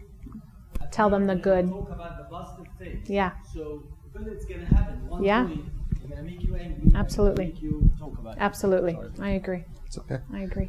Tell 0.91 1.09
them 1.11 1.27
the 1.27 1.35
good. 1.35 1.69
talk 1.69 1.91
about 1.91 2.19
the 2.19 2.25
positive 2.25 2.73
things. 2.79 3.09
Yeah. 3.11 3.33
So 3.55 3.83
good 4.15 4.27
it's 4.29 4.45
gonna 4.45 4.65
happen. 4.67 5.09
One 5.09 5.23
Yeah. 5.25 5.45
point, 5.47 5.65
it's 5.91 6.07
gonna 6.07 6.23
make 6.23 6.43
you 6.43 6.55
angry. 6.57 6.93
Absolutely. 6.95 7.47
Make 7.47 7.63
you 7.63 7.91
talk 7.99 8.19
about 8.19 8.37
it. 8.37 8.41
Absolutely. 8.41 8.99
I 9.21 9.31
agree. 9.31 9.65
It's 9.93 9.99
okay. 9.99 10.21
I 10.33 10.41
agree. 10.45 10.61